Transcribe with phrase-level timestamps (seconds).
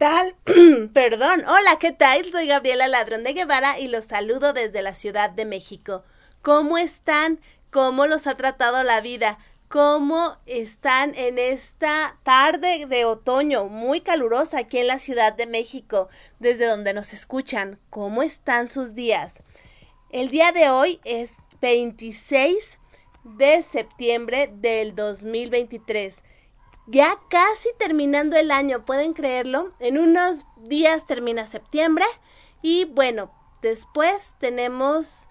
[0.00, 0.34] ¿qué tal?
[0.94, 2.24] Perdón, hola, ¿qué tal?
[2.32, 6.04] Soy Gabriela Ladrón de Guevara y los saludo desde la Ciudad de México.
[6.40, 7.38] ¿Cómo están?
[7.70, 9.38] ¿Cómo los ha tratado la vida?
[9.68, 16.08] ¿Cómo están en esta tarde de otoño muy calurosa aquí en la Ciudad de México,
[16.38, 17.78] desde donde nos escuchan?
[17.90, 19.42] ¿Cómo están sus días?
[20.08, 22.78] El día de hoy es 26
[23.24, 26.22] de septiembre del 2023
[26.90, 29.72] ya casi terminando el año, pueden creerlo.
[29.78, 32.04] En unos días termina septiembre
[32.62, 33.32] y bueno,
[33.62, 35.28] después tenemos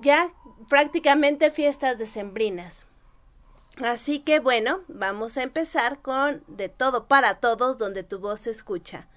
[0.00, 0.32] ya
[0.68, 2.86] prácticamente fiestas decembrinas.
[3.82, 8.50] Así que bueno, vamos a empezar con De todo para todos donde tu voz se
[8.50, 9.08] escucha.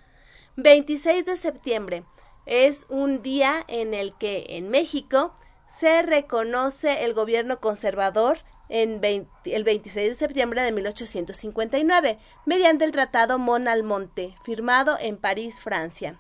[0.58, 2.03] 26 de septiembre
[2.45, 5.34] es un día en el que en México
[5.67, 8.39] se reconoce el gobierno conservador
[8.70, 9.02] en
[9.45, 16.20] el 26 de septiembre de 1859, mediante el Tratado Mon-Almonte, firmado en París, Francia.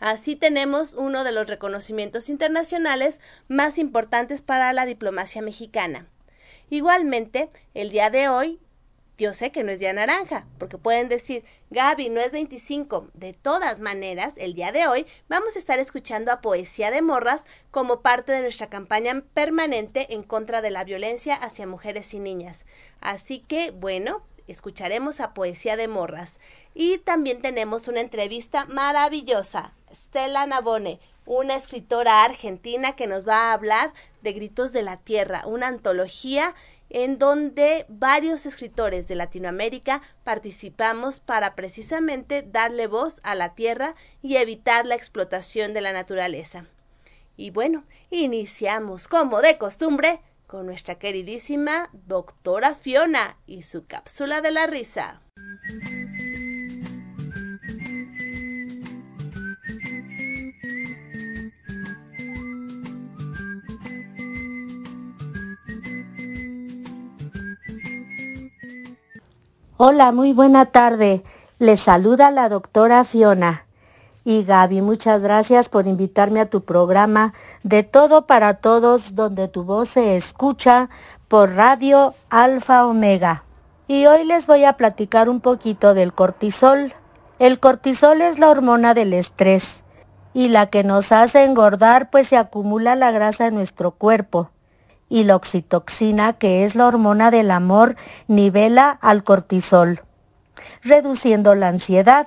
[0.00, 6.08] Así tenemos uno de los reconocimientos internacionales más importantes para la diplomacia mexicana.
[6.70, 8.58] Igualmente, el día de hoy
[9.18, 13.08] yo sé que no es día naranja, porque pueden decir, Gaby, no es 25.
[13.14, 17.46] De todas maneras, el día de hoy vamos a estar escuchando a Poesía de Morras
[17.70, 22.66] como parte de nuestra campaña permanente en contra de la violencia hacia mujeres y niñas.
[23.00, 26.40] Así que, bueno, escucharemos a Poesía de Morras.
[26.74, 29.74] Y también tenemos una entrevista maravillosa.
[29.92, 33.92] Stella Navone, una escritora argentina que nos va a hablar
[34.22, 36.54] de Gritos de la Tierra, una antología
[36.92, 44.36] en donde varios escritores de Latinoamérica participamos para precisamente darle voz a la tierra y
[44.36, 46.66] evitar la explotación de la naturaleza.
[47.34, 54.50] Y bueno, iniciamos como de costumbre con nuestra queridísima doctora Fiona y su cápsula de
[54.50, 55.22] la risa.
[69.84, 71.24] Hola, muy buena tarde.
[71.58, 73.66] Les saluda la doctora Fiona.
[74.22, 77.34] Y Gaby, muchas gracias por invitarme a tu programa
[77.64, 80.88] de Todo para Todos, donde tu voz se escucha
[81.26, 83.42] por Radio Alfa Omega.
[83.88, 86.94] Y hoy les voy a platicar un poquito del cortisol.
[87.40, 89.82] El cortisol es la hormona del estrés
[90.32, 94.52] y la que nos hace engordar pues se acumula la grasa en nuestro cuerpo
[95.12, 97.96] y la oxitoxina, que es la hormona del amor,
[98.28, 100.00] nivela al cortisol,
[100.82, 102.26] reduciendo la ansiedad.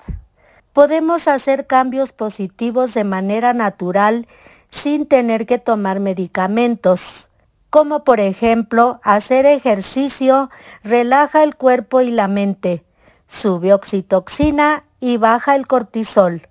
[0.72, 4.28] Podemos hacer cambios positivos de manera natural
[4.69, 7.29] sin tener que tomar medicamentos,
[7.72, 10.52] como por ejemplo hacer ejercicio
[10.84, 12.85] relaja el cuerpo y la mente,
[13.28, 16.47] sube oxitoxina y baja el cortisol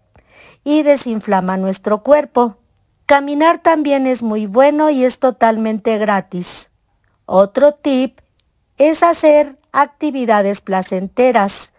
[0.64, 2.56] y desinflama nuestro cuerpo.
[3.06, 6.70] Caminar también es muy bueno y es totalmente gratis.
[7.26, 8.20] Otro tip
[8.78, 11.74] es hacer actividades placenteras,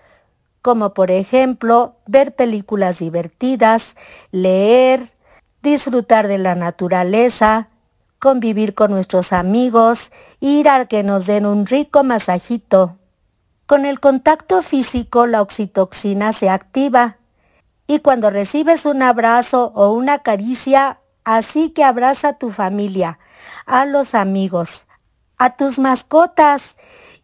[0.62, 3.96] como por ejemplo ver películas divertidas,
[4.32, 5.02] leer,
[5.64, 7.70] disfrutar de la naturaleza,
[8.20, 12.98] convivir con nuestros amigos, ir a que nos den un rico masajito.
[13.66, 17.18] Con el contacto físico la oxitoxina se activa
[17.88, 23.20] y cuando recibes un abrazo o una caricia Así que abraza a tu familia,
[23.66, 24.86] a los amigos,
[25.38, 26.78] a tus mascotas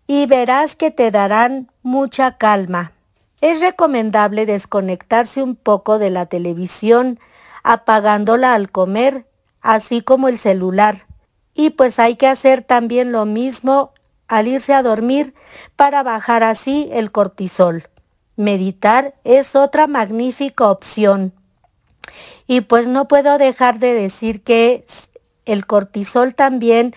[0.07, 2.91] y verás que te darán mucha calma.
[3.39, 7.19] Es recomendable desconectarse un poco de la televisión,
[7.63, 9.27] apagándola al comer,
[9.61, 11.07] así como el celular.
[11.53, 13.93] Y pues hay que hacer también lo mismo
[14.27, 15.35] al irse a dormir
[15.75, 17.89] para bajar así el cortisol.
[18.35, 21.33] Meditar es otra magnífica opción.
[22.51, 24.83] Y pues no puedo dejar de decir que
[25.45, 26.93] el cortisol también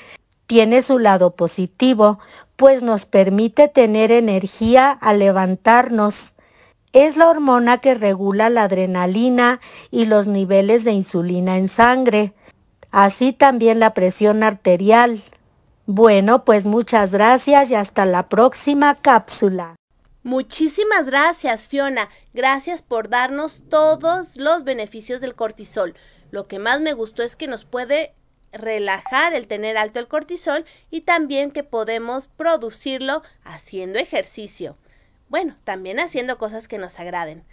[0.48, 2.18] tiene su lado positivo,
[2.56, 6.34] pues nos permite tener energía al levantarnos.
[6.92, 9.60] Es la hormona que regula la adrenalina
[9.92, 12.32] y los niveles de insulina en sangre,
[12.90, 15.22] así también la presión arterial.
[15.86, 19.76] Bueno, pues muchas gracias y hasta la próxima cápsula.
[20.24, 22.08] Muchísimas gracias, Fiona.
[22.32, 25.94] Gracias por darnos todos los beneficios del cortisol.
[26.30, 28.14] Lo que más me gustó es que nos puede
[28.50, 34.78] relajar el tener alto el cortisol y también que podemos producirlo haciendo ejercicio.
[35.28, 37.44] Bueno, también haciendo cosas que nos agraden.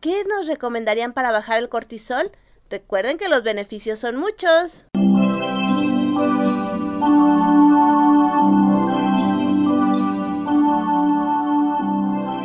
[0.00, 2.32] ¿Qué nos recomendarían para bajar el cortisol?
[2.70, 4.86] Recuerden que los beneficios son muchos.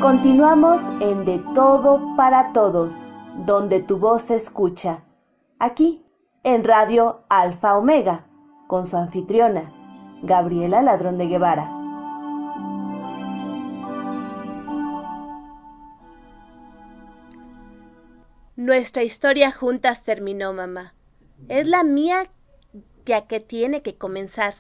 [0.04, 3.04] Continuamos en De Todo para Todos,
[3.46, 5.06] donde tu voz se escucha.
[5.60, 6.06] Aquí,
[6.44, 8.28] en Radio Alfa Omega,
[8.68, 9.72] con su anfitriona,
[10.22, 11.72] Gabriela Ladrón de Guevara.
[18.58, 20.96] Nuestra historia juntas terminó, mamá.
[21.48, 22.30] Es la mía
[23.06, 24.56] que a que tiene que comenzar.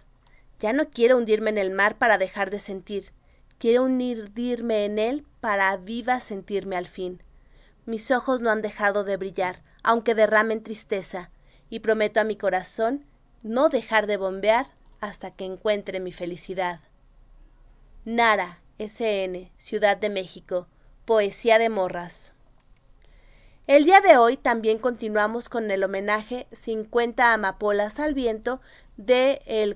[0.61, 3.11] Ya no quiero hundirme en el mar para dejar de sentir.
[3.57, 7.21] Quiero hundirme en él para viva sentirme al fin.
[7.85, 11.31] Mis ojos no han dejado de brillar, aunque derramen tristeza,
[11.69, 13.05] y prometo a mi corazón
[13.41, 14.67] no dejar de bombear
[15.01, 16.79] hasta que encuentre mi felicidad.
[18.05, 20.69] Nara, SN, Ciudad de México,
[21.03, 22.31] Poesía de Morras.
[23.67, 28.61] El día de hoy también continuamos con el homenaje 50 amapolas al viento
[28.97, 29.75] de,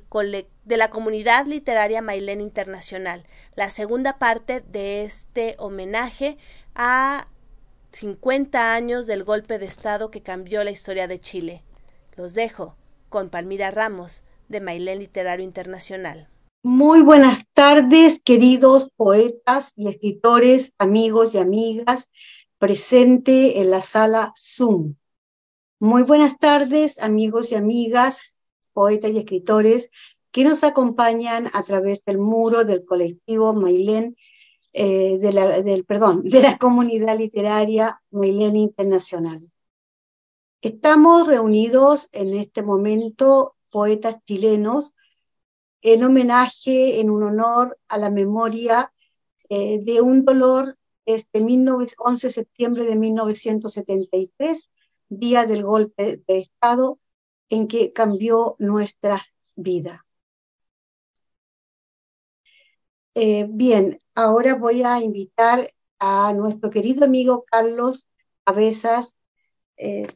[0.65, 3.25] la comunidad literaria Mailén Internacional,
[3.55, 6.37] la segunda parte de este homenaje
[6.75, 7.27] a
[7.91, 11.63] 50 años del golpe de Estado que cambió la historia de Chile.
[12.15, 12.75] Los dejo
[13.09, 16.29] con Palmira Ramos, de Mailén Literario Internacional.
[16.63, 22.09] Muy buenas tardes, queridos poetas y escritores, amigos y amigas,
[22.57, 24.95] presente en la sala Zoom.
[25.79, 28.21] Muy buenas tardes, amigos y amigas,
[28.77, 29.89] poetas y escritores
[30.31, 34.15] que nos acompañan a través del muro del colectivo Mailén,
[34.71, 39.51] eh, de la, del, perdón, de la comunidad literaria Mailén Internacional.
[40.61, 44.93] Estamos reunidos en este momento, poetas chilenos,
[45.81, 48.93] en homenaje, en un honor a la memoria
[49.49, 50.77] eh, de un dolor
[51.07, 54.69] este 11 de septiembre de 1973,
[55.09, 56.99] día del golpe de Estado
[57.49, 60.05] en que cambió nuestra vida.
[63.15, 68.07] Eh, bien, ahora voy a invitar a nuestro querido amigo Carlos
[68.43, 69.17] Cabezas.
[69.77, 70.07] Eh,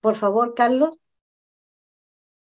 [0.00, 0.96] por favor, Carlos.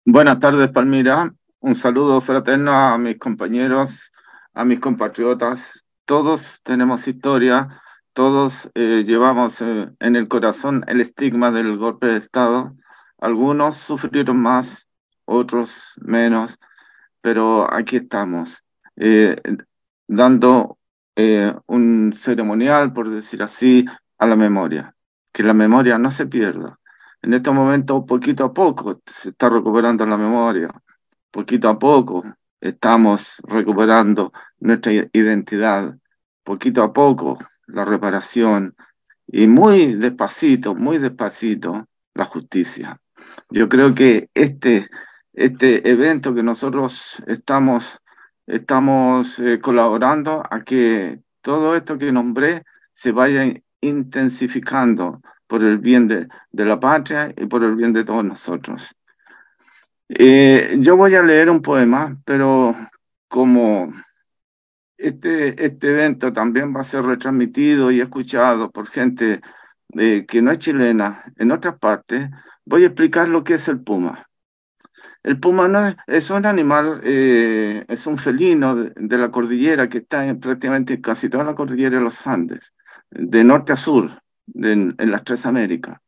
[0.06, 1.34] Buenas tardes, Palmira.
[1.60, 4.12] Un saludo fraterno a mis compañeros,
[4.54, 5.86] a mis compatriotas.
[6.06, 7.82] Todos tenemos historia,
[8.14, 12.74] todos eh, llevamos en el corazón el estigma del golpe de Estado
[13.20, 14.88] algunos sufrieron más,
[15.26, 16.58] otros menos,
[17.22, 18.64] pero aquí estamos,
[18.96, 19.36] eh,
[20.08, 20.78] dando
[21.16, 23.86] eh, un ceremonial, por decir así,
[24.18, 24.96] a la memoria,
[25.34, 26.80] que la memoria no se pierda.
[27.22, 30.70] En este momento, poquito a poco, se está recuperando la memoria,
[31.32, 32.24] poquito a poco
[32.62, 35.98] estamos recuperando nuestra identidad,
[36.44, 38.76] poquito a poco la reparación
[39.28, 43.00] y muy despacito, muy despacito la justicia.
[43.50, 44.90] Yo creo que este,
[45.34, 48.02] este evento que nosotros estamos,
[48.46, 52.64] estamos eh, colaborando a que todo esto que nombré
[52.94, 53.46] se vaya
[53.82, 58.94] intensificando por el bien de, la patria y por el bien de todos nosotros.
[60.10, 62.76] Eh, yo voy a leer un poema, pero
[63.30, 63.94] como
[64.98, 69.42] este, este evento también va a ser retransmitido y escuchado por gente
[69.98, 72.30] eh, que no es chilena en otras partes,
[72.68, 74.30] voy a explicar lo que es el puma.
[75.24, 80.28] El puma no es, un animal, eh, es un felino de, la cordillera que está
[80.28, 82.74] en, prácticamente en casi toda la cordillera de los Andes,
[83.10, 84.22] de norte a sur,
[84.54, 86.00] en, las tres Américas.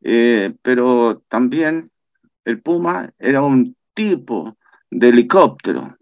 [0.00, 1.90] Eh, pero también
[2.44, 4.56] el puma era un tipo
[4.90, 5.96] de helicóptero,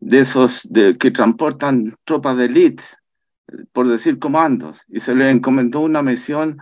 [0.00, 2.82] de esos que transportan tropas de élite,
[3.72, 6.58] por decir comandos, y se le encomendó una misión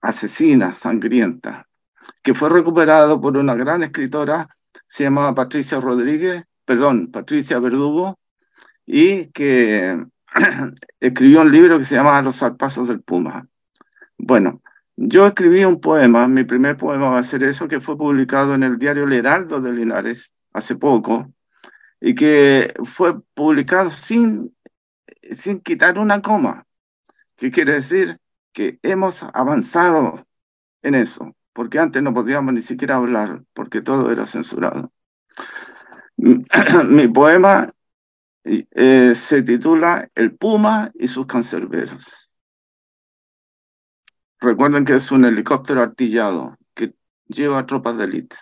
[0.00, 1.66] asesina, sangrienta
[2.22, 4.56] que fue recuperado por una gran escritora,
[4.88, 8.18] se llamaba Patricia Rodríguez, perdón, Patricia Verdugo,
[8.86, 10.04] y que
[11.00, 13.48] escribió un libro que se llama Los Alpazos del Puma.
[14.18, 14.62] Bueno,
[14.96, 18.62] yo escribí un poema, mi primer poema va a ser eso, que fue publicado en
[18.62, 21.32] el diario El Heraldo de Linares hace poco,
[22.00, 24.54] y que fue publicado sin,
[25.38, 26.66] sin quitar una coma,
[27.36, 28.18] que quiere decir
[28.52, 30.26] que hemos avanzado
[30.82, 34.92] en eso porque antes no podíamos ni siquiera hablar, porque todo era censurado.
[36.16, 37.72] Mi poema
[38.44, 42.30] eh, se titula El Puma y sus cancerberos.
[44.40, 46.94] Recuerden que es un helicóptero artillado que
[47.26, 48.36] lleva tropas de élite.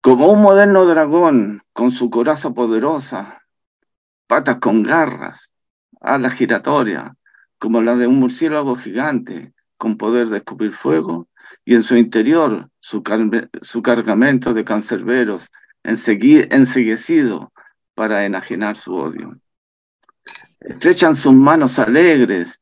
[0.00, 3.42] Como un moderno dragón con su coraza poderosa,
[4.26, 5.50] patas con garras,
[6.00, 7.12] alas giratorias,
[7.58, 11.28] como la de un murciélago gigante, con poder de escupir fuego,
[11.64, 15.48] y en su interior su, cargamento de cancerberos
[15.82, 17.52] enseguecido
[17.94, 19.38] para enajenar su odio.
[20.60, 22.58] Estrechan sus manos alegres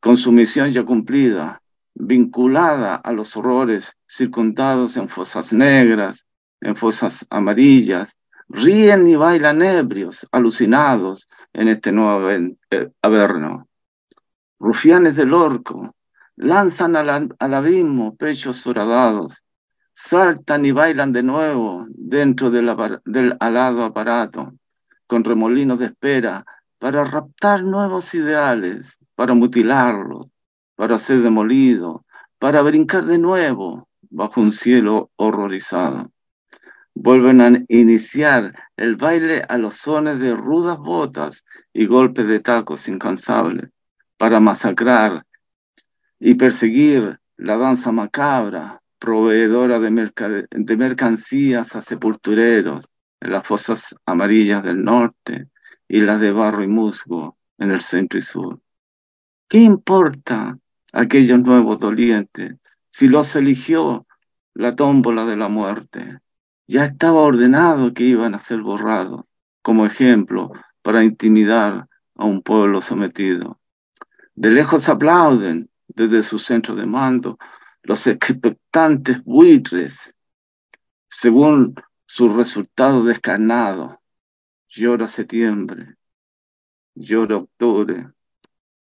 [0.00, 1.62] con su misión ya cumplida,
[1.94, 6.26] vinculada a los horrores circundados en fosas negras,
[6.60, 8.16] en fosas amarillas,
[8.48, 13.68] ríen y bailan ebrios, alucinados en este nuevo eh, averno.
[14.58, 15.95] Rufianes del orco,
[16.36, 19.42] lanzan al, abismo pechos horadados,
[19.94, 22.70] saltan y bailan de nuevo dentro del,
[23.04, 24.52] del alado aparato,
[25.06, 26.44] con remolinos de espera,
[26.78, 30.26] para raptar nuevos ideales, para mutilarlos,
[30.74, 32.04] para ser demolido,
[32.38, 36.10] para brincar de nuevo bajo un cielo horrorizado.
[36.94, 42.88] Vuelven a iniciar el baile a los sones de rudas botas y golpes de tacos
[42.88, 43.70] incansables,
[44.18, 45.24] para masacrar
[46.18, 52.88] y perseguir la danza macabra, proveedora de, mercancías a sepultureros
[53.20, 55.48] en las fosas amarillas del norte
[55.88, 58.60] y las de barro y musgo en el centro y sur.
[59.48, 60.58] ¿Qué importa
[60.92, 62.56] aquellos nuevos dolientes
[62.90, 64.06] si los eligió
[64.54, 66.18] la tómbola de la muerte?
[66.66, 69.24] Ya estaba ordenado que iban a ser borrados
[69.62, 73.60] como ejemplo para intimidar a un pueblo sometido.
[74.34, 77.38] De lejos aplauden desde su centro de mando
[77.82, 80.12] los expectantes buitres,
[81.08, 81.74] según
[82.04, 84.00] su resultado descarnado.
[84.68, 85.94] Llora septiembre,
[86.94, 88.10] llora octubre,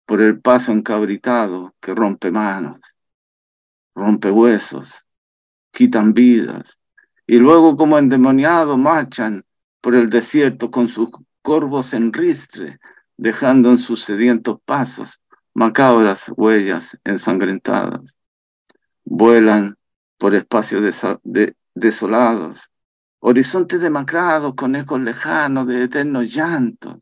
[0.04, 2.80] por el paso encabritado que rompe manos,
[3.94, 5.04] rompe huesos,
[5.72, 6.78] quitan vidas,
[7.26, 9.44] y luego como endemoniados marchan
[9.80, 11.08] por el desierto con sus
[11.42, 12.78] corvos en ristre,
[13.16, 15.19] dejando en sus sedientos pasos
[15.54, 18.14] macabras huellas ensangrentadas.
[19.04, 19.76] Vuelan
[20.18, 21.02] por espacios
[21.74, 22.70] desolados,
[23.20, 26.98] horizontes demacrados con ecos lejanos de eternos llantos,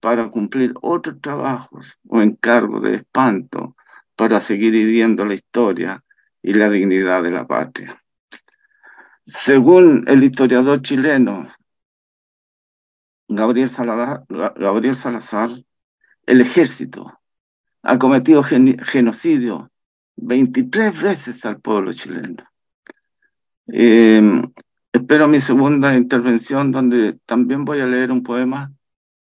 [0.00, 3.76] para cumplir otros trabajos o encargos de espanto
[4.14, 6.04] para seguir hiriendo la historia
[6.42, 8.02] y la dignidad de la patria.
[9.26, 11.48] Según el historiador chileno
[13.28, 13.70] Gabriel
[14.56, 15.50] Gabriel Salazar
[16.26, 17.17] el ejército
[17.82, 19.70] ha cometido genocidio
[20.16, 22.44] 23 veces al pueblo chileno.
[23.66, 24.42] Em,
[24.92, 28.72] espero mi segunda intervención donde también voy a leer un poema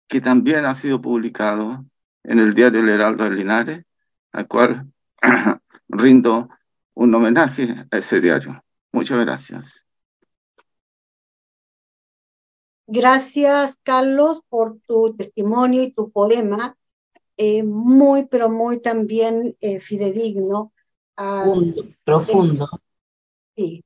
[0.08, 1.86] que también ha sido publicado
[2.24, 3.86] en el diario El Heraldo de Linares,
[4.32, 4.92] al cual
[5.88, 6.50] rindo
[6.94, 8.64] un homenaje a ese diario.
[8.92, 9.86] Muchas gracias.
[12.88, 16.76] Gracias, Carlos, por tu testimonio y tu poema
[17.44, 20.74] eh, muy, pero muy también eh, fidedigno.
[22.04, 22.70] profundo.
[23.56, 23.84] sí,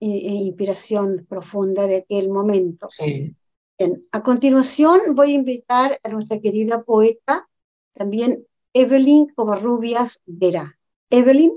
[0.00, 2.88] inspiración profunda de aquel momento.
[2.90, 3.34] Sí.
[3.78, 7.48] Bien, a continuación voy a invitar a nuestra querida poeta,
[7.92, 10.78] también Evelyn Covarrubias Vera.
[11.08, 11.52] Evelyn.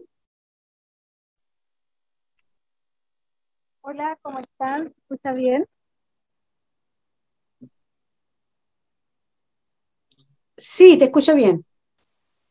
[3.81, 4.93] Hola, ¿cómo están?
[4.97, 5.67] ¿Escucha bien?
[10.61, 11.65] Sí, te escucho bien.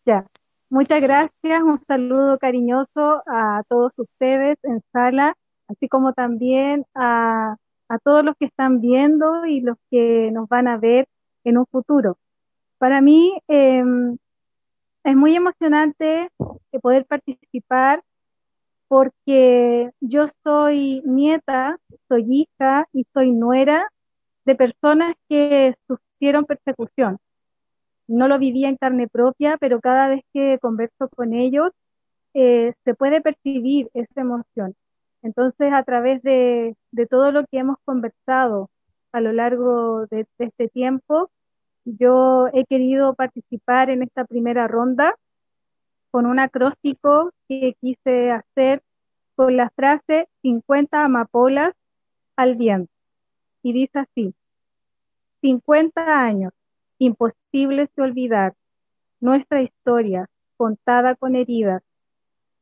[0.05, 0.26] Ya.
[0.69, 1.62] Muchas gracias.
[1.62, 5.35] Un saludo cariñoso a todos ustedes en sala,
[5.69, 7.57] así como también a,
[8.05, 11.07] todos los que están viendo y los que nos van a ver
[11.45, 12.19] en un futuro.
[12.79, 14.17] Para mí em,
[15.05, 16.31] es muy emocionante
[16.83, 18.02] poder participar
[18.88, 23.88] porque yo soy nieta, soy hija y soy nuera
[24.45, 27.19] de personas que sufrieron persecución
[28.11, 31.71] no lo vivía en carne propia, pero cada vez que converso con ellos,
[32.35, 34.75] eh, se puede percibir esa emoción.
[35.23, 36.76] Entonces, a través de,
[37.09, 38.71] todo lo que hemos conversado
[39.12, 41.31] a lo largo de, este tiempo,
[41.85, 45.14] yo he querido participar en esta primera ronda
[46.11, 48.83] con un acróstico que quise hacer
[49.37, 51.75] con la frase 50 amapolas
[52.37, 52.93] al viento.
[53.62, 54.35] Y dice así,
[55.43, 56.52] 50 años,
[57.00, 58.54] imposibles de olvidar,
[59.21, 61.83] nuestra historia contada con heridas,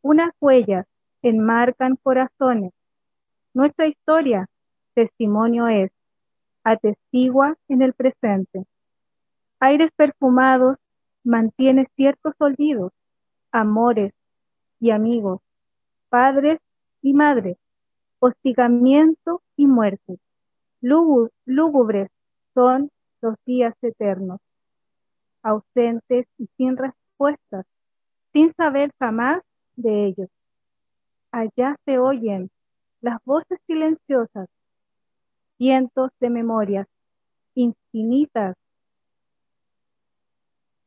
[0.01, 0.87] unas huellas
[1.23, 2.73] enmarcan corazones,
[3.53, 4.49] nuestra historia
[4.95, 5.91] testimonio es,
[6.63, 8.65] atestigua en el presente.
[9.59, 10.77] Aires perfumados
[11.25, 12.93] mantiene ciertos olvidos,
[13.51, 14.13] amores
[14.79, 15.41] y amigos,
[16.09, 16.61] padres
[17.03, 17.57] y madres,
[18.21, 20.21] hostigamiento y muerte.
[20.81, 22.09] Lúgubres
[22.55, 22.91] son
[23.21, 24.41] los días eternos,
[25.43, 27.67] ausentes y sin respuestas,
[28.33, 29.43] sin saber jamás
[29.77, 30.29] de ellos.
[31.31, 32.51] Allá se oyen
[33.01, 34.49] las voces silenciosas,
[35.59, 36.87] cientos de memorias
[37.55, 38.57] infinitas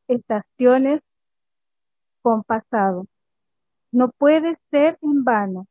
[0.08, 1.02] estaciones
[2.22, 3.08] con pasado.
[3.92, 5.68] No puede ser en vano.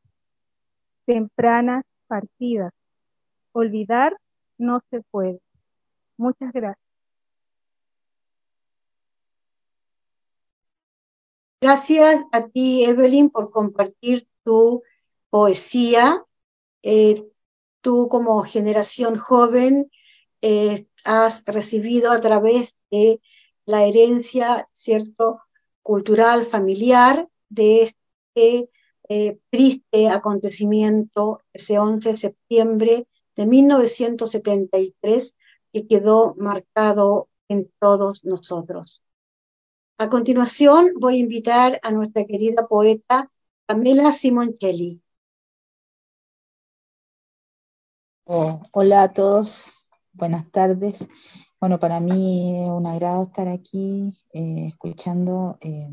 [1.07, 2.73] Tempranas partidas.
[3.53, 4.17] Olvidar
[4.59, 5.41] no se puede.
[6.21, 6.77] Muchas gracias.
[11.63, 14.83] Gracias a ti, Evelyn, por compartir tu
[15.31, 16.23] poesía.
[16.83, 17.27] Eh,
[17.81, 19.91] tú como generación joven
[20.43, 23.23] eh, has recibido a través de
[23.65, 25.41] la herencia, ¿cierto?,
[25.83, 28.71] cultural, familiar de este
[29.09, 35.35] eh, triste acontecimiento, ese 11 de septiembre de 1973,
[35.73, 39.03] que quedó marcado en todos nosotros.
[39.99, 43.31] A continuación, voy a invitar a nuestra querida poeta
[43.67, 45.03] Pamela Simoncelli.
[48.25, 51.09] Oh, hola a todos, buenas tardes.
[51.61, 55.91] Bueno, para mí es un agrado estar aquí eh, escuchando eh,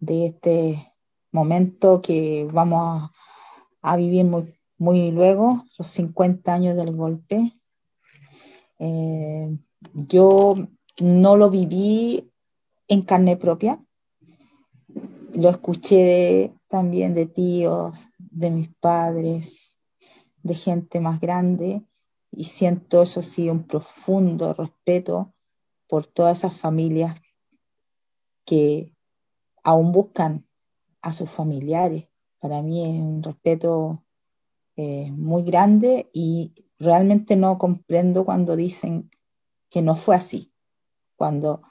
[0.00, 0.94] de este
[1.32, 3.10] momento que vamos
[3.82, 4.26] a, vivir
[4.76, 7.54] muy, luego, los 50 años del golpe.
[8.80, 9.58] Eh,
[9.92, 10.56] yo
[11.00, 12.32] no lo viví
[12.88, 13.84] en carne propia.
[15.34, 19.78] Lo escuché también de tíos, de mis padres,
[20.42, 21.84] de gente más grande
[22.32, 25.34] y siento eso sí un profundo respeto
[25.88, 27.14] por todas esas familias
[28.44, 28.94] que
[29.62, 30.48] aún buscan
[31.02, 32.08] a sus familiares.
[32.38, 34.04] Para mí es un respeto
[34.76, 39.10] eh, muy grande y realmente no comprendo cuando dicen
[39.68, 40.52] que no fue así,
[41.14, 41.62] cuando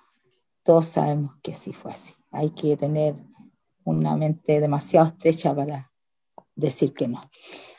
[0.63, 2.13] todos sabemos que sí fue así.
[2.31, 3.15] Hay que tener
[3.83, 5.91] una mente demasiado estrecha para
[6.55, 7.21] decir que no.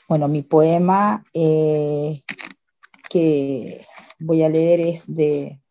[0.09, 2.23] Bueno, mi poema eh,
[3.09, 3.87] que
[4.19, 5.63] voy a leer es de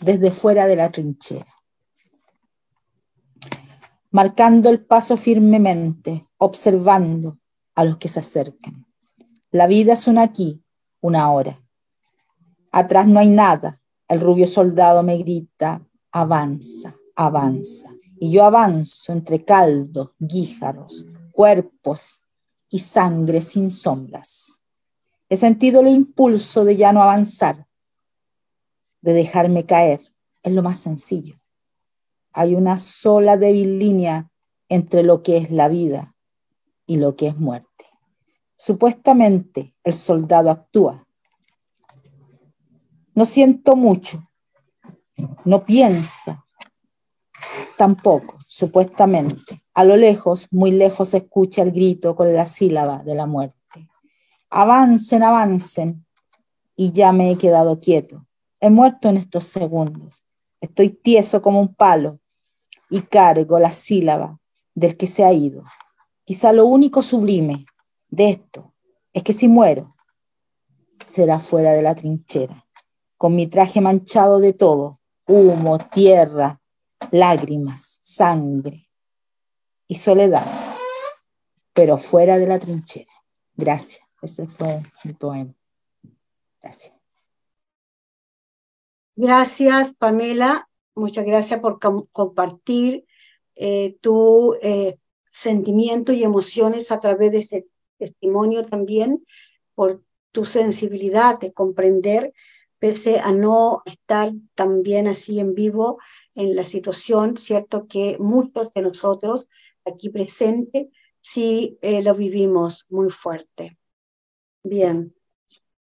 [0.00, 1.52] Desde fuera de la trinchera.
[4.10, 7.38] Marcando el paso firmemente, observando
[7.74, 8.85] a los que se acercan.
[9.50, 10.62] La vida es una aquí,
[11.00, 11.62] una hora.
[12.72, 13.80] Atrás no hay nada.
[14.08, 17.94] El rubio soldado me grita, avanza, avanza.
[18.18, 22.22] Y yo avanzo entre caldos, guíjaros, cuerpos
[22.70, 24.60] y sangre sin sombras.
[25.28, 27.66] He sentido el impulso de ya no avanzar,
[29.00, 30.00] de dejarme caer.
[30.42, 31.40] Es lo más sencillo.
[32.32, 34.30] Hay una sola débil línea
[34.68, 36.14] entre lo que es la vida
[36.86, 37.85] y lo que es muerte.
[38.56, 41.06] Supuestamente el soldado actúa.
[43.14, 44.28] No siento mucho,
[45.44, 46.44] no piensa,
[47.76, 49.62] tampoco, supuestamente.
[49.74, 53.88] A lo lejos, muy lejos, se escucha el grito con la sílaba de la muerte.
[54.50, 56.06] Avancen, avancen.
[56.78, 58.26] Y ya me he quedado quieto.
[58.60, 60.24] He muerto en estos segundos.
[60.60, 62.20] Estoy tieso como un palo
[62.90, 64.38] y cargo la sílaba
[64.74, 65.62] del que se ha ido.
[66.24, 67.64] Quizá lo único sublime
[68.08, 68.74] de esto
[69.12, 69.96] es que si muero,
[71.06, 72.66] será fuera de la trinchera,
[73.16, 76.60] con mi traje manchado de todo, humo, tierra,
[77.10, 78.88] lágrimas, sangre
[79.86, 80.46] y soledad,
[81.72, 83.12] pero fuera de la trinchera.
[83.54, 84.06] Gracias.
[84.22, 85.54] Ese fue mi poema.
[86.60, 86.94] Gracias.
[89.14, 90.68] Gracias, Pamela.
[90.94, 93.06] Muchas gracias por compartir
[93.54, 97.66] eh, tu eh, sentimiento y emociones a través de ese
[97.98, 99.24] testimonio también,
[99.74, 102.32] por tu sensibilidad de comprender
[102.78, 105.98] pese a no estar tan bien así en vivo
[106.34, 109.48] en la situación, cierto que muchos de nosotros
[109.84, 110.88] aquí presentes
[111.20, 113.78] sí eh, lo vivimos muy fuerte.
[114.62, 115.14] Bien,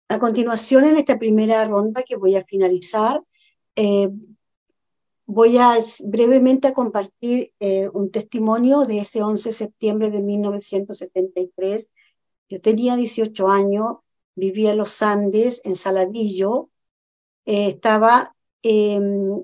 [0.10, 3.21] a continuación en esta primera ronda que voy a finalizar,
[3.76, 4.10] eh,
[5.26, 11.92] voy a brevemente a compartir eh, un testimonio de ese 11 de septiembre de 1973.
[12.53, 13.97] Yo tenía 18 años,
[14.35, 16.69] vivía en los Andes, en Saladillo,
[17.45, 19.43] eh, estaba, em,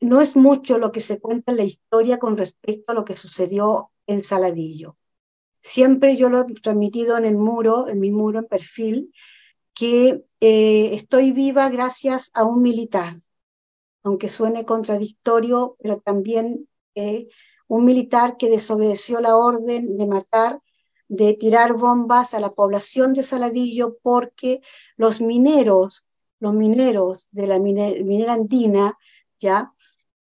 [0.00, 3.16] no es mucho lo que se cuenta en la historia con respecto a lo que
[3.16, 4.98] sucedió en Saladillo.
[5.62, 9.14] Siempre yo lo he transmitido en el muro, en mi muro en perfil,
[9.72, 13.18] que eh, estoy viva gracias a un militar,
[14.02, 17.28] aunque suene contradictorio, pero también eh,
[17.66, 20.60] un militar que desobedeció la orden de matar,
[21.08, 24.60] de tirar bombas a la población de Saladillo porque
[24.96, 26.06] los mineros
[26.38, 28.98] los mineros de la minera andina,
[29.38, 29.72] ya,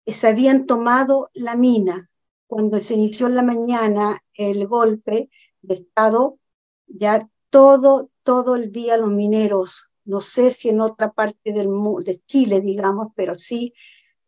[0.07, 2.11] se habían tomado la mina.
[2.47, 5.31] Cuando se inició en la mañana el golpe
[5.63, 6.39] de Estado,
[6.87, 11.69] ya todo, todo el día los mineros, no sé si en otra parte del,
[12.05, 13.73] de Chile, digamos, pero sí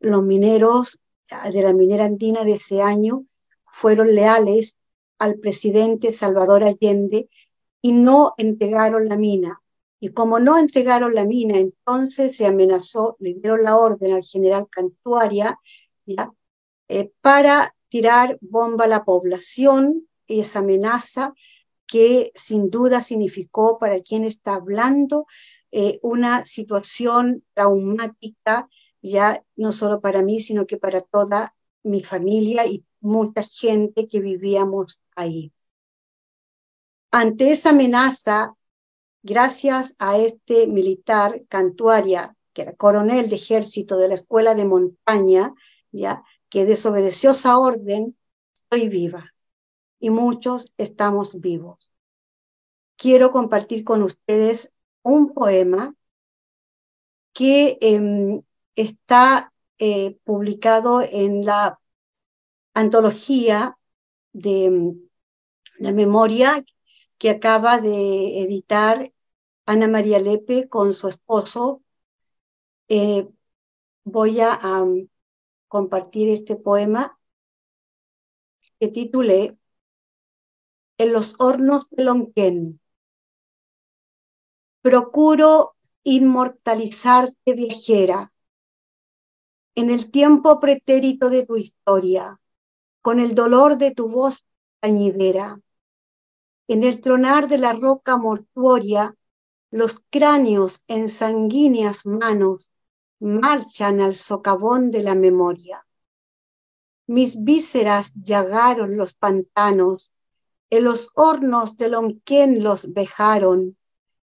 [0.01, 1.01] los mineros
[1.53, 3.27] de la minera andina de ese año
[3.67, 4.79] fueron leales
[5.19, 7.29] al presidente Salvador Allende
[7.81, 9.63] y no entregaron la mina.
[9.99, 14.69] Y como no entregaron la mina, entonces se amenazó, le dieron la orden al general
[14.71, 15.59] Cantuaria
[16.05, 16.33] ¿ya?
[16.89, 21.35] Eh, para tirar bomba a la población, y esa amenaza
[21.87, 25.27] que sin duda significó para quien está hablando
[25.71, 28.69] eh, una situación traumática,
[29.03, 31.55] ya no solo para mí, sino que para toda
[31.87, 35.53] mi familia y mucha gente que vivíamos ahí.
[37.11, 38.55] Ante esa amenaza,
[39.23, 45.55] gracias a este militar Cantuaria, que era coronel de ejército de la escuela de montaña,
[45.93, 48.17] ya que desobedeció esa orden,
[48.55, 49.35] estoy viva
[49.99, 51.91] y muchos estamos vivos.
[52.97, 54.73] Quiero compartir con ustedes
[55.03, 55.95] un poema
[57.33, 58.43] que em,
[58.75, 61.81] está eh, publicado en la
[62.75, 63.79] antología
[64.33, 64.95] de
[65.79, 66.65] la memoria
[67.19, 69.13] que acaba de editar
[69.67, 71.83] Ana María Lepe con su esposo.
[72.89, 73.29] Eh,
[74.05, 74.59] voy a
[75.69, 77.19] compartir este poema
[78.79, 79.57] que titulé
[80.99, 82.81] En los hornos de Lonquén.
[84.81, 88.33] Procuro inmortalizarte viajera
[89.77, 92.41] en el tiempo pretérito de tu historia,
[93.03, 94.45] con el dolor de tu voz
[94.81, 95.61] tañidera.
[96.67, 99.15] En el tronar de la roca mortuoria,
[99.71, 102.73] los cráneos en sanguíneas manos
[103.21, 105.87] marchan al socavón de la memoria.
[107.07, 110.11] Mis vísceras llagaron los pantanos,
[110.71, 113.77] en los hornos de Lonquén los vejaron,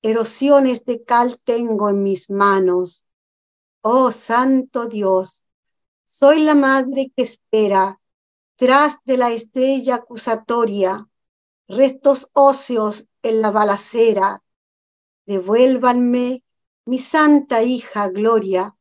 [0.02, 3.06] erosiones de cal tengo en mis manos.
[3.82, 5.44] Oh Santo Dios,
[6.04, 8.02] soy la madre que espera,
[8.58, 11.08] tras de la estrella acusatoria,
[11.70, 14.44] restos óseos en la balacera.
[15.26, 16.44] Devuélvanme
[16.86, 18.76] mi santa hija Gloria,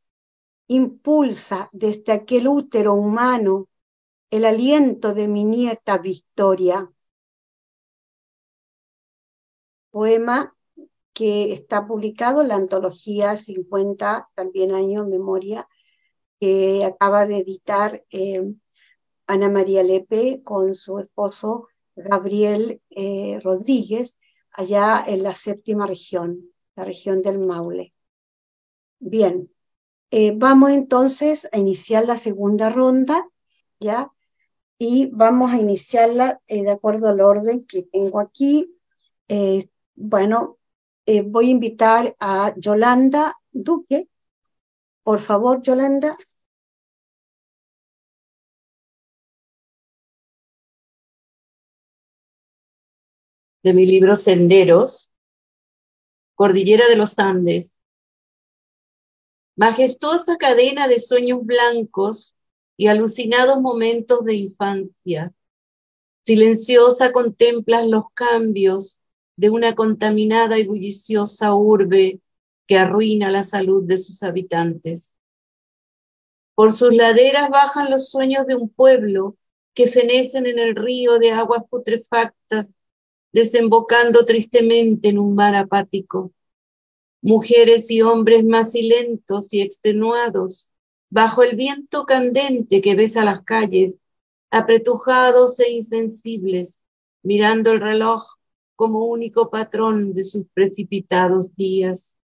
[0.67, 3.69] impulsa desde aquel útero humano
[4.31, 6.91] el aliento de mi nieta Victoria.
[9.91, 10.58] Poema
[11.19, 15.67] que está publicado la antología 50, también años memoria,
[16.39, 18.55] que acaba de editar eh,
[19.27, 24.17] Ana María Lepe con su esposo Gabriel eh, Rodríguez,
[24.53, 27.95] allá en la séptima región, la región del Maule.
[29.01, 29.51] Bien,
[30.13, 33.29] eh, vamos entonces a iniciar la segunda ronda,
[33.81, 34.13] ¿ya?
[34.79, 38.73] Y vamos a iniciarla eh, de acuerdo al orden que tengo aquí.
[41.11, 44.09] Eh, voy a invitar a Yolanda Duque.
[45.03, 46.19] Por favor, Yolanda.
[53.63, 55.11] De mi libro Senderos,
[56.35, 57.81] Cordillera de los Andes,
[59.57, 62.37] majestuosa cadena de sueños blancos
[62.77, 65.33] y alucinados momentos de infancia.
[66.21, 69.01] Silenciosa contemplas los cambios
[69.39, 72.21] de una contaminada y bulliciosa urbe
[72.67, 75.15] que arruina la salud de sus habitantes.
[76.55, 79.37] Por sus laderas bajan los sueños de un pueblo
[79.73, 82.67] que fenecen en el río de aguas putrefactas,
[83.33, 86.33] desembocando tristemente en un mar apático
[87.21, 90.71] mujeres y hombres macilentos y extenuados,
[91.11, 93.95] bajo el viento candente que besa las calles,
[94.51, 96.83] apretujados e insensibles,
[97.23, 98.38] mirando el reloj
[98.79, 102.17] como único patrón de sus precipitados días.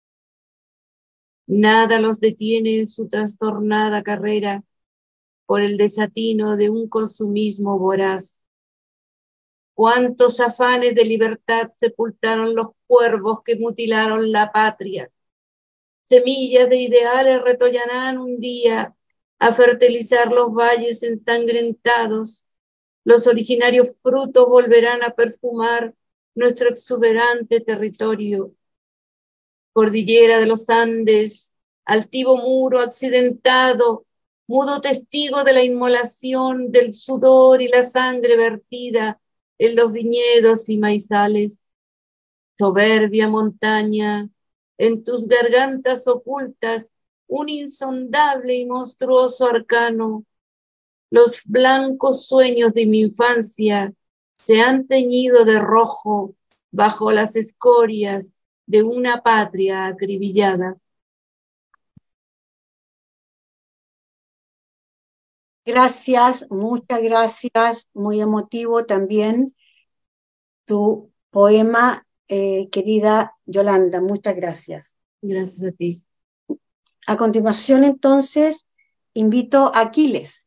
[1.46, 4.62] Nada los detiene en su trastornada carrera
[5.46, 8.42] por el desatino de un consumismo voraz
[9.74, 15.10] Cuántos afanes de libertad sepultaron los cuervos que mutilaron la patria.
[16.04, 18.94] Semillas de ideales retollarán un día
[19.38, 22.44] a fertilizar los valles ensangrentados.
[23.04, 25.94] Los originarios frutos volverán a perfumar
[26.34, 28.54] nuestro exuberante territorio.
[29.72, 34.06] Cordillera de los Andes, altivo muro accidentado,
[34.46, 39.20] mudo testigo de la inmolación, del sudor y la sangre vertida
[39.58, 41.56] en los viñedos y maizales.
[42.58, 44.28] Soberbia montaña,
[44.78, 46.86] en tus gargantas ocultas
[47.26, 50.24] un insondable y monstruoso arcano.
[51.10, 53.94] Los blancos sueños de mi infancia
[54.46, 56.34] se han teñido de rojo
[56.70, 58.30] bajo las escorias
[58.66, 60.76] de una patria acribillada.
[65.64, 69.54] Gracias, muchas gracias, muy emotivo también
[70.64, 74.96] tu poema, eh, querida Yolanda, muchas gracias.
[75.20, 76.02] Gracias a ti.
[77.06, 78.66] A continuación, entonces,
[79.14, 80.41] invito a Aquiles.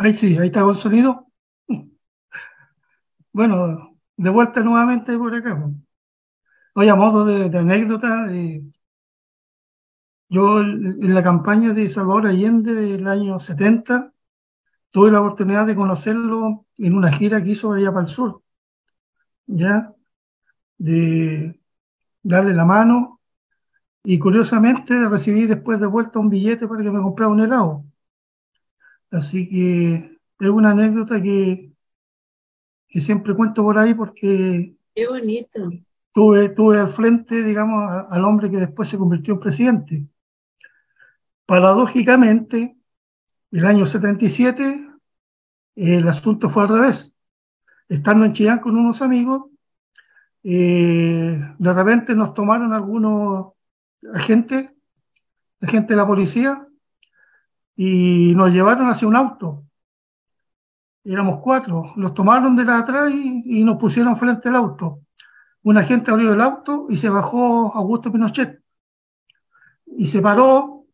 [0.00, 1.28] Ahí sí, ahí está el sonido.
[3.32, 5.58] Bueno, de vuelta nuevamente por acá.
[5.60, 5.74] pues.
[6.74, 8.62] Hoy a modo de, de anécdota, eh,
[10.28, 14.12] yo en la campaña de Salvador Allende del año 70
[14.90, 18.42] tuve la oportunidad de conocerlo en una gira que hizo allá para el sur,
[19.46, 19.92] ya,
[20.78, 21.60] de
[22.22, 23.20] darle la mano
[24.04, 27.84] y curiosamente recibí después de vuelta un billete para que me comprara un helado.
[29.10, 31.72] Así que es una anécdota que,
[32.88, 35.70] que siempre cuento por ahí porque Qué bonito.
[36.12, 40.06] tuve, tuve al frente, digamos, a- al hombre que después se convirtió en presidente.
[41.46, 42.76] Paradójicamente,
[43.50, 44.86] el año 77,
[45.76, 47.12] el asunto fue al revés.
[47.88, 49.50] Estando en Chillán con unos amigos,
[50.44, 53.52] eh, de repente nos tomaron algunos
[54.14, 54.70] agentes,
[55.60, 56.66] agentes de la policía,
[57.76, 59.64] y nos llevaron hacia un auto.
[61.04, 65.00] Éramos cuatro, los tomaron de atrás y, y nos pusieron frente al auto.
[65.62, 68.60] Un agente abrió el auto y se bajó Augusto Pinochet
[69.96, 70.86] y se paró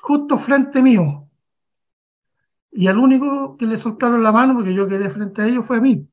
[0.00, 1.28] justo frente mío.
[2.70, 5.78] Y al único que le soltaron la mano, porque yo quedé frente a ellos, fue
[5.78, 6.08] a mí.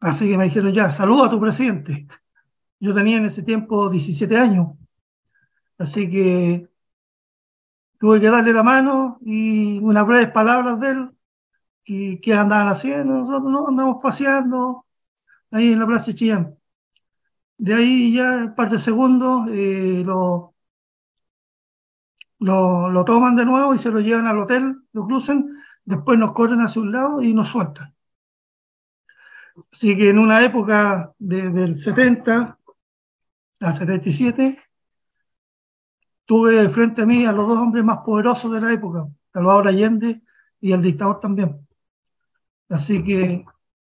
[0.00, 2.06] Así que me dijeron ya, saluda a tu presidente.
[2.80, 4.68] Yo tenía en ese tiempo 17 años.
[5.76, 6.69] Así que
[8.00, 11.10] tuve que darle la mano y unas breves palabras de él.
[11.84, 13.14] ¿Qué, qué andaban haciendo?
[13.14, 14.86] Nosotros no, andamos paseando
[15.52, 16.56] ahí en la Plaza Chillán.
[17.58, 20.54] De ahí ya un par de segundos eh, lo,
[22.40, 25.46] lo, lo toman de nuevo y se lo llevan al hotel, lo cruzan,
[25.84, 27.94] después nos corren hacia un lado y nos sueltan.
[29.72, 32.58] Así que en una época de- del 70
[33.60, 34.58] al 77,
[36.30, 40.22] tuve frente a mí a los dos hombres más poderosos de la época, Salvador Allende
[40.60, 41.66] y el dictador también.
[42.68, 43.44] Así que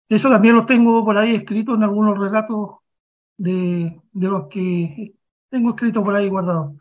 [0.09, 2.79] eso también lo tengo por ahí escrito en algunos relatos
[3.37, 5.15] de, los que
[5.49, 6.75] tengo escrito por ahí guardados.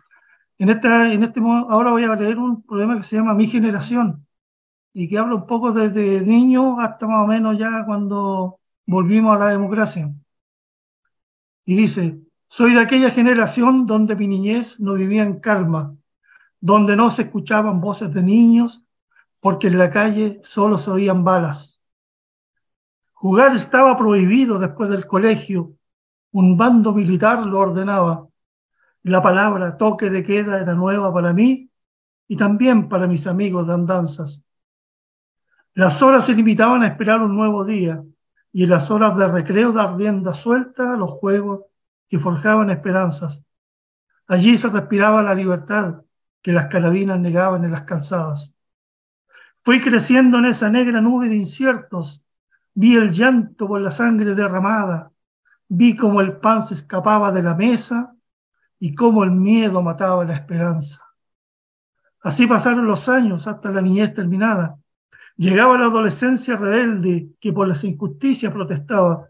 [0.58, 4.26] En esta, en este ahora voy a leer un poema que se llama Mi generación
[4.92, 9.38] y que habla un poco desde niño hasta más o menos ya cuando volvimos a
[9.38, 10.12] la democracia.
[11.66, 12.18] Y dice,
[12.56, 15.96] soy de aquella generación donde mi niñez no vivía en calma,
[16.60, 18.86] donde no se escuchaban voces de niños,
[19.40, 21.80] porque en la calle solo se oían balas.
[23.12, 25.72] Jugar estaba prohibido después del colegio,
[26.30, 28.28] un bando militar lo ordenaba.
[29.02, 31.68] La palabra toque de queda era nueva para mí
[32.28, 34.44] y también para mis amigos de andanzas.
[35.74, 38.00] Las horas se limitaban a esperar un nuevo día
[38.52, 41.62] y en las horas de recreo dar rienda suelta a los juegos
[42.18, 43.44] forjaban esperanzas.
[44.26, 46.02] Allí se respiraba la libertad
[46.42, 48.54] que las carabinas negaban en las calzadas.
[49.62, 52.22] Fui creciendo en esa negra nube de inciertos,
[52.74, 55.10] vi el llanto por la sangre derramada,
[55.68, 58.14] vi cómo el pan se escapaba de la mesa
[58.78, 61.02] y cómo el miedo mataba la esperanza.
[62.20, 64.78] Así pasaron los años hasta la niñez terminada.
[65.36, 69.28] Llegaba la adolescencia rebelde que por las injusticias protestaba.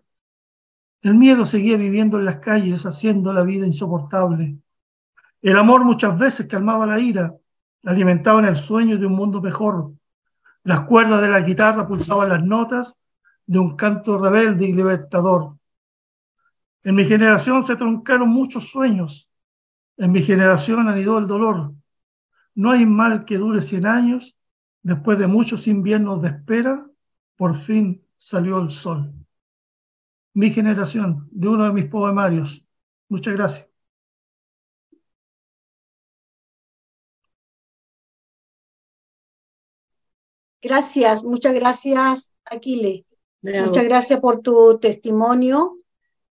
[1.04, 4.56] El miedo seguía viviendo en las calles, haciendo la vida insoportable.
[5.42, 7.34] El amor muchas veces calmaba la ira,
[7.84, 9.92] alimentaban el sueño de un mundo mejor.
[10.62, 12.98] Las cuerdas de la guitarra pulsaban las notas
[13.44, 15.58] de un canto rebelde y libertador.
[16.82, 19.28] En mi generación se truncaron muchos sueños.
[19.98, 21.74] En mi generación anidó el dolor.
[22.54, 24.34] No hay mal que dure cien años.
[24.82, 26.86] Después de muchos inviernos de espera,
[27.36, 29.12] por fin salió el sol.
[30.34, 32.64] Mi generación, de uno de mis poemarios.
[33.08, 33.68] Muchas gracias.
[40.60, 43.04] Gracias, muchas gracias, Aquile.
[43.42, 43.66] Bravo.
[43.66, 45.76] Muchas gracias por tu testimonio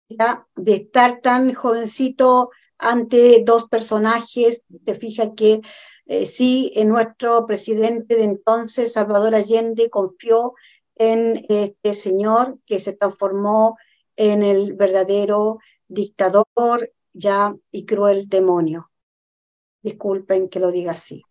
[0.08, 4.64] ya, de estar tan jovencito ante dos personajes.
[4.84, 5.61] Te fijas que
[6.06, 10.54] eh, sí, en nuestro presidente de entonces, Salvador Allende, confió
[10.94, 13.76] en este señor que se transformó
[14.18, 18.90] en el verdadero dictador ya y cruel demonio.
[19.81, 21.22] Disculpen que lo diga así.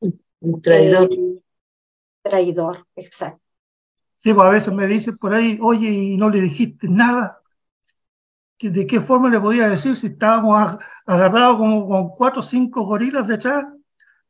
[0.00, 1.12] Un traidor.
[1.12, 1.40] Eh,
[2.22, 3.42] traidor, exacto.
[4.14, 7.40] Sí, pues a veces me dicen por ahí, oye, y no le dijiste nada.
[8.60, 13.26] de qué forma le podía decir si estábamos agarrados como con cuatro o cinco gorilas
[13.26, 13.66] detrás.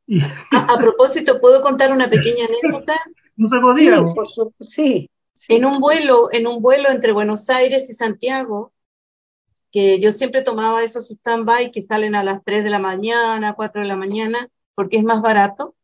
[0.06, 0.20] Y...
[0.22, 2.94] A, propósito, ¿puedo contar una pequeña anécdota?
[3.36, 3.98] no se podía.
[3.98, 5.10] Sí, sí,
[5.48, 8.72] En un vuelo, en un vuelo entre Buenos Aires y Santiago,
[9.70, 13.82] que yo siempre tomaba esos stand-by que salen a las 3 de la mañana, 4
[13.82, 15.74] de la mañana, porque es más barato.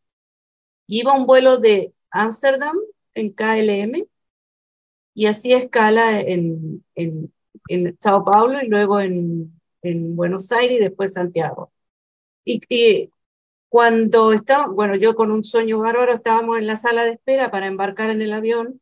[0.87, 2.77] Iba un vuelo de Ámsterdam
[3.15, 4.07] en KLM
[5.15, 7.33] y hacía escala en, en,
[7.69, 11.73] en Sao Paulo y luego en, en, Buenos Aires y después Santiago.
[12.45, 13.11] Y, y
[13.69, 17.67] cuando estaba, bueno, yo con un sueño bárbaro estábamos en la sala de espera para
[17.67, 18.81] embarcar en el avión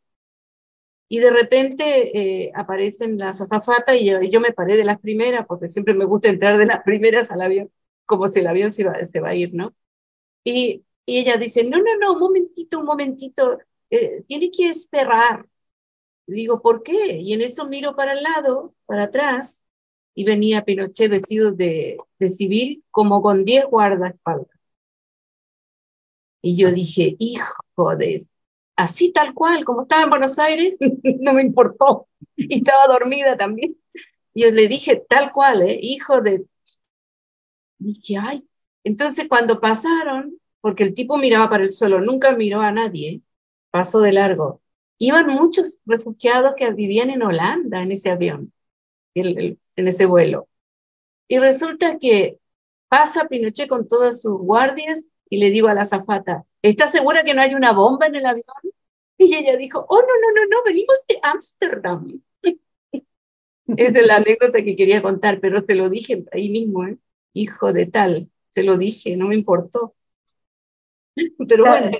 [1.11, 5.69] y de repente eh, aparecen las azafatas y yo, me paré de las primeras porque
[5.69, 7.71] siempre me gusta entrar de las primeras al avión,
[8.07, 9.75] como si el avión se va, se va a ir, ¿no?
[10.45, 13.59] Y, y ella dice, no, no, no, un momentito, un momentito,
[13.91, 15.47] eh, tiene que esperar.
[16.27, 17.19] Digo, ¿por qué?
[17.19, 19.65] Y en eso miro para el lado, para atrás,
[20.15, 24.49] y venía Pinochet vestido de, de civil como con 10 guardaespaldas.
[26.43, 28.27] Y yo dije, hijo de...
[28.81, 30.75] Así tal cual, como estaba en Buenos Aires,
[31.21, 32.09] no me importó.
[32.35, 33.77] Y estaba dormida también.
[34.35, 35.79] Yo le dije, tal cual, ¿eh?
[35.83, 36.47] hijo de...
[37.79, 38.49] Y dije, ay.
[38.83, 43.21] Entonces cuando pasaron, porque el tipo miraba para el suelo, nunca miró a nadie,
[43.71, 44.63] pasó de largo.
[44.99, 48.51] Iban muchos refugiados que vivían en Holanda en ese avión,
[49.15, 50.49] en ese vuelo.
[51.29, 52.39] Y resulta que
[52.89, 57.35] pasa Pinochet con todos sus guardias y le digo a la zafata, ¿estás segura que
[57.35, 58.70] no hay una bomba en el avión?
[59.23, 62.23] Y ella dijo, oh, no, no, no, no, venimos de Ámsterdam.
[63.67, 66.97] es de la anécdota que quería contar, pero te lo dije ahí mismo, ¿eh?
[67.35, 69.95] hijo de tal, se lo dije, no me importó.
[71.47, 71.99] pero bueno.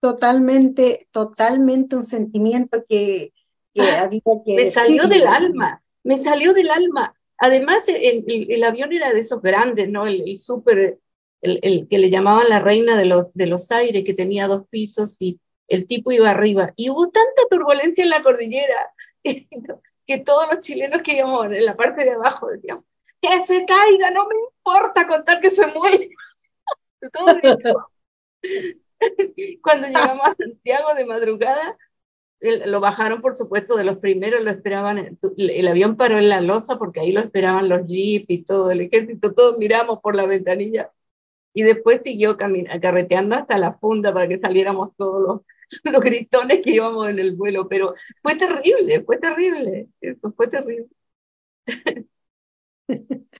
[0.00, 3.34] Totalmente, totalmente un sentimiento que,
[3.78, 4.54] ah, había que...
[4.56, 7.14] Me salió del alma, me salió del alma.
[7.36, 10.06] Además, el, el, avión era de esos grandes, ¿no?
[10.06, 10.98] El, el súper
[11.42, 15.16] el, que le llamaban la reina de los, de los aires, que tenía dos pisos
[15.18, 15.38] y
[15.70, 16.74] el tipo iba arriba.
[16.76, 18.92] Y hubo tanta turbulencia en la cordillera
[19.24, 22.84] que todos los chilenos que íbamos en la parte de abajo decíamos,
[23.22, 26.10] que se caiga, no me importa contar que se muere.
[29.62, 31.78] Cuando llegamos a Santiago de madrugada,
[32.40, 36.78] lo bajaron, por supuesto, de los primeros, lo esperaban, el, avión paró en la loza
[36.78, 40.90] porque ahí lo esperaban los jeep y todo el ejército, todos miramos por la ventanilla
[41.52, 45.40] y después siguió carreteando hasta la funda para que saliéramos todos los,
[45.84, 49.88] los gritones que íbamos en el vuelo, pero fue terrible, fue terrible,
[50.36, 50.88] fue terrible.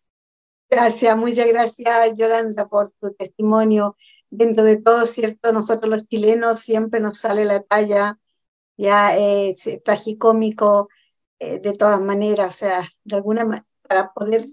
[0.71, 3.97] Gracias, muchas gracias Yolanda por tu testimonio.
[4.31, 8.19] Dentro de todo, cierto, nosotros los chilenos siempre nos sale la talla,
[8.77, 10.89] ya es tragicómico
[11.41, 14.45] eh, de todas maneras, o sea, de alguna manera, para poder,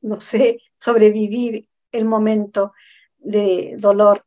[0.00, 2.72] no sé, sobrevivir el momento
[3.18, 4.26] de dolor.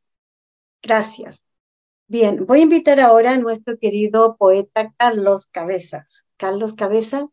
[0.82, 1.46] Gracias.
[2.14, 6.28] Bien, voy a invitar ahora a nuestro querido poeta Carlos Cabezas.
[6.38, 7.28] Carlos Cabeza.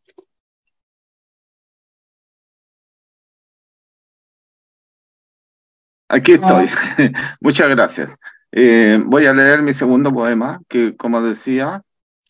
[6.08, 6.66] Aquí estoy.
[7.42, 8.16] Muchas gracias.
[8.52, 11.82] Eh, voy a leer mi segundo poema, que como decía,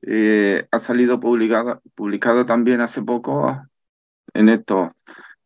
[0.02, 3.64] eh, ha salido publicado, publicado también hace poco
[4.34, 4.90] en esto,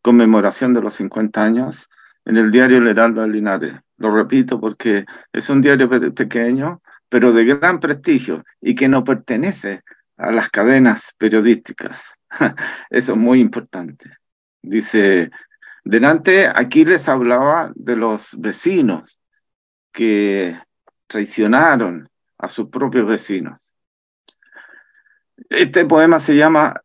[0.01, 1.91] conmemoración de los 50 años
[2.25, 3.75] en el diario El Heraldo de Linares.
[3.99, 6.81] Lo repito porque es un diario pequeño,
[7.15, 9.85] pero de gran prestigio y que no pertenece
[10.17, 12.03] a las cadenas periodísticas.
[12.91, 14.17] Eso es muy importante.
[14.61, 15.31] Dice,
[15.85, 19.21] delante aquí les hablaba de los vecinos
[19.93, 20.61] que
[21.07, 23.61] traicionaron a sus propios vecinos.
[25.51, 26.83] Este poema se llama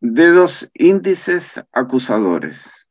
[0.00, 2.86] Dedos índices acusadores.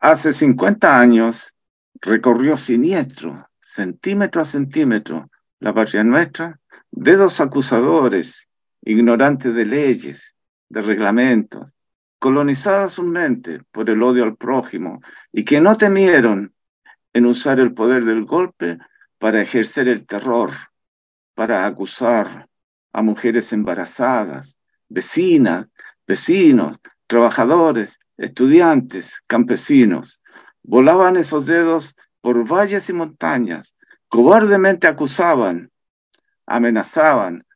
[0.00, 1.52] Hace 50 años
[2.00, 3.47] recorrió siniestro,
[3.78, 6.58] centímetro a centímetro, la patria nuestra,
[6.90, 8.48] dedos acusadores,
[8.82, 10.34] ignorantes de leyes,
[10.68, 11.72] de reglamentos,
[12.18, 15.00] colonizadas sus mentes por el odio al prójimo
[15.32, 16.52] y que no temieron
[17.12, 18.78] en usar el poder del golpe
[19.16, 20.50] para ejercer el terror,
[21.34, 22.48] para acusar
[22.92, 24.56] a mujeres embarazadas,
[24.88, 25.68] vecinas,
[26.04, 30.20] vecinos, trabajadores, estudiantes, campesinos.
[30.64, 31.94] Volaban esos dedos
[32.28, 33.74] por valles y montañas,
[34.06, 35.70] cobardemente acusaban,
[36.44, 37.46] amenazaban,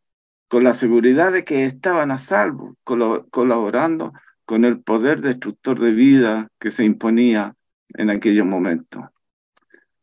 [0.48, 4.14] con la seguridad de que estaban a salvo, colaborando
[4.46, 7.54] con el poder destructor de vida que se imponía
[7.88, 9.02] en aquellos momentos.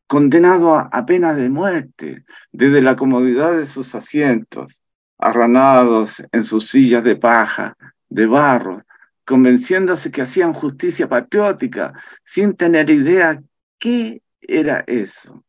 [0.05, 4.83] Condenado a, pena de muerte desde la comodidad de sus asientos,
[5.17, 7.75] arranados en sus sillas de paja,
[8.07, 8.83] de barro,
[9.25, 11.93] convenciéndose que hacían justicia patriótica,
[12.23, 13.41] sin tener idea
[13.79, 15.43] qué era eso.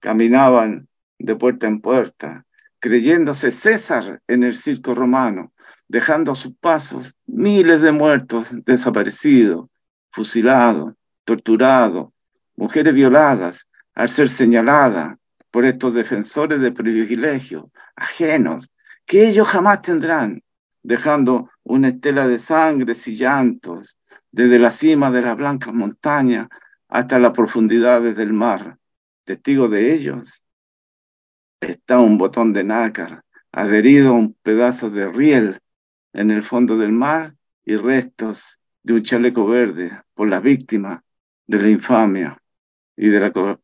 [0.00, 0.88] Caminaban
[1.18, 2.44] de puerta en puerta,
[2.80, 5.52] creyéndose César en el circo romano,
[5.88, 9.68] dejando a sus pasos miles de muertos desaparecidos,
[10.10, 12.10] fusilados, torturados,
[12.56, 15.16] mujeres violadas al ser señaladas
[15.50, 18.70] por estos defensores de privilegios ajenos
[19.06, 20.42] que ellos jamás tendrán,
[20.82, 23.98] dejando una estela de sangres y llantos
[24.30, 26.48] desde la cima de las blancas montañas
[26.92, 28.76] hasta las profundidades del mar.
[29.24, 30.42] Testigo de ellos
[31.58, 35.58] está un botón de nácar adherido a un pedazo de riel
[36.12, 37.34] en el fondo del mar
[37.64, 41.02] y restos de un chaleco verde por la víctima
[41.46, 42.38] de la infamia
[42.94, 43.58] y de la,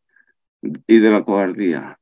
[0.87, 2.01] y de la cobardía.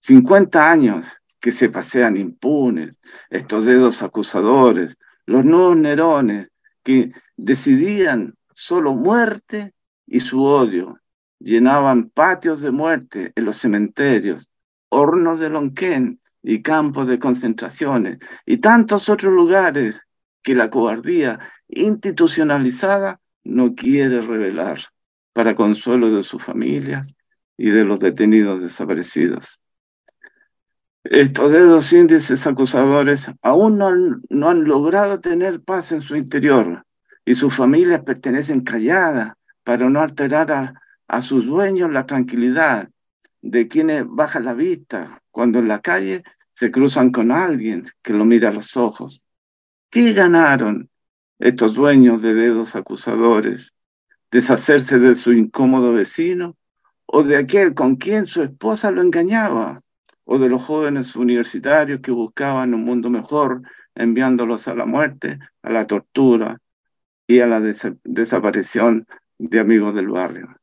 [0.00, 1.06] 50 años
[1.38, 2.96] que se pasean impunes,
[3.28, 4.96] estos dedos acusadores,
[5.26, 6.48] los nuevos Nerones
[6.82, 9.74] que decidían solo muerte
[10.10, 10.98] y su odio,
[11.38, 14.50] llenaban patios de muerte en los cementerios,
[14.88, 20.00] hornos de Lonquén y campos de concentraciones y tantos otros lugares
[20.42, 21.38] que la cobardía
[21.68, 24.80] institucionalizada no quiere revelar
[25.32, 27.14] para consuelo de sus familias
[27.56, 29.60] y de los detenidos desaparecidos.
[31.04, 36.84] Estos dedos índices acusadores aún no han, no han logrado tener paz en su interior
[37.24, 39.34] y sus familias pertenecen calladas
[39.70, 40.74] para no alterar
[41.06, 42.88] a, sus dueños la tranquilidad
[43.40, 48.24] de quienes bajan la vista cuando en la calle se cruzan con alguien que lo
[48.24, 49.22] mira a los ojos.
[49.88, 50.90] ¿Qué ganaron
[51.38, 53.72] estos dueños de dedos acusadores?
[54.32, 56.56] ¿Deshacerse de su incómodo vecino
[57.06, 59.82] o de aquel con quien su esposa lo engañaba?
[60.24, 63.62] ¿O de los jóvenes universitarios que buscaban un mundo mejor
[63.94, 66.58] enviándolos a la muerte, a la tortura
[67.28, 69.06] y a la des desaparición
[69.40, 70.54] de amigos del barrio?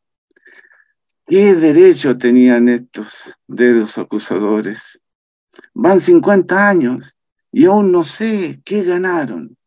[1.25, 3.11] ¿Qué derecho tenían estos
[3.47, 5.01] dedos acusadores?
[5.73, 7.15] Van 50 años
[7.51, 9.57] y aún no sé qué ganaron.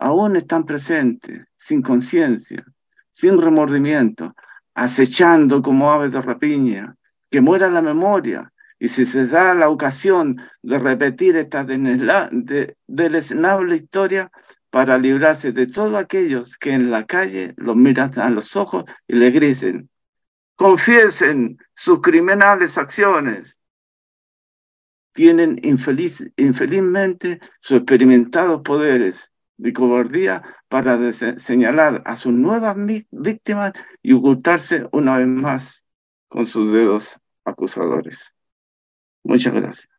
[0.00, 2.64] Aún están presentes, sin conciencia,
[3.12, 4.34] sin remordimiento,
[4.74, 6.96] acechando como aves de rapiña,
[7.30, 8.52] que muera la memoria.
[8.80, 14.30] Y si se da la ocasión de repetir esta deleznable historia
[14.70, 19.14] para librarse de todos aquellos que en la calle los miran a los ojos y
[19.16, 19.88] le griten,
[20.56, 23.56] confiesen sus criminales acciones.
[25.12, 32.76] Tienen infeliz, infelizmente sus experimentados poderes de cobardía para señalar a sus nuevas
[33.10, 35.84] víctimas y ocultarse una vez más
[36.28, 38.32] con sus dedos acusadores.
[39.24, 39.97] Muchas gracias.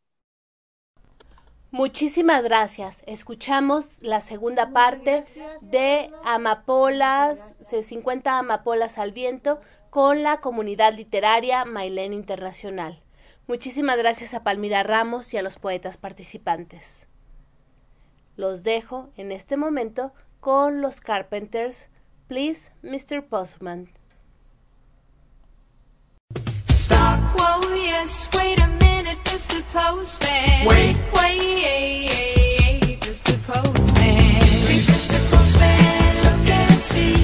[1.72, 3.04] Muchísimas gracias.
[3.06, 5.24] Escuchamos la segunda parte
[5.62, 9.60] de Amapolas, 50 Amapolas al viento,
[9.92, 13.04] con la comunidad literaria Mailén Internacional.
[13.48, 17.08] Muchísimas gracias a Palmira Ramos y a los poetas participantes.
[18.36, 21.90] Los dejo en este momento con los Carpenters.
[22.28, 23.28] Please, Mr.
[23.28, 23.90] Postman.
[26.70, 29.62] Stop, whoa, yes, wait a minute, Mr.
[29.74, 30.66] Postman.
[30.68, 33.36] Wait, wait, Mr.
[33.48, 34.40] Postman.
[34.66, 35.20] Please, Mr.
[35.32, 37.19] Postman, look and see.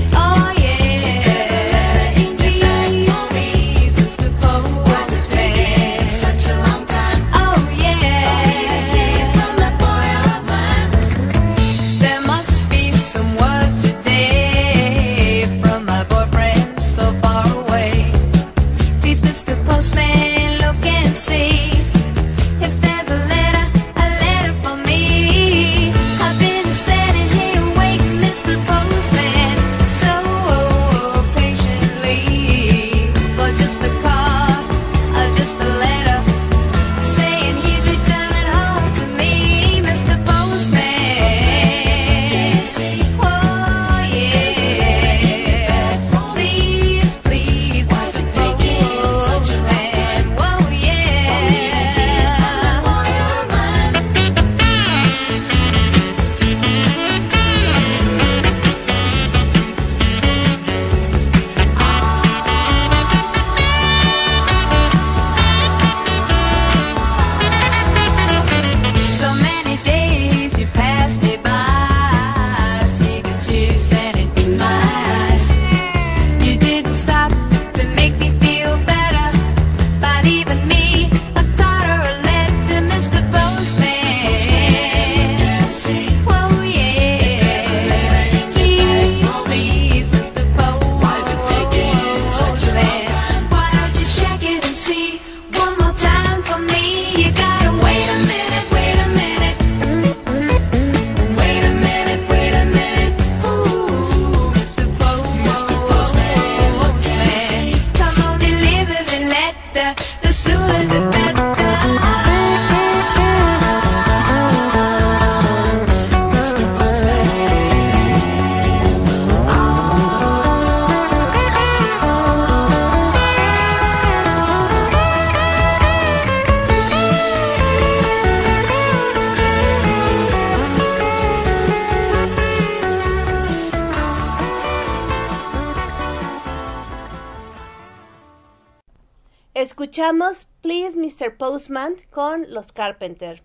[139.85, 141.37] Escuchamos Please Mr.
[141.37, 143.43] Postman con los Carpenter.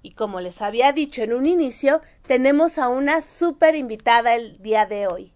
[0.00, 4.86] Y como les había dicho en un inicio, tenemos a una súper invitada el día
[4.86, 5.30] de hoy.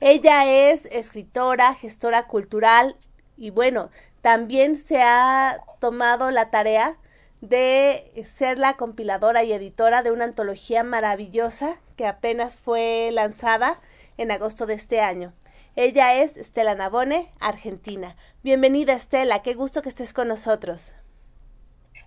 [0.00, 2.96] Ella es escritora, gestora cultural
[3.38, 3.88] y bueno,
[4.20, 6.98] también se ha tomado la tarea
[7.40, 13.80] de ser la compiladora y editora de una antología maravillosa que apenas fue lanzada
[14.18, 15.32] en agosto de este año.
[15.76, 18.14] Ella es Estela Navone, argentina.
[18.44, 20.94] Bienvenida Estela, qué gusto que estés con nosotros.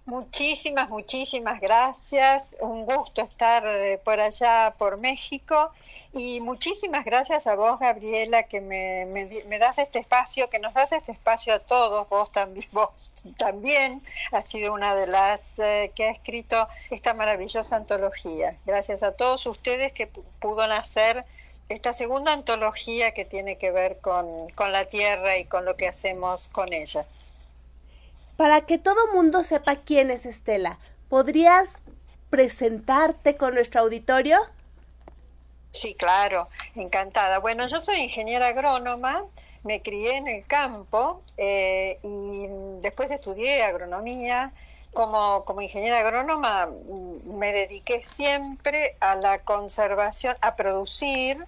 [0.05, 2.55] Muchísimas, muchísimas gracias.
[2.61, 5.73] Un gusto estar eh, por allá, por México.
[6.13, 10.93] Y muchísimas gracias a vos, Gabriela, que me, me, das este espacio, que nos das
[10.93, 12.07] este espacio a todos.
[12.07, 12.89] Vos también, vos
[13.35, 14.01] también
[14.31, 18.55] has sido una de las eh, que ha escrito esta maravillosa antología.
[18.65, 21.25] Gracias a todos ustedes que pudo nacer
[21.69, 25.87] esta segunda antología que tiene que ver con, con la tierra y con lo que
[25.87, 27.05] hacemos con ella.
[28.37, 30.77] Para que todo mundo sepa quién es Estela,
[31.09, 31.81] ¿podrías
[32.29, 34.39] presentarte con nuestro auditorio?
[35.71, 37.39] Sí, claro, encantada.
[37.39, 39.23] Bueno, yo soy ingeniera agrónoma,
[39.63, 42.47] me crié en el campo eh, y
[42.81, 44.51] después estudié agronomía.
[44.93, 51.45] Como, como ingeniera agrónoma mm, me dediqué siempre a la conservación, a producir,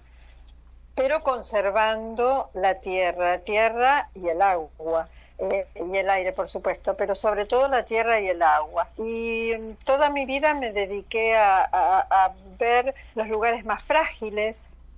[0.94, 5.08] pero conservando la tierra, tierra y el agua.
[5.40, 8.88] Eh, y el aire, por supuesto, pero sobre todo la tierra y el agua.
[8.98, 14.54] Y mm, toda mi vida me dediqué a, ver los lugares más frágiles,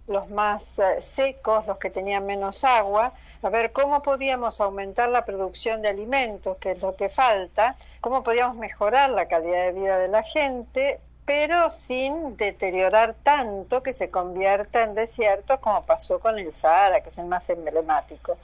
[0.09, 5.25] los más eh, secos, los que tenían menos agua, a ver cómo podíamos aumentar la
[5.25, 9.99] producción de alimentos, que es lo que falta, cómo podíamos mejorar la calidad de vida
[9.99, 10.99] de la gente,
[11.35, 17.09] pero sin deteriorar tanto que se convierta en desierto como pasó con el Sahara, que
[17.09, 18.37] es el más emblemático.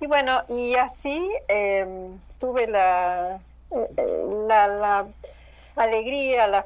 [0.00, 3.40] Y bueno, y así em, tuve la,
[3.72, 5.06] eh, la,
[5.74, 6.64] alegría,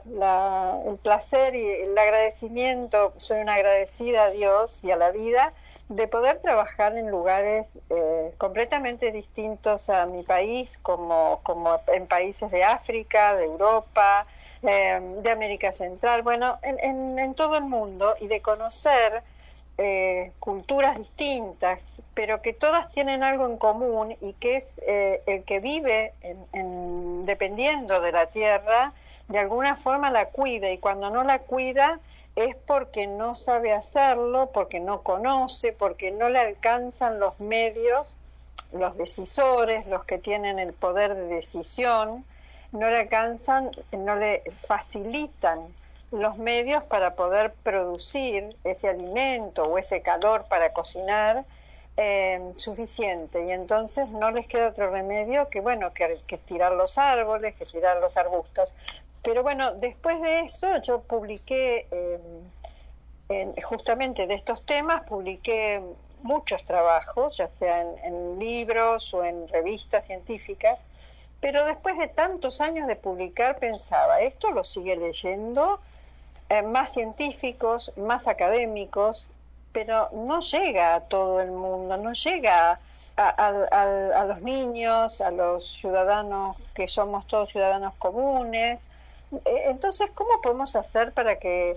[0.86, 5.54] el placer y el agradecimiento, soy una agradecida a Dios y a la vida,
[5.88, 12.50] de poder trabajar en lugares eh, completamente distintos a mi país, como, como en países
[12.50, 14.26] de África, de Europa,
[14.62, 19.22] em, de América Central, bueno, en, en, todo el mundo, y de conocer
[19.78, 21.80] eh, culturas distintas,
[22.14, 27.24] pero que todas tienen algo en común y que es eh, el que vive en,
[27.26, 28.92] dependiendo de la tierra,
[29.28, 30.70] de alguna forma la cuida.
[30.70, 32.00] Y cuando no la cuida
[32.36, 38.14] es porque no sabe hacerlo, porque no conoce, porque no le alcanzan los medios,
[38.72, 42.24] los decisores, los que tienen el poder de decisión,
[42.72, 45.60] no le alcanzan, no le facilitan
[46.10, 51.44] los medios para poder producir ese alimento o ese calor para cocinar
[51.96, 53.44] eh, suficiente.
[53.46, 57.98] Y entonces no les queda otro remedio que bueno que, tirar los árboles que tirar
[57.98, 58.72] los arbustos.
[59.22, 65.80] Pero bueno después de eso yo publiqué eh, justamente de estos temas publiqué
[66.22, 70.78] muchos trabajos ya sea en, en libros o en revistas científicas
[71.42, 75.80] pero después de tantos años de publicar pensaba esto lo sigue leyendo
[76.48, 79.26] eh, más científicos, más académicos,
[79.72, 82.78] pero no llega a todo el mundo, no llega
[83.16, 88.78] a, los niños, a los ciudadanos que somos todos ciudadanos comunes.
[89.44, 91.76] Eh, entonces, ¿cómo podemos hacer para que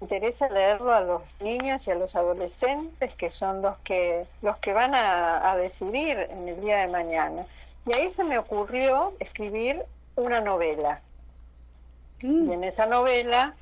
[0.00, 4.72] interese leerlo a los niños y a los adolescentes que son los que los que
[4.72, 7.46] van a, a decidir en el día de mañana?
[7.86, 9.84] Y ahí se me ocurrió escribir
[10.16, 11.00] una novela.
[12.22, 12.50] Mm.
[12.50, 13.54] Y en esa novela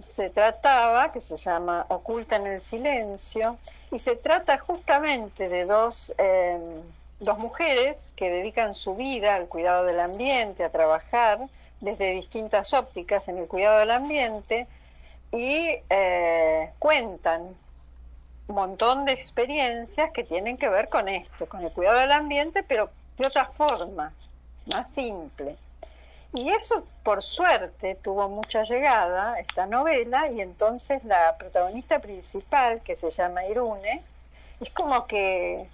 [0.00, 3.58] se trataba, que se llama Oculta en el Silencio,
[3.90, 6.82] y se trata justamente de dos, em,
[7.20, 11.38] dos mujeres que dedican su vida al cuidado del ambiente, a trabajar
[11.80, 14.66] desde distintas ópticas en el cuidado del ambiente
[15.32, 17.54] y eh, cuentan
[18.48, 22.62] un montón de experiencias que tienen que ver con esto, con el cuidado del ambiente,
[22.62, 24.12] pero de otra forma,
[24.66, 25.56] más simple.
[26.34, 32.96] Y eso, por suerte, tuvo mucha llegada, esta novela, y entonces la protagonista principal, que
[32.96, 34.02] se llama Irune,
[34.60, 35.68] es como que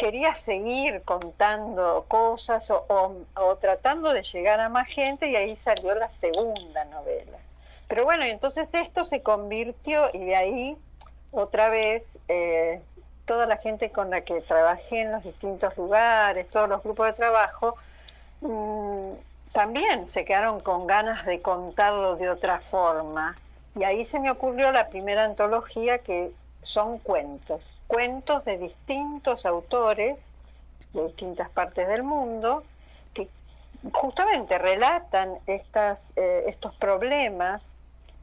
[0.00, 6.08] quería seguir contando cosas o, tratando de llegar a más gente y ahí salió la
[6.20, 7.38] segunda novela.
[7.86, 10.76] Pero bueno, entonces esto se convirtió y de ahí
[11.32, 12.80] otra vez eh,
[13.30, 17.12] toda la gente con la que trabajé en los distintos lugares, todos los grupos de
[17.12, 17.76] trabajo,
[18.40, 19.12] mmm,
[19.52, 23.36] también se quedaron con ganas de contarlo de otra forma.
[23.76, 26.32] Y ahí se me ocurrió la primera antología que
[26.64, 30.18] son cuentos, cuentos de distintos autores
[30.92, 32.64] de distintas partes del mundo
[33.92, 37.62] justamente relatan estas, eh, estos problemas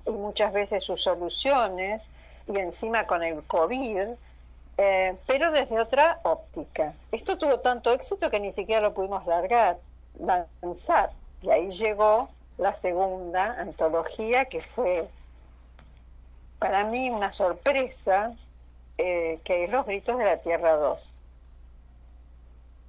[0.06, 2.02] y muchas veces sus soluciones,
[2.46, 4.10] y encima con el COVID,
[4.78, 6.94] eh, pero desde otra óptica.
[7.12, 9.78] Esto tuvo tanto éxito que ni siquiera lo pudimos largar,
[10.62, 11.12] lanzar.
[11.42, 15.08] Y ahí llegó la segunda antología, que fue
[16.60, 18.34] para mí una sorpresa,
[18.98, 21.14] eh, que es Los Gritos de la Tierra 2.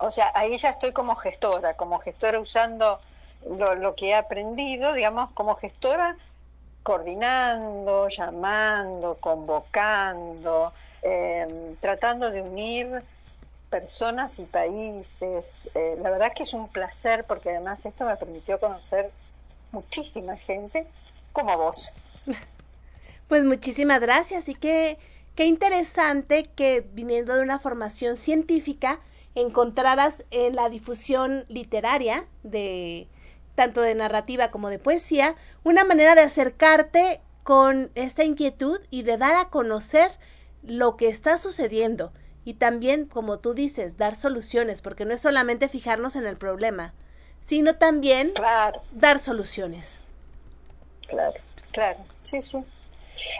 [0.01, 3.01] O sea, ahí ya estoy como gestora, como gestora usando
[3.49, 6.17] lo, lo que he aprendido, digamos, como gestora
[6.83, 10.73] coordinando, llamando, convocando,
[11.03, 13.03] em, tratando de unir
[13.71, 15.45] personas y países.
[15.75, 19.11] Eh, la verdad que es un placer porque además esto me permitió conocer
[19.73, 20.87] muchísima gente
[21.33, 21.93] como vos.
[23.29, 24.97] Pues muchísimas gracias y qué,
[25.35, 29.01] qué interesante que viniendo de una formación científica
[29.35, 33.07] encontraras en la difusión literaria de
[33.55, 39.19] tanto de narrativa como de poesía, una manera de acercarte con esta inquietud y de
[39.19, 40.11] dar a conocer
[40.69, 42.13] lo que está sucediendo
[42.45, 46.95] y también, como tú dices, dar soluciones, porque no es solamente fijarnos en el problema,
[47.41, 48.33] sino también
[48.93, 50.05] dar soluciones.
[51.07, 51.39] Claro,
[51.73, 52.59] claro, sí, sí.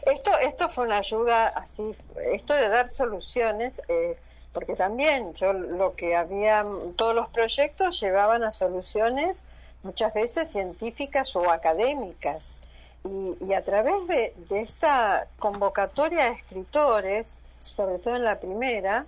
[0.07, 1.93] Esto, esto fue una ayuda así,
[2.33, 4.19] esto de dar soluciones, eh,
[4.53, 6.65] porque también yo lo que había,
[6.97, 9.45] todos los proyectos llevaban a soluciones
[9.83, 12.58] muchas veces científicas o académicas.
[13.05, 19.07] Y, a través de, esta convocatoria de escritores, sobre todo en la primera,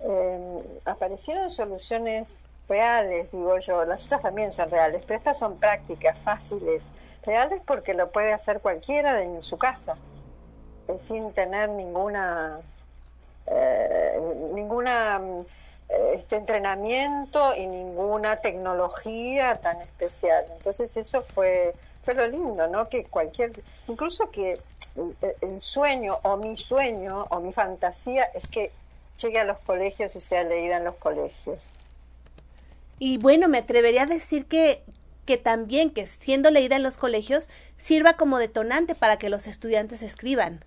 [0.00, 6.18] eh, aparecieron soluciones reales, digo yo, las otras también son reales, pero estas son prácticas,
[6.18, 6.90] fáciles,
[7.24, 9.96] reales porque lo puede hacer cualquiera en su casa,
[10.88, 12.60] eh, sin tener ninguna,
[13.46, 14.20] eh,
[14.54, 15.20] ninguna
[16.14, 20.44] este entrenamiento y ninguna tecnología tan especial.
[20.56, 22.88] Entonces eso fue, fue lo lindo, ¿no?
[22.88, 23.52] Que cualquier,
[23.88, 24.60] incluso que
[25.40, 28.72] el sueño o mi sueño o mi fantasía es que
[29.18, 31.58] llegue a los colegios y sea leída en los colegios.
[32.98, 34.82] Y bueno, me atrevería a decir que,
[35.26, 40.02] que también que siendo leída en los colegios sirva como detonante para que los estudiantes
[40.02, 40.64] escriban.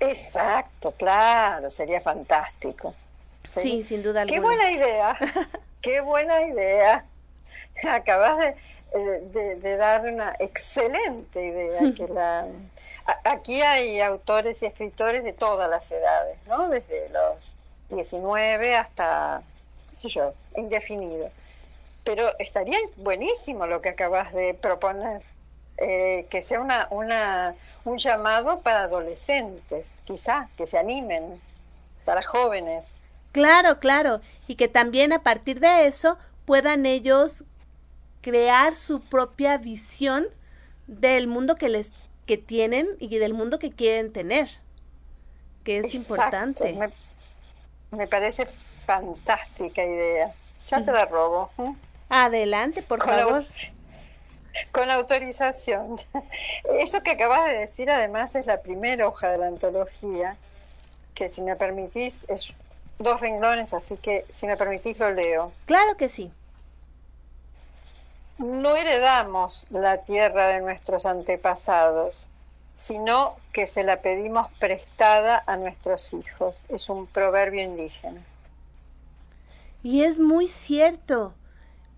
[0.00, 2.94] Exacto, claro, sería fantástico.
[3.50, 4.36] Sí, sin duda alguna.
[4.36, 5.16] Qué buena idea,
[5.82, 7.04] qué buena idea.
[7.88, 8.56] Acabas de,
[8.94, 11.92] eh, de, dar una excelente idea.
[11.94, 12.46] que la,
[13.24, 16.68] aquí hay autores y escritores de todas las edades, ¿no?
[16.68, 17.36] Desde los
[17.90, 19.42] 19 hasta,
[19.90, 21.30] qué sé yo, indefinido.
[22.04, 25.22] Pero estaría buenísimo lo que acabas de proponer.
[25.80, 31.40] Eh, que sea una, una, un llamado para adolescentes, quizás, que se animen,
[32.04, 32.98] para jóvenes.
[33.30, 37.44] Claro, claro, y que también a partir de eso puedan ellos
[38.28, 40.26] crear su propia visión
[40.86, 41.92] del mundo que les
[42.26, 44.48] que tienen y del mundo que quieren tener,
[45.64, 46.78] que es importante.
[47.90, 48.44] Me, parece
[48.84, 50.34] fantástica idea.
[50.66, 51.50] Ya te la robo.
[51.58, 51.72] ¿eh?
[52.10, 53.46] Adelante, por favor.
[54.72, 55.96] con autorización.
[56.78, 60.36] Eso que acabas de decir además es la primera hoja de la antología,
[61.14, 62.48] que si me permitís es
[62.98, 65.50] dos renglones, así que si me permitís lo leo.
[65.64, 66.30] Claro que sí.
[68.38, 72.26] No heredamos la tierra de nuestros antepasados,
[72.76, 76.56] sino que se la pedimos prestada a nuestros hijos.
[76.68, 78.20] Es un proverbio indígena.
[79.82, 81.34] Y es muy cierto,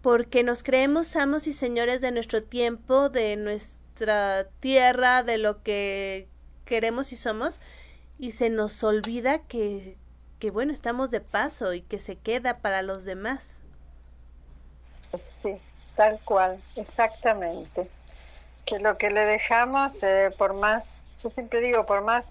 [0.03, 6.27] porque nos creemos amos y señores de nuestro tiempo, de nuestra tierra, de lo que
[6.65, 7.61] queremos y somos,
[8.19, 9.97] y se nos olvida que
[10.41, 13.61] que bueno, estamos de paso y que se queda para los demás.
[15.43, 15.57] Sí,
[16.01, 17.87] tal cual, exactamente.
[18.65, 22.25] Que lo que le dejamos, eh, por más, yo siempre digo, por más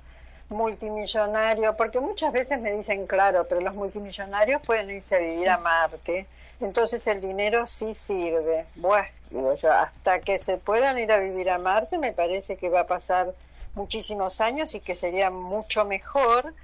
[0.50, 5.60] multimillonario, porque muchas veces me dicen, claro, pero los multimillonarios pueden irse a vivir a
[5.60, 6.26] Marte,
[6.60, 8.66] entonces el dinero sí sirve.
[8.74, 12.70] Bueno, digo yo, hasta que se puedan ir a vivir a Marte me parece que
[12.70, 13.36] va a pasar
[13.76, 16.56] muchísimos años y que sería mucho mejor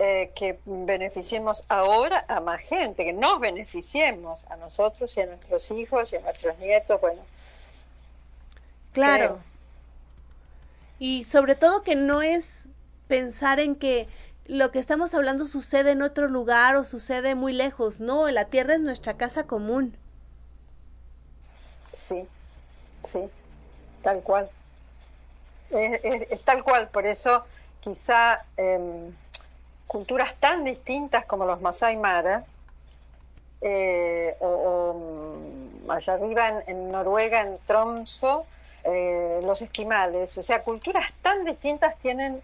[0.00, 5.72] eh, que beneficiemos ahora a más gente, que nos beneficiemos a nosotros y a nuestros
[5.72, 7.20] hijos y a nuestros nietos, bueno.
[8.92, 9.40] Claro.
[11.00, 12.68] Y sobre todo que no es
[13.08, 14.06] pensar en que
[14.46, 18.74] lo que estamos hablando sucede en otro lugar o sucede muy lejos, no, la tierra
[18.74, 19.96] es nuestra casa común.
[21.96, 22.24] Sí,
[23.10, 23.28] sí,
[24.02, 24.48] tal cual.
[25.70, 27.44] Es, tal cual, por eso
[27.80, 28.44] quizá...
[28.56, 29.12] Em,
[29.88, 32.44] culturas tan distintas como los Masai Mara,
[33.60, 34.94] eh, o,
[35.88, 38.46] allá arriba en, Noruega, en Tromso,
[38.84, 40.38] eh, los esquimales.
[40.38, 42.40] O sea, culturas tan distintas tienen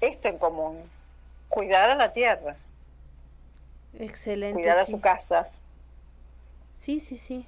[0.00, 0.78] esto en común,
[1.48, 2.56] cuidar a la tierra.
[3.94, 4.60] Excelente.
[4.60, 5.48] Cuidar a su casa.
[6.76, 7.46] Sí, sí, sí.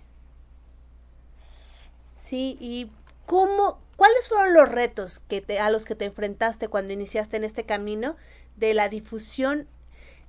[2.16, 2.90] Sí, y
[3.26, 7.44] ¿cómo, cuáles fueron los retos que te, a los que te enfrentaste cuando iniciaste en
[7.44, 8.16] este camino
[8.56, 9.68] de la difusión?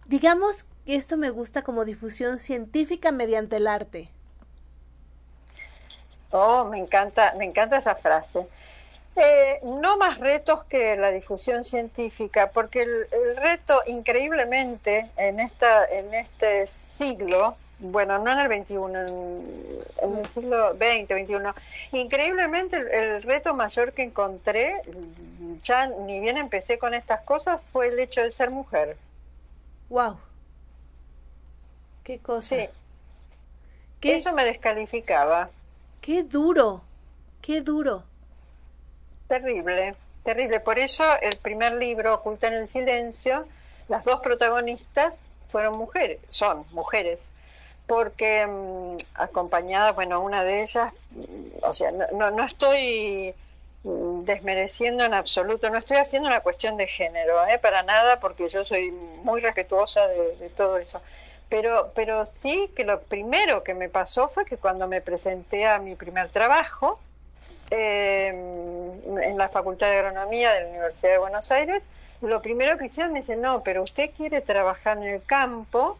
[0.05, 4.09] Digamos que esto me gusta como difusión científica mediante el arte.
[6.31, 8.45] Oh, me encanta, me encanta esa frase.
[9.15, 16.13] Eh, no más retos que la difusión científica, porque el, reto, increíblemente, en, esta, en
[16.13, 17.55] este siglo,
[17.91, 18.99] bueno, no en el 21,
[20.01, 21.53] en, el siglo 20, 21,
[21.93, 24.81] increíblemente el, reto mayor que encontré,
[25.61, 28.97] ya ni bien empecé con estas cosas, fue el hecho de ser mujer.
[29.89, 30.17] ¡Wow!
[32.03, 32.55] ¿Qué cosa?
[32.55, 32.67] Sí.
[33.99, 34.15] ¿Qué?
[34.15, 35.49] Eso me descalificaba.
[36.01, 36.81] ¡Qué duro!
[37.41, 38.03] ¡Qué duro!
[39.27, 40.59] Terrible, terrible.
[40.59, 43.45] Por eso el primer libro, Oculta en el Silencio,
[43.87, 45.17] las dos protagonistas
[45.49, 47.21] fueron mujeres, son mujeres,
[47.87, 53.33] porque mm, acompañadas, bueno, una de ellas, mm, o sea, no, no, estoy
[53.83, 57.59] mm, desmereciendo en absoluto, no estoy haciendo una cuestión de género, ¿eh?
[57.59, 61.01] para nada, porque yo soy muy respetuosa de, de todo eso.
[61.49, 65.77] Pero, pero sí que lo primero que me pasó fue que cuando me presenté a
[65.77, 66.99] mi primer trabajo,
[67.71, 71.83] eh, en la Facultad de Agronomía de la Universidad de Buenos Aires,
[72.21, 75.97] lo primero que hicieron me dice, no, pero usted quiere trabajar en el campo,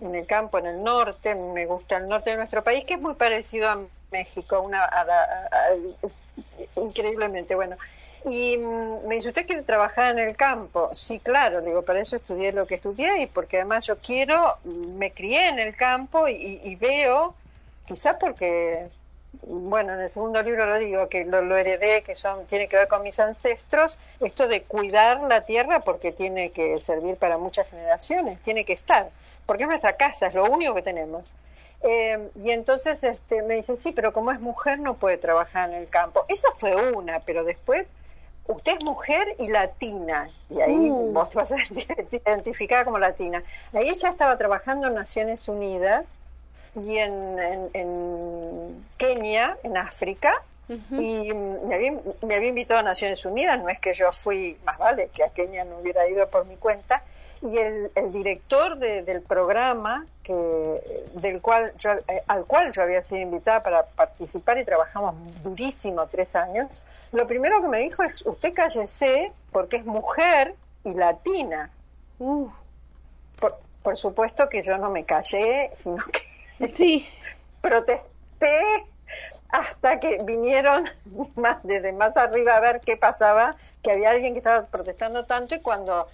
[0.00, 3.00] en el campo en el norte, me gusta el norte de nuestro país, que es
[3.00, 3.78] muy parecido a
[4.10, 4.88] México, una,
[6.76, 7.76] increíblemente bueno.
[8.24, 10.90] Y mm, me dice, ¿usted quiere trabajar en el campo?
[10.92, 15.12] Sí, claro, digo, para eso estudié lo que estudié y porque además yo quiero, me
[15.12, 17.34] crié en el campo y, veo,
[17.86, 18.88] quizás porque
[19.42, 22.88] bueno, en el segundo libro lo digo, que lo, heredé, que son, tiene que ver
[22.88, 28.40] con mis ancestros, esto de cuidar la tierra porque tiene que servir para muchas generaciones,
[28.42, 29.10] tiene que estar,
[29.48, 31.32] porque es nuestra casa, es lo único que tenemos.
[31.80, 35.76] Eh, y entonces este, me dice, sí, pero como es mujer no puede trabajar en
[35.76, 36.26] el campo.
[36.28, 37.88] Esa fue una, pero después,
[38.46, 41.14] usted es mujer y latina, y ahí uh.
[41.14, 41.56] vos te vas a
[42.12, 43.42] identificar como latina.
[43.72, 46.04] Ahí ella estaba trabajando en Naciones Unidas,
[46.76, 53.58] y en, en, Kenia, en África, y me había, me había, invitado a Naciones Unidas,
[53.58, 56.56] no es que yo fui, más vale que a Kenia no hubiera ido por mi
[56.56, 57.02] cuenta,
[57.42, 63.02] y el, el director del programa, que, del cual yo, eh, al cual yo había
[63.02, 66.82] sido invitada para participar y trabajamos durísimo tres años,
[67.12, 71.70] lo primero que me dijo es, usted cállese porque es mujer y latina.
[72.18, 72.48] Uh.
[73.38, 76.28] Por, por supuesto que yo no me callé, sino que
[76.74, 77.08] Sí.
[77.60, 78.86] Protesté
[79.48, 80.88] hasta que vinieron
[81.36, 85.54] más desde más arriba a ver qué pasaba, que había alguien que estaba protestando tanto
[85.54, 86.06] y cuando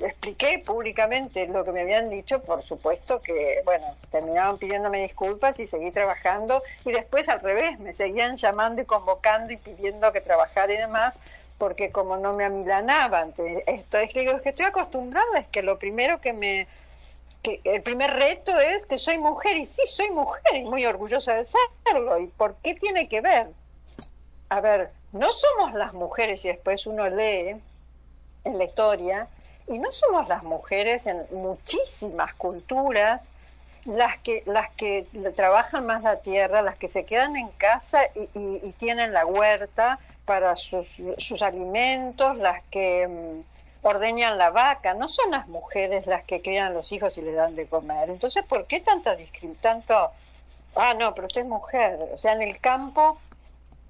[0.00, 5.66] expliqué públicamente lo que me habían dicho, por supuesto que, bueno, terminaban pidiéndome disculpas y
[5.66, 10.72] seguí trabajando y después al revés, me seguían llamando y convocando y pidiendo que trabajara
[10.72, 11.14] y demás,
[11.58, 13.34] porque como no me amilanaban,
[13.66, 16.66] esto es que estoy acostumbrada, es que lo primero que me
[17.42, 21.34] que el primer reto es que soy mujer y sí, soy mujer y muy orgullosa
[21.34, 22.18] de serlo.
[22.20, 23.48] ¿Y por qué tiene que ver?
[24.48, 27.60] A ver, no somos las mujeres y después uno lee
[28.44, 29.28] en la historia
[29.68, 33.22] y no somos las mujeres en muchísimas culturas
[33.84, 38.28] las que las que trabajan más la tierra, las que se quedan en casa y,
[38.34, 40.86] y tienen la huerta para sus,
[41.18, 46.74] sus alimentos, las que mm, ordeñan la vaca, no son las mujeres las que crían
[46.74, 48.10] los hijos y les dan de comer.
[48.10, 49.16] Entonces, ¿por qué tanta
[49.60, 50.10] tanto?
[50.74, 51.98] Ah, no, pero usted es mujer.
[52.14, 53.18] O sea, en el campo,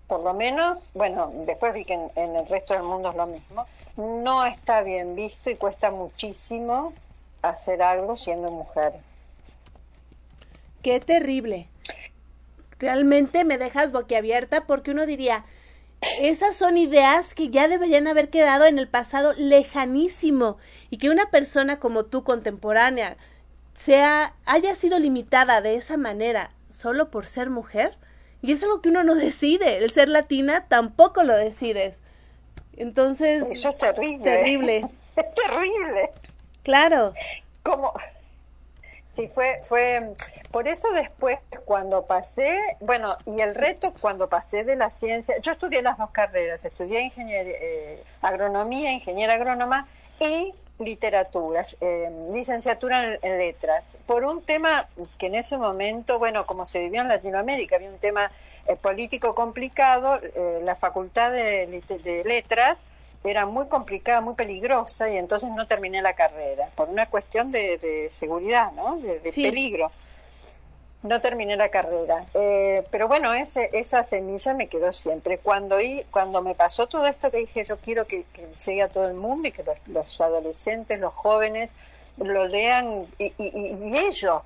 [0.06, 3.26] por lo menos, bueno, después vi que en, en el resto del mundo es lo
[3.26, 6.92] mismo, no está bien visto y cuesta muchísimo
[7.42, 8.92] hacer algo siendo mujer.
[10.82, 11.68] Qué terrible.
[12.78, 15.44] Realmente me dejas boquiabierta porque uno diría,
[16.20, 20.58] esas son ideas que ya deberían haber quedado en el pasado lejanísimo
[20.90, 23.16] y que una persona como tú contemporánea
[23.74, 27.96] sea haya sido limitada de esa manera solo por ser mujer
[28.42, 32.00] y es algo que uno no decide el ser latina tampoco lo decides
[32.76, 34.24] entonces eso es terrible.
[34.24, 34.86] terrible.
[35.14, 36.10] Es terrible.
[36.62, 37.12] Claro.
[37.62, 37.92] Como
[39.12, 40.14] Sí, fue, fue,
[40.50, 45.52] por eso después cuando pasé, bueno, y el reto cuando pasé de la ciencia, yo
[45.52, 49.86] estudié las dos carreras, estudié ingeniería, eh, agronomía, ingeniera agrónoma
[50.18, 50.54] y
[50.84, 56.80] literatura, eh, licenciatura en, letras, por un tema que en ese momento, bueno, como se
[56.80, 58.30] vivió en Latinoamérica, había un tema
[58.66, 62.78] eh, político complicado, eh, la facultad de, letras
[63.24, 68.08] era muy complicada, muy peligrosa y entonces no terminé la carrera, por una cuestión de,
[68.10, 68.96] seguridad, ¿no?
[68.96, 69.90] De, peligro
[71.02, 72.24] no terminé la carrera.
[72.34, 75.38] Eh, pero bueno, ese, esa semilla me quedó siempre.
[75.38, 78.24] Cuando, y, cuando me pasó todo esto que dije, yo quiero que,
[78.64, 81.70] llegue a todo el mundo y que los, adolescentes, los jóvenes
[82.16, 84.42] lo lean y, ellos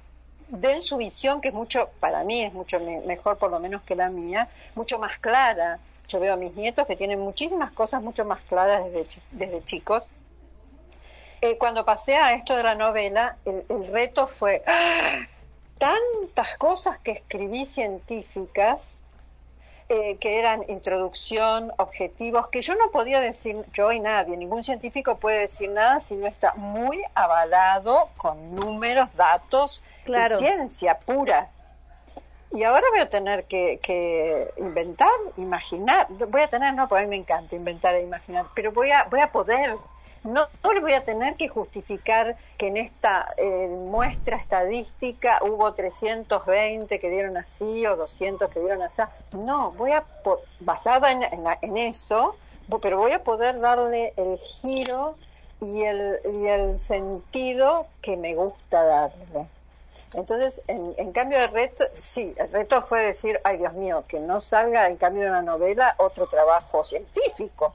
[0.48, 3.96] den su visión, que es mucho, para mí es mucho mejor por lo menos que
[3.96, 5.78] la mía, mucho más clara.
[6.08, 8.84] Yo veo a mis nietos que tienen muchísimas cosas mucho más claras
[9.32, 10.04] desde, chicos.
[11.42, 15.26] Eh, cuando pasé a esto de la novela, el, el reto fue, ¡ah!
[15.78, 18.90] Tantas cosas que escribí científicas
[19.88, 25.18] eh, que eran introducción, objetivos, que yo no podía decir, yo y nadie, ningún científico
[25.18, 31.50] puede decir nada si no está muy avalado con números, datos y ciencia pura.
[32.50, 37.06] Y ahora voy a tener que, que, inventar, imaginar, voy a tener, no, porque a
[37.06, 39.76] mí me encanta inventar e imaginar, pero voy a, voy a poder
[40.26, 46.98] no, le voy a tener que justificar que en esta eh, muestra estadística hubo 320
[46.98, 49.02] que dieron así o 200 que dieron así.
[49.32, 50.04] No, voy a,
[50.60, 51.22] basada en,
[51.62, 52.36] en, eso,
[52.82, 55.14] pero voy a poder darle el giro
[55.60, 59.46] y el, y el sentido que me gusta darle.
[60.12, 64.20] Entonces, en, en, cambio de reto, sí, el reto fue decir, ay Dios mío, que
[64.20, 67.74] no salga en cambio de una novela otro trabajo científico.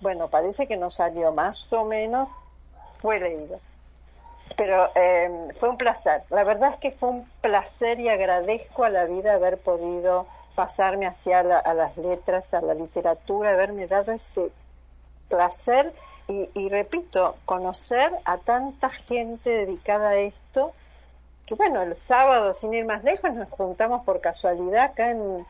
[0.00, 2.28] Bueno, parece que no salió más o menos,
[3.00, 3.60] fue leído.
[4.56, 6.22] Pero eh, fue un placer.
[6.30, 11.06] La verdad es que fue un placer y agradezco a la vida haber podido pasarme
[11.06, 14.50] hacia a las letras, a la literatura, haberme dado ese
[15.28, 15.92] placer
[16.28, 20.72] y, y, repito, conocer a tanta gente dedicada a esto,
[21.46, 25.46] que bueno, el sábado, sin ir más lejos, nos juntamos por casualidad acá en,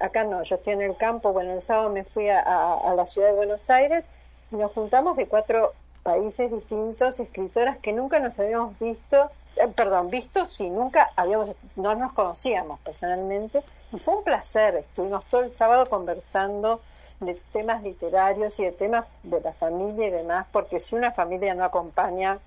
[0.00, 3.28] acá no, yo estoy en el campo, bueno, el sábado me fui a, la ciudad
[3.28, 4.04] de Buenos Aires
[4.50, 10.08] y nos juntamos de cuatro países distintos, escritoras que nunca nos habíamos visto, eh, perdón,
[10.08, 15.50] visto, sí, nunca habíamos, no nos conocíamos personalmente, y fue un placer, estuvimos todo el
[15.50, 16.80] sábado conversando
[17.20, 21.54] de temas literarios y de temas de la familia y demás, porque si una familia
[21.54, 22.38] no acompaña,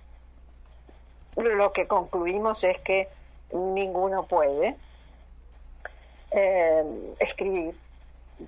[1.35, 3.07] lo que concluimos es que
[3.51, 4.77] ninguno puede,
[6.31, 6.83] eh,
[7.19, 7.75] escribir.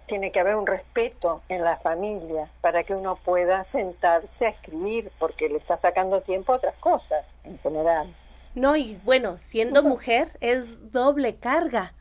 [0.05, 5.11] Tiene que haber un respeto en la familia para que uno pueda sentarse a escribir,
[5.19, 8.07] porque le está sacando tiempo a otras cosas en general.
[8.55, 11.93] No, y bueno, siendo mujer es doble carga,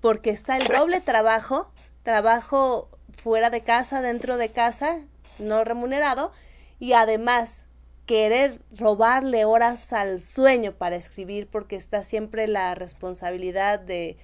[0.00, 1.70] porque está el doble trabajo,
[2.02, 2.88] trabajo
[3.22, 5.00] fuera de casa, dentro de casa,
[5.38, 6.32] no remunerado,
[6.78, 7.64] y además
[8.06, 14.16] querer robarle horas al sueño para escribir, porque está siempre la responsabilidad de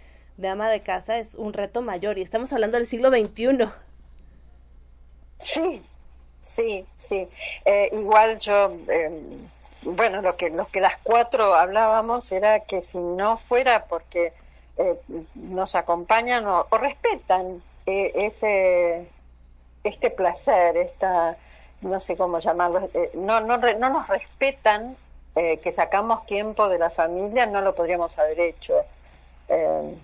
[0.43, 3.70] de ama de casa es un reto mayor y estamos hablando del siglo XXI.
[5.38, 5.82] Sí,
[6.40, 7.28] sí, sí.
[7.64, 9.49] Eh, igual yo, em,
[9.84, 14.32] bueno, lo que, lo que las cuatro hablábamos era que si no fuera porque
[14.76, 15.01] eh,
[15.34, 19.07] nos acompañan o, respetan eh, ese
[19.84, 21.36] este placer, esta,
[21.80, 24.97] no sé cómo llamarlo, no, no, no nos respetan
[25.34, 28.74] que sacamos tiempo de la familia, no lo podríamos haber hecho.
[29.49, 29.97] Em,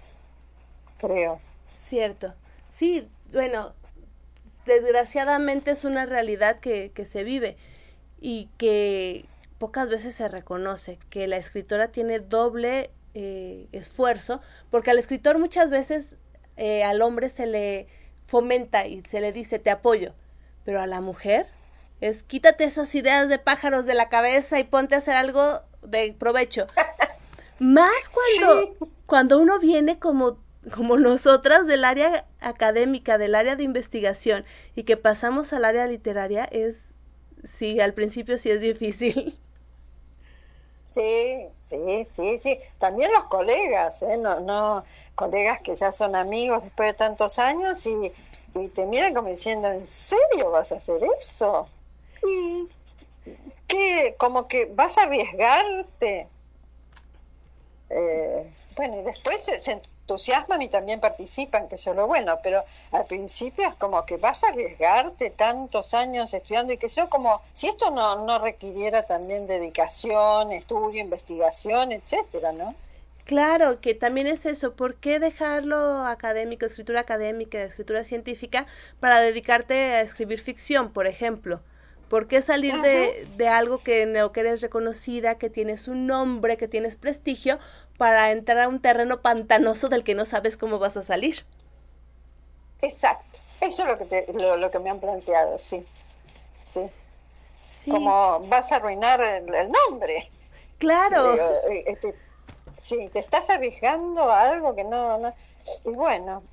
[0.98, 1.40] creo.
[1.76, 2.34] Cierto.
[2.70, 3.72] Sí, bueno,
[4.66, 7.56] desgraciadamente es una realidad que, que se vive
[8.20, 9.24] y que
[9.58, 14.40] pocas veces se reconoce, que la escritora tiene doble eh, esfuerzo,
[14.70, 16.16] porque al escritor muchas veces
[16.56, 17.88] eh, al hombre se le
[18.26, 20.14] fomenta y se le dice te apoyo,
[20.64, 21.46] pero a la mujer
[22.00, 26.14] es quítate esas ideas de pájaros de la cabeza y ponte a hacer algo de
[26.18, 26.66] provecho.
[27.58, 28.76] Más cuando,
[29.06, 30.38] cuando uno viene como
[30.74, 34.44] como nosotras del área académica, del área de investigación
[34.74, 36.94] y que pasamos al área literaria es,
[37.44, 39.38] sí, al principio sí es difícil.
[40.92, 42.58] Sí, sí, sí, sí.
[42.78, 44.16] También los colegas, ¿eh?
[44.16, 44.84] No, no,
[45.14, 48.12] colegas que ya son amigos después de tantos años y,
[48.54, 51.68] y te miran como diciendo, ¿en serio vas a hacer eso?
[52.26, 52.68] Y
[53.68, 56.26] que como que vas a arriesgarte.
[57.90, 62.38] Eh, bueno, y después se, se entusiasman y también participan, que eso es lo bueno,
[62.42, 67.10] pero al principio es como que vas a arriesgarte tantos años estudiando y que eso
[67.10, 72.74] como si esto no, no requiriera también dedicación, estudio, investigación, etcétera, ¿no?
[73.24, 74.72] Claro, que también es eso.
[74.72, 78.66] ¿Por qué dejarlo académico, escritura académica, escritura científica,
[79.00, 81.60] para dedicarte a escribir ficción, por ejemplo?
[82.08, 86.06] ¿Por qué salir de, de, algo que en lo que eres reconocida, que tienes un
[86.06, 87.58] nombre, que tienes prestigio,
[87.98, 91.44] para entrar a un terreno pantanoso del que no sabes cómo vas a salir?
[92.80, 93.40] Exacto.
[93.60, 95.84] Eso es lo que, lo, que me han planteado, sí.
[96.72, 97.90] sí.
[97.90, 99.46] Como vas a arruinar el,
[99.90, 100.30] nombre.
[100.78, 101.34] Claro.
[101.68, 102.14] Eh, este,
[102.82, 105.34] sí, te estás arriesgando a algo que no, no.
[105.84, 106.44] Y bueno,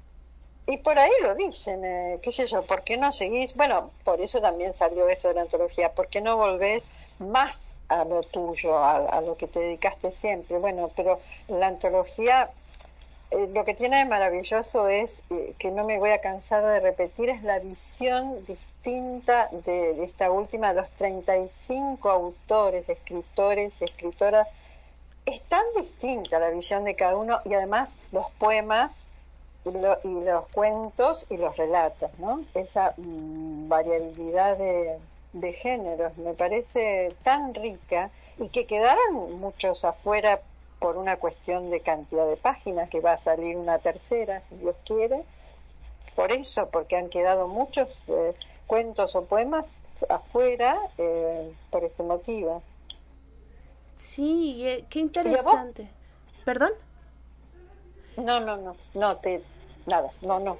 [0.67, 3.55] y por ahí lo dicen, eh, qué sé yo, ¿por qué no seguís?
[3.55, 6.89] Bueno, por eso también salió esto de la antología, ¿por qué no volvés
[7.19, 10.57] más a lo tuyo, a, lo que te dedicaste siempre?
[10.57, 12.49] Bueno, pero la antología,
[13.29, 16.79] eh, lo que tiene de maravilloso es, eh, que no me voy a cansar de
[16.79, 24.47] repetir, es la visión distinta de, de esta última, los 35 autores, escritores, escritoras,
[25.27, 28.91] es tan distinta la visión de cada uno y además los poemas
[29.65, 32.41] y, los cuentos y los relatos, ¿no?
[32.53, 34.97] Esa mm, variabilidad de,
[35.33, 40.39] de géneros me parece tan rica y que quedaron muchos afuera
[40.79, 44.75] por una cuestión de cantidad de páginas, que va a salir una tercera, si Dios
[44.85, 45.23] quiere.
[46.15, 48.33] Por eso, porque han quedado muchos eh,
[48.67, 49.65] cuentos o poemas
[50.09, 52.61] afuera eh, por este motivo.
[53.95, 55.89] Sí, eh, qué interesante.
[56.43, 56.71] ¿Perdón?
[58.17, 59.41] No, no, no, no, te,
[59.85, 60.57] nada, no, no.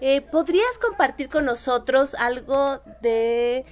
[0.00, 3.66] Eh, ¿Podrías compartir con nosotros algo de,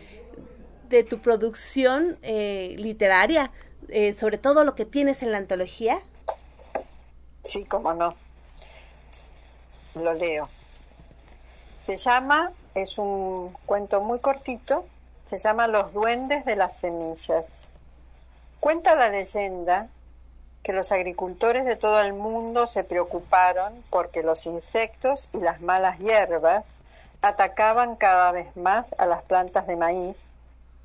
[0.88, 3.51] de tu producción eh, literaria,
[3.88, 6.01] eh, sobre todo lo que tienes en la antología?
[7.42, 8.14] Sí, cómo no.
[9.94, 10.49] Lo leo.
[11.86, 14.84] Se llama, es un cuento muy cortito,
[15.24, 17.46] se llama Los duendes de las semillas.
[18.61, 19.88] Cuenta la leyenda
[20.69, 25.99] que los agricultores de todo el mundo se preocuparon porque los insectos y las malas
[25.99, 26.62] hierbas
[27.23, 30.19] atacaban cada vez más a las plantas de maíz,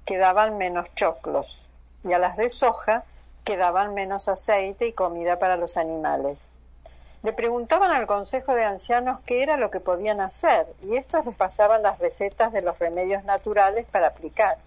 [0.06, 1.62] que daban menos choclos,
[2.06, 3.04] y a las de soja,
[3.44, 6.40] que daban menos aceite y comida para los animales.
[7.22, 11.36] Le preguntaban al Consejo de Ancianos qué era lo que podían hacer, y estos les
[11.36, 14.58] pasaban las recetas de los remedios naturales para aplicar.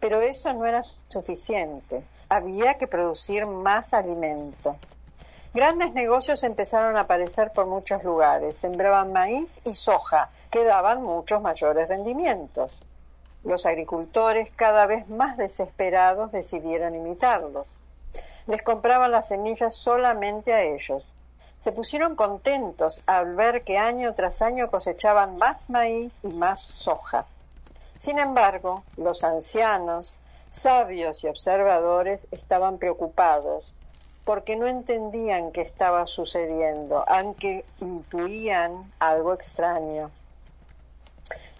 [0.00, 2.04] Pero eso no era suficiente.
[2.28, 4.76] Había que producir más alimento.
[5.54, 8.58] Grandes negocios empezaron a aparecer por muchos lugares.
[8.58, 12.82] Sembraban maíz y soja, que daban muchos mayores rendimientos.
[13.42, 17.74] Los agricultores, cada vez más desesperados, decidieron imitarlos.
[18.46, 21.02] Les compraban las semillas solamente a ellos.
[21.58, 27.24] Se pusieron contentos al ver que año tras año cosechaban más maíz y más soja.
[27.98, 30.18] Sin embargo, los ancianos,
[30.50, 33.72] sabios y observadores estaban preocupados
[34.24, 40.10] porque no entendían qué estaba sucediendo, aunque intuían algo extraño.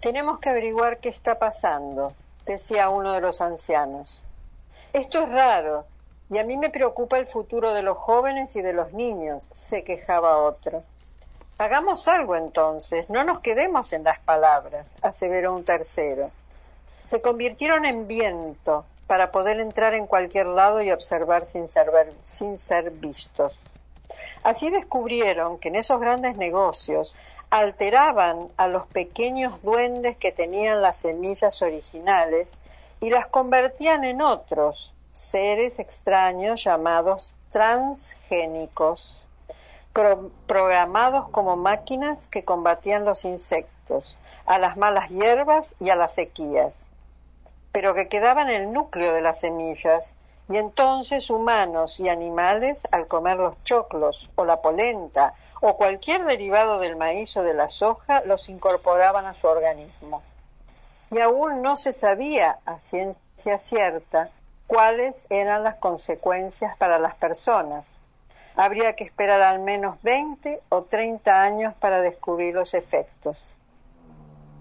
[0.01, 2.11] Tenemos que averiguar qué está pasando,
[2.45, 4.23] decía uno de los ancianos.
[4.91, 5.85] Esto es raro,
[6.29, 9.85] y a mí me preocupa el futuro de los jóvenes y de los niños, se
[9.85, 10.83] quejaba otro.
[11.59, 16.29] Hagamos algo entonces, no nos quedemos en las palabras, aseveró un tercero.
[17.03, 21.89] Se convirtieron en viento para poder entrar en cualquier lado y observar sin ser,
[22.25, 23.57] sin ser vistos.
[24.43, 27.15] Así descubrieron que en esos grandes negocios
[27.49, 32.49] alteraban a los pequeños duendes que tenían las semillas originales
[32.99, 39.26] y las convertían en otros seres extraños llamados transgénicos
[40.45, 46.85] programados como máquinas que combatían los insectos, a las malas hierbas y a las sequías,
[47.71, 50.15] pero que quedaban en el núcleo de las semillas,
[50.49, 56.79] y entonces humanos y animales, al comer los choclos o la polenta o cualquier derivado
[56.79, 60.23] del maíz o de la soja, los incorporaban a su organismo.
[61.11, 64.29] Y aún no se sabía a ciencia cierta
[64.67, 67.85] cuáles eran las consecuencias para las personas,
[68.57, 73.37] habría que esperar al menos 20 o 30 años para descubrir los efectos.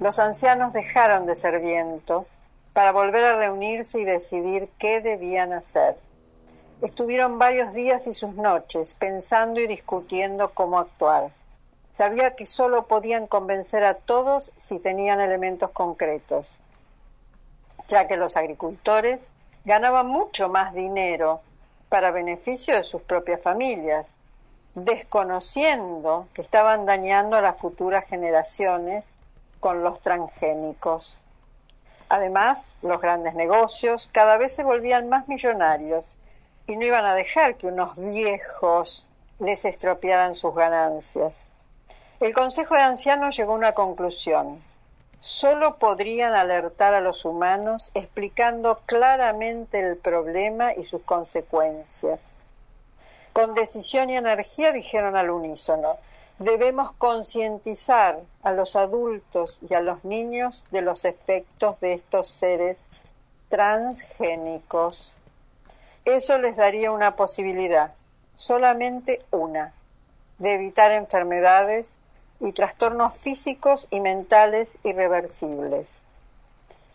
[0.01, 2.27] Los ancianos dejaron de ser viento
[2.75, 5.97] para volver a reunirse y decidir qué debían hacer.
[6.83, 11.31] Estuvieron varios días y sus noches pensando y discutiendo cómo actuar.
[11.97, 16.47] Sabía que solo podían convencer a todos si tenían elementos concretos,
[17.89, 19.31] ya que los agricultores
[19.65, 21.41] ganaban mucho más dinero
[21.97, 24.07] para beneficio de sus propias familias,
[24.75, 29.07] desconociendo que estaban dañando a las futuras generaciones
[29.61, 31.25] con los transgénicos.
[32.11, 36.05] Además, los grandes negocios cada vez se volvían más millonarios
[36.67, 41.33] y no iban a dejar que unos viejos les estropearan sus ganancias.
[42.21, 44.63] El Consejo de Ancianos llegó a una conclusión.
[45.21, 52.21] Solo podrían alertar a los humanos explicando claramente el problema y sus consecuencias.
[53.33, 55.97] Con decisión y energía dijeron al unísono,
[56.39, 62.79] debemos concientizar a los adultos y a los niños de los efectos de estos seres
[63.49, 65.15] transgénicos.
[66.05, 67.95] Eso les daría una posibilidad,
[68.35, 69.73] solamente una,
[70.39, 71.97] de evitar enfermedades
[72.41, 75.89] y trastornos físicos y mentales irreversibles.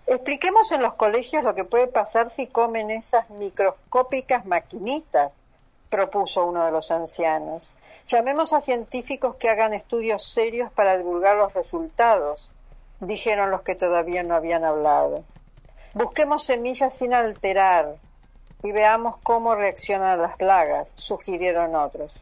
[0.08, 5.32] Expliquemos en los colegios lo que puede pasar si comen esas microscópicas maquinitas,
[5.89, 7.74] propuso uno de los ancianos.
[8.08, 12.52] Llamemos a científicos que hagan estudios serios para divulgar los resultados,
[13.00, 15.24] dijeron los que todavía no habían hablado.
[15.94, 17.96] Busquemos semillas sin alterar
[18.64, 22.14] y veamos cómo reaccionan las plagas, sugirieron otros.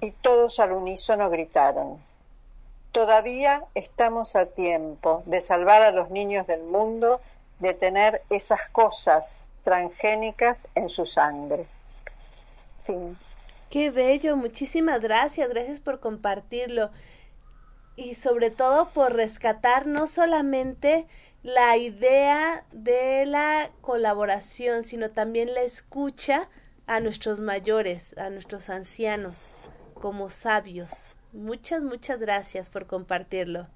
[0.00, 2.11] Y todos al unísono gritaron.
[2.92, 7.22] Todavía estamos a tiempo de salvar a los niños del mundo
[7.58, 11.66] de tener esas cosas transgénicas en su sangre.
[13.70, 16.90] Qué bello, muchísimas gracias, gracias por compartirlo
[17.96, 21.06] y sobre todo por rescatar no solamente
[21.42, 26.50] la idea de la colaboración, sino también la escucha
[26.86, 29.50] a nuestros mayores, a nuestros ancianos,
[29.94, 31.16] como sabios.
[31.32, 33.66] Muchas, muchas gracias por compartirlo.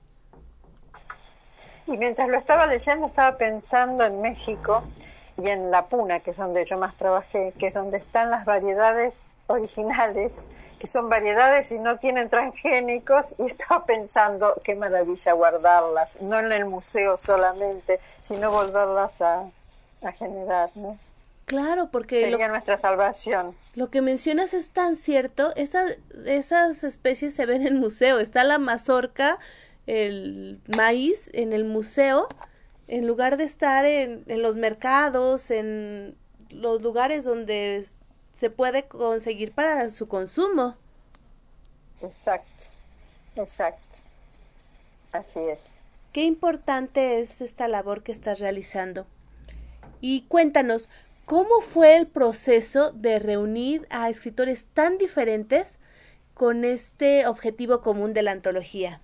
[1.86, 4.82] Y mientras lo estaba leyendo, estaba pensando en México
[5.38, 8.44] y en La Puna, que es donde yo más trabajé, que es donde están las
[8.44, 10.46] variedades originales,
[10.78, 16.52] que son variedades y no tienen transgénicos, y estaba pensando qué maravilla guardarlas, no en
[16.52, 19.48] el museo solamente, sino volverlas a,
[20.02, 20.98] a generar, ¿no?
[21.46, 23.54] Claro, porque sería nuestra salvación.
[23.76, 25.96] Lo que mencionas es tan cierto, esas,
[26.26, 29.38] esas especies se ven en el museo, está la mazorca,
[29.86, 32.28] el maíz en el museo,
[32.88, 36.16] en lugar de estar en, en los mercados, en
[36.50, 37.86] los lugares donde
[38.32, 40.74] se puede conseguir para su consumo.
[42.02, 42.66] Exacto,
[43.36, 43.96] exacto.
[45.12, 45.60] Así es.
[46.12, 49.06] Qué importante es esta labor que estás realizando.
[50.00, 50.90] Y cuéntanos,
[51.26, 55.78] ¿cómo fue el proceso de reunir a escritores tan diferentes
[56.32, 59.00] con este objetivo común de la antología?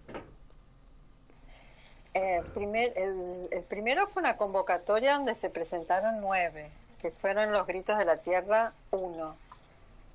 [2.15, 6.71] Eh, el, primero fue una convocatoria donde se presentaron nueve
[7.01, 9.37] que fueron Los Gritos de la Tierra 1.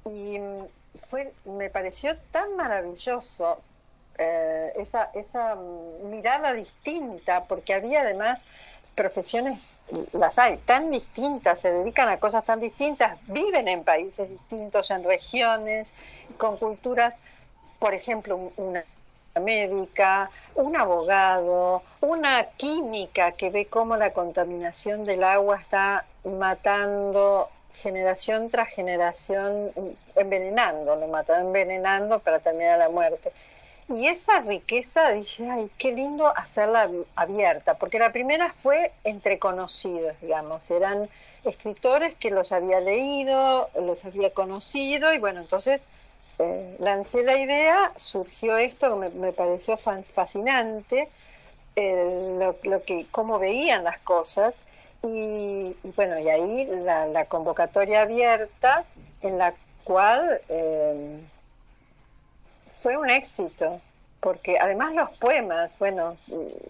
[0.06, 0.40] Y
[1.10, 3.60] fue, me pareció tan maravilloso
[4.18, 5.56] eh, esa, esa
[6.04, 8.42] mirada distinta, porque había además
[8.98, 9.76] profesiones,
[10.12, 15.04] las hay, tan distintas, se dedican a cosas tan distintas, viven en países distintos, en
[15.04, 15.94] regiones,
[16.38, 17.14] con culturas,
[17.78, 18.84] por ejemplo, una
[19.40, 28.50] médica, un abogado, una química que ve cómo la contaminación del agua está matando generación
[28.50, 29.72] tras generación,
[30.16, 33.32] envenenando, lo mata envenenando para terminar la muerte.
[33.90, 40.20] Y esa riqueza, dije, ay, qué lindo hacerla abierta, porque la primera fue entre conocidos,
[40.22, 41.08] digamos, eran
[41.46, 45.82] escritores que los había leído, los había conocido, y bueno, entonces
[46.40, 51.08] eh, lancé la idea, surgió esto que me, pareció fascinante,
[51.78, 54.54] lo, que, cómo veían las cosas,
[55.04, 58.84] y, bueno, y ahí la, convocatoria abierta
[59.22, 59.54] en la
[59.86, 61.20] cual eh,
[62.82, 63.82] fue un éxito,
[64.20, 66.18] porque además los poemas, bueno,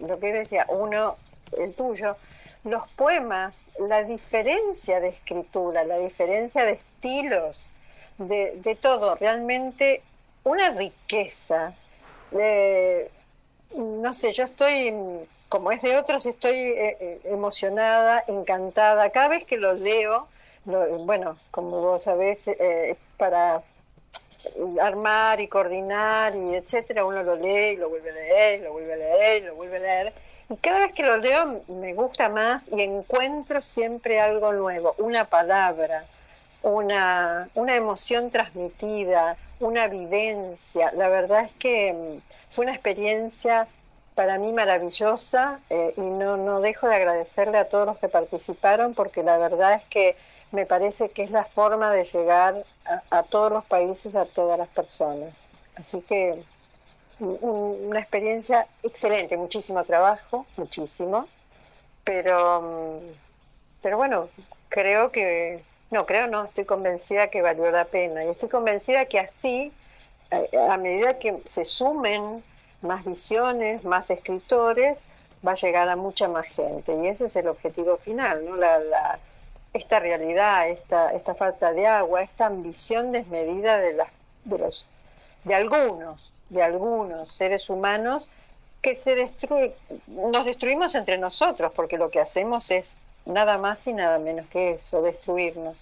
[0.06, 1.16] lo que decía, uno,
[1.58, 2.16] el tuyo,
[2.64, 7.70] los poemas, la diferencia de escritura, la diferencia de estilos,
[8.18, 10.02] de, de todo, realmente
[10.44, 11.74] una riqueza.
[12.30, 13.10] de
[13.76, 14.94] no sé, yo estoy,
[15.48, 19.10] como es de otros, estoy eh, eh, emocionada, encantada.
[19.10, 20.26] Cada vez que los leo,
[20.64, 23.62] bueno, como vos sabés, eh, para
[24.80, 28.92] armar y coordinar y etcétera, uno lo lee y lo vuelve a leer, lo vuelve
[28.92, 30.12] a leer, lo vuelve a leer.
[30.50, 35.26] Y cada vez que lo leo me gusta más y encuentro siempre algo nuevo, una
[35.26, 36.04] palabra,
[36.62, 40.92] una, una emoción transmitida, una vivencia.
[40.92, 42.20] La verdad es que mm,
[42.50, 43.66] fue una experiencia
[44.14, 48.94] para mí maravillosa eh, y no, no dejo de agradecerle a todos los que participaron
[48.94, 50.16] porque la verdad es que
[50.52, 52.56] me parece que es la forma de llegar
[53.10, 55.34] a, todos los países, a todas las personas.
[55.76, 56.38] Así que
[57.20, 61.26] una experiencia excelente, muchísimo trabajo, muchísimo,
[62.04, 62.98] pero, mm,
[63.82, 64.28] pero bueno,
[64.68, 69.18] creo que no, creo no, estoy convencida que valió la pena y estoy convencida que
[69.18, 69.72] así,
[70.68, 72.42] a medida que se sumen
[72.82, 74.98] más visiones, más escritores,
[75.46, 78.56] va a llegar a mucha más gente y ese es el objetivo final, ¿no?
[78.56, 79.18] La, la,
[79.72, 84.08] esta realidad, esta, esta falta de agua, esta ambición desmedida de, las,
[84.44, 84.84] de, los,
[85.44, 88.28] de algunos, de algunos seres humanos
[88.80, 89.74] que se destruye,
[90.06, 92.96] nos destruimos entre nosotros porque lo que hacemos es
[93.26, 95.76] nada más y nada menos que eso, destruirnos.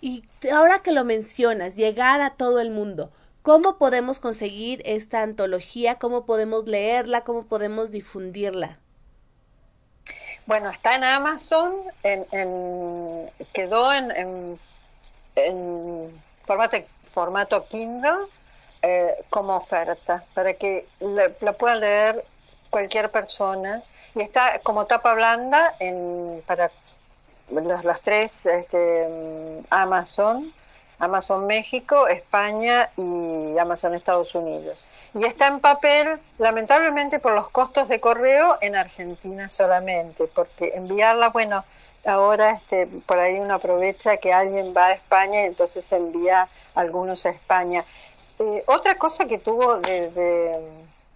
[0.00, 3.10] Y ahora que lo mencionas, llegar a todo el mundo,
[3.42, 5.96] ¿cómo podemos conseguir esta antología?
[5.96, 7.22] ¿Cómo podemos leerla?
[7.22, 8.78] ¿Cómo podemos difundirla?
[10.46, 11.74] Bueno, está en Amazon,
[12.04, 14.58] en, quedó en,
[15.34, 18.12] en, formato, formato Kindle
[18.82, 22.24] eh, como oferta para que la pueda leer
[22.70, 23.82] cualquier persona.
[24.14, 26.70] Y está como tapa blanda en, para
[27.50, 30.52] las, tres este, Amazon,
[30.98, 34.88] Amazon México, España y Amazon Estados Unidos.
[35.14, 41.28] Y está en papel, lamentablemente por los costos de correo, en Argentina solamente, porque enviarla,
[41.28, 41.64] bueno,
[42.06, 47.26] ahora este, por ahí uno aprovecha que alguien va a España y entonces envía algunos
[47.26, 47.84] a España.
[48.38, 50.58] Eh, otra cosa que tuvo desde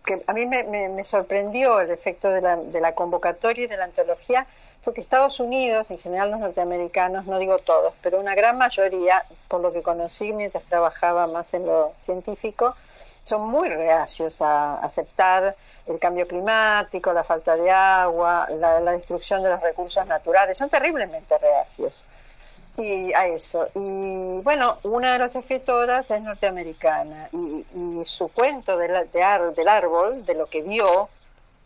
[0.04, 3.84] que a mí me, sorprendió el efecto de la, de la convocatoria y de la
[3.84, 4.46] antología
[4.82, 9.22] fue que Estados Unidos, en general los norteamericanos, no digo todos, pero una gran mayoría,
[9.48, 12.74] por lo que conocí mientras trabajaba más en lo científico,
[13.22, 15.54] son muy reacios a aceptar
[15.86, 21.36] el cambio climático, la falta de agua, la, destrucción de los recursos naturales, son terriblemente
[21.36, 22.04] reacios
[22.78, 23.68] y a eso.
[23.74, 27.64] Y bueno, una de las escritoras es norteamericana y,
[28.04, 31.10] su cuento de del árbol, de lo que vio,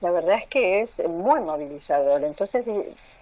[0.04, 2.22] la verdad es que es muy movilizador.
[2.24, 2.66] Entonces,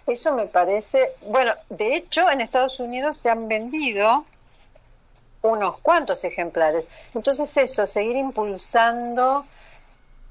[0.06, 4.24] eso me parece, bueno, de hecho en Estados Unidos se han vendido
[5.42, 6.84] unos cuantos ejemplares.
[7.14, 9.46] Entonces eso, seguir impulsando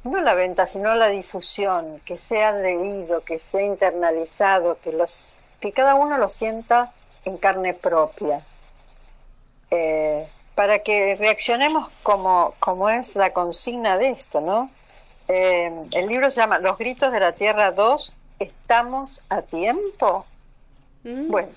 [0.03, 5.71] no la venta, sino la difusión, que sea leído, que sea internalizado, que los que
[5.71, 6.91] cada uno lo sienta
[7.23, 8.41] en carne propia,
[9.69, 14.69] eh, para que reaccionemos como, como es la consigna de esto, ¿no?
[15.33, 20.25] Eh, el libro se llama Los gritos de la Tierra 2, ¿estamos a tiempo?
[21.05, 21.29] Mm.
[21.29, 21.49] Bueno,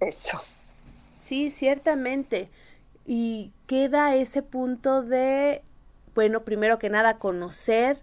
[0.00, 0.38] eso.
[1.18, 2.50] Sí, ciertamente.
[3.06, 5.62] Y queda ese punto de,
[6.14, 7.96] bueno, primero que nada, conocer,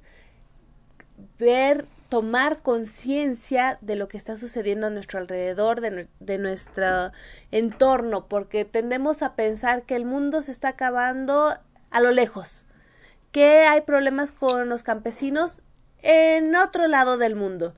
[1.38, 7.12] ver tomar conciencia de lo que está sucediendo a nuestro alrededor, de, nuestro
[7.52, 11.56] entorno, porque tendemos a pensar que el mundo se está acabando
[11.92, 12.66] a lo lejos,
[13.32, 15.62] que hay problemas con los campesinos
[16.02, 17.76] en otro lado del mundo,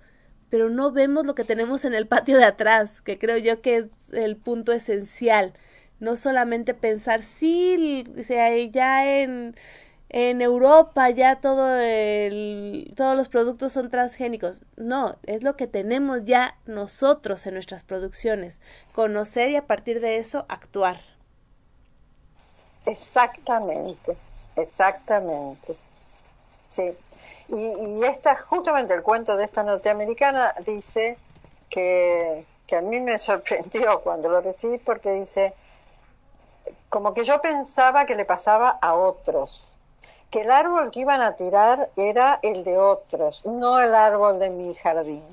[0.50, 3.78] pero no vemos lo que tenemos en el patio de atrás, que creo yo que
[3.78, 5.54] es el punto esencial.
[6.00, 8.04] No solamente pensar, sí,
[8.72, 9.56] ya en
[10.14, 11.80] en Europa ya todos
[13.16, 14.62] los productos son transgénicos.
[14.76, 18.60] No, es lo que tenemos ya nosotros en nuestras producciones.
[18.94, 21.00] Conocer y a partir de eso actuar.
[22.86, 24.18] Exactamente,
[24.56, 25.76] exactamente.
[26.70, 26.98] Sí.
[27.50, 31.18] Y, y esta, justamente el cuento de esta norteamericana dice
[31.70, 35.54] que, que a mí me sorprendió cuando lo recibí porque dice,
[36.90, 39.72] como que yo pensaba que le pasaba a otros
[40.32, 44.50] que el árbol que iban a tirar era el de otros, no el árbol de
[44.50, 45.24] mi jardín.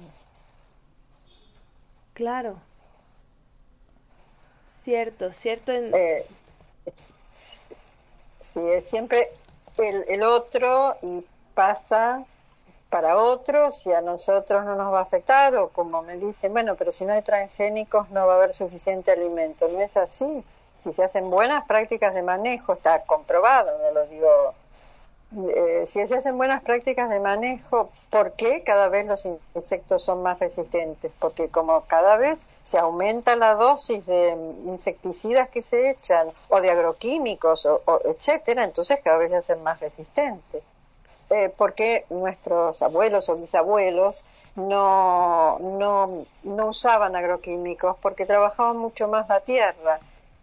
[2.15, 2.57] Claro.
[4.67, 5.71] Cierto, cierto.
[5.71, 5.95] En...
[5.95, 6.27] Eh,
[8.59, 9.29] sí, es siempre
[9.79, 11.25] el, el otro y
[11.55, 12.25] pasa
[12.91, 16.75] para otros y a nosotros no nos va a afectar o como me dicen, bueno,
[16.77, 19.69] pero si no hay transgénicos no va a haber suficiente alimento.
[19.69, 20.45] No es así.
[20.83, 24.55] Si se hacen buenas prácticas de manejo, está comprobado, no lo digo
[25.37, 30.23] eh, si se hacen buenas prácticas de manejo, ¿por qué cada vez los insectos son
[30.23, 31.13] más resistentes?
[31.19, 34.31] Porque como cada vez se aumenta la dosis de
[34.65, 39.81] insecticidas que se echan o de agroquímicos, o, etcétera, entonces cada vez se hacen más
[39.81, 40.63] resistentes.
[41.31, 44.25] Eh, porque nuestros abuelos o bisabuelos
[44.57, 50.01] no, no, no usaban agroquímicos porque trabajaban mucho más la tierra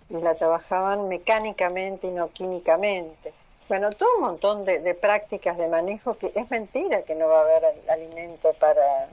[0.10, 3.34] y la trabajaban mecánicamente y no químicamente.
[3.68, 7.44] Bueno, todo un montón de, prácticas de manejo que es mentira que no va a
[7.44, 9.08] haber alimento para,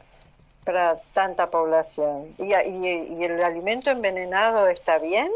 [0.65, 2.35] para tanta población.
[2.37, 5.31] ¿Y, y, el alimento envenenado está bien?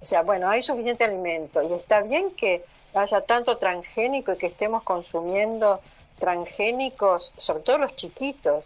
[0.00, 2.64] O sea, bueno, hay suficiente alimento y está bien que
[2.94, 5.80] haya tanto transgénico y que estemos consumiendo
[6.20, 8.64] transgénicos, sobre todo los chiquitos,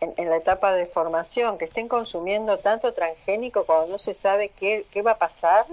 [0.00, 4.50] en, en, la etapa de formación, que estén consumiendo tanto transgénico cuando no se sabe
[4.50, 5.64] qué, qué va a pasar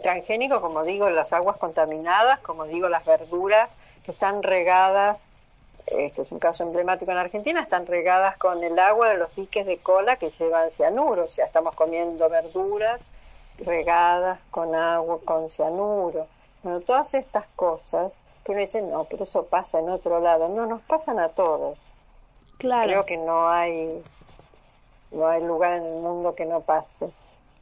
[0.00, 3.70] transgénico, como digo, las aguas contaminadas, como digo, las verduras
[4.04, 5.18] que están regadas
[5.86, 9.64] este es un caso emblemático en Argentina, están regadas con el agua de los diques
[9.64, 13.00] de cola que llevan cianuro, o sea, estamos comiendo verduras
[13.58, 16.26] regadas con agua, con cianuro.
[16.62, 18.12] Bueno, todas estas cosas
[18.44, 20.48] que me dicen, no, pero eso pasa en otro lado.
[20.48, 21.78] No, nos pasan a todos.
[22.58, 22.84] Claro.
[22.84, 24.02] Creo que no hay,
[25.12, 27.10] no hay lugar en el mundo que no pase.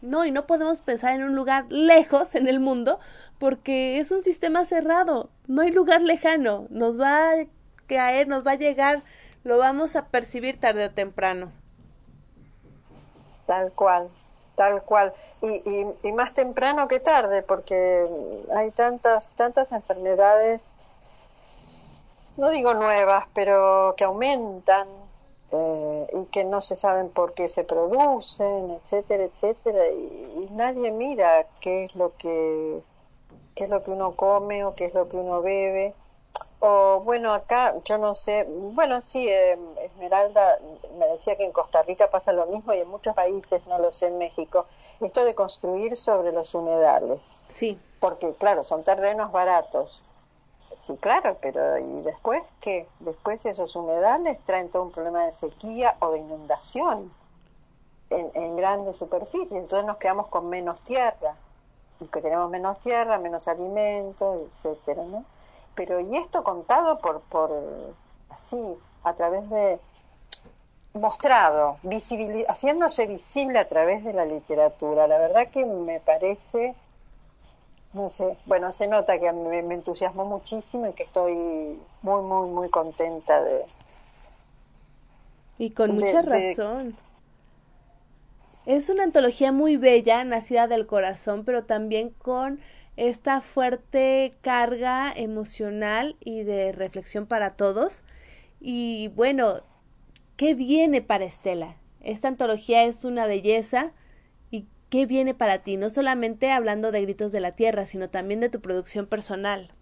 [0.05, 2.99] No, y no podemos pensar en un lugar lejos en el mundo
[3.39, 5.31] porque es un sistema cerrado.
[5.47, 6.67] No hay lugar lejano.
[6.69, 7.47] Nos va a
[7.87, 9.01] caer, nos va a llegar,
[9.45, 11.53] lo vamos a percibir tarde o temprano.
[13.47, 14.11] Tal cual,
[14.57, 15.15] tal cual.
[15.41, 18.07] Y, y, y más temprano que tarde, porque
[18.55, 20.63] hay tantas, tantas enfermedades,
[22.37, 24.87] no digo nuevas, pero que aumentan
[25.53, 30.91] eh, y que no se saben por qué se producen, etcétera, etcétera, y, y nadie
[30.91, 32.83] mira qué es lo que
[33.55, 35.95] qué es lo que uno come o qué es lo que uno bebe.
[36.61, 40.59] O bueno, acá yo no sé, bueno, sí, eh, Esmeralda
[40.99, 43.93] me decía que en Costa Rica pasa lo mismo y en muchos países, no lo
[43.93, 44.67] sé, en México,
[45.01, 47.21] esto de construir sobre los humedales.
[47.49, 47.79] Sí.
[48.01, 50.03] Porque claro, son terrenos baratos.
[50.87, 52.87] Sí, claro, pero ¿y después qué?
[53.01, 57.11] Después esos humedales traen todo un problema de sequía o de inundación
[58.11, 61.35] en, en grandes superficies, entonces nos quedamos con menos tierra
[62.01, 65.25] y que tenemos menos tierra, menos alimentos, etcétera, ¿no?
[65.75, 67.51] Pero y esto contado por por
[68.29, 69.81] así a través de
[70.93, 75.07] mostrado, visibil, haciéndose visible a través de la literatura.
[75.07, 76.75] La verdad que me parece
[77.95, 81.35] no sé, bueno, se nota que me, me entusiasmó muchísimo y que estoy
[82.03, 83.65] muy, muy, muy contenta de...
[85.59, 87.01] Y con de- mucha de- razón.
[88.65, 92.61] Es una antología muy bella, nacida del corazón, pero también con
[92.97, 98.05] esta fuerte carga emocional y de reflexión para todos.
[98.61, 99.63] Y bueno,
[100.37, 101.77] ¿qué viene para Estela?
[102.01, 103.93] Esta antología es una belleza.
[104.95, 105.77] ¿Y qué viene para ti?
[105.77, 109.73] No solamente hablando de Gritos de la Tierra, sino también de tu producción personal.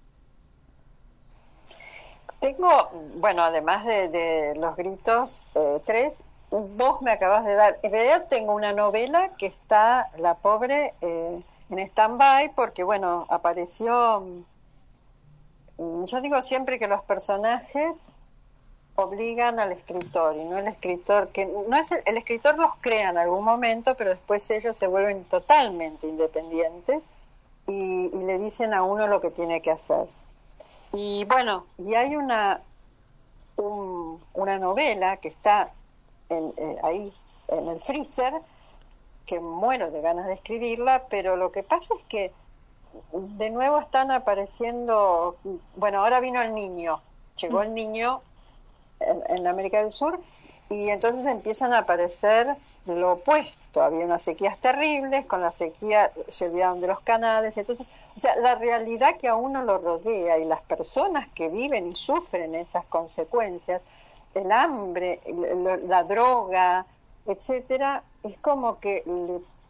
[2.40, 6.14] Tengo, bueno, además de, de los gritos, eh, tres,
[6.50, 7.78] vos me acabas de dar.
[7.82, 14.24] En realidad tengo una novela que está, la pobre, eh, en stand-by porque, bueno, apareció...
[15.76, 17.98] mm, Yo digo siempre que los personajes
[18.94, 23.18] obligan al escritor y no el escritor que no es el, escritor los crea en
[23.18, 27.02] algún momento pero después ellos se vuelven totalmente independientes
[27.66, 30.06] y, y le dicen a uno lo que tiene que hacer.
[30.92, 32.60] Y bueno y hay una
[33.56, 35.70] un- una novela que está
[36.28, 37.12] en, eh, ahí
[37.48, 38.34] en el freezer
[39.26, 42.32] que muero de ganas de escribirla pero lo que pasa es que
[43.12, 45.36] de nuevo están apareciendo
[45.76, 47.00] bueno ahora vino el niño
[47.36, 48.20] llegó el niño
[49.28, 50.20] en, América del Sur
[50.70, 52.56] y entonces empiezan a aparecer
[52.86, 53.82] lo opuesto.
[53.82, 58.36] Había unas sequías terribles, con la sequía se olvidaron de los canales, entonces, o sea,
[58.36, 62.84] la realidad que a uno lo rodea y las personas que viven y sufren esas
[62.86, 63.82] consecuencias,
[64.34, 65.20] el hambre,
[65.86, 66.86] la droga,
[67.26, 69.02] etcétera, es como que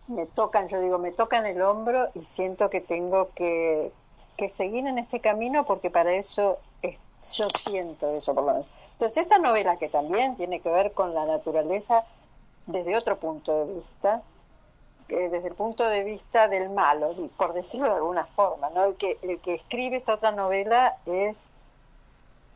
[0.07, 3.93] me tocan, yo digo, me tocan el hombro y siento que tengo que,
[4.37, 6.99] que seguir en este camino porque para eso es-
[7.33, 8.67] yo siento eso por lo menos.
[8.93, 12.05] Entonces esta novela que también tiene que ver con la naturaleza
[12.67, 14.23] desde otro punto de vista,
[15.09, 18.85] que desde el punto de vista del malo, por decirlo de alguna forma, ¿no?
[18.85, 21.37] El que, el que escribe esta otra novela es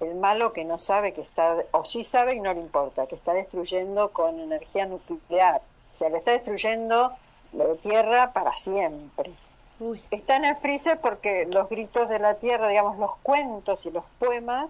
[0.01, 3.15] el malo que no sabe que está, o sí sabe y no le importa, que
[3.15, 5.63] está destruyendo con energía nuclear.
[5.95, 7.13] O sea, le está destruyendo
[7.53, 9.33] la tierra para siempre.
[9.79, 10.03] Uy.
[10.11, 14.05] Está en el freezer porque los gritos de la tierra, digamos, los cuentos y los
[14.19, 14.69] poemas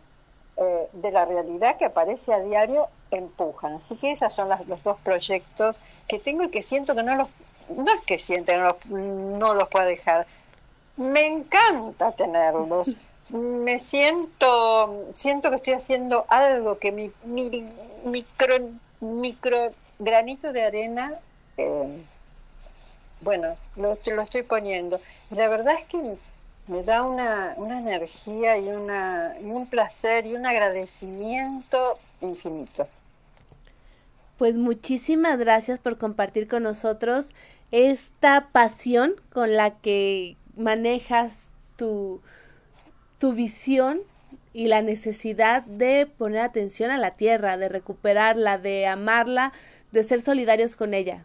[0.59, 3.75] eh, de la realidad que aparece a diario empujan.
[3.75, 5.79] Así que esos son las- los dos proyectos
[6.09, 7.29] que tengo y que siento que no los,
[7.69, 10.27] no es que sienta que no los, no los pueda dejar.
[10.97, 12.97] Me encanta tenerlos.
[13.35, 17.69] Me siento, siento que estoy haciendo algo que mi, mi
[18.05, 18.57] micro,
[19.01, 19.69] micro
[19.99, 21.13] granito de arena,
[21.59, 22.03] eh,
[23.21, 25.01] bueno, lo, lo estoy poniendo.
[25.31, 26.17] La verdad es que
[26.69, 32.89] me da una, una energía y, una, un placer y un agradecimiento infinito.
[34.39, 37.33] Pues muchísimas gracias por compartir con nosotros
[37.71, 42.21] esta pasión con la que manejas tu,
[43.19, 44.01] tu visión
[44.53, 49.53] y la necesidad de poner atención a la tierra, de recuperarla, de amarla,
[49.93, 51.25] de ser solidarios con ella.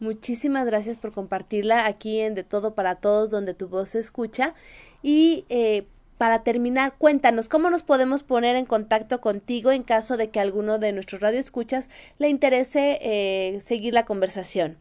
[0.00, 4.54] Muchísimas gracias por compartirla aquí en De Todo para Todos, donde tu voz se escucha.
[5.02, 5.86] Y eh,
[6.16, 10.78] para terminar, cuéntanos cómo nos podemos poner en contacto contigo en caso de que alguno
[10.78, 14.78] de nuestros radioescuchas le interese eh, seguir la conversación.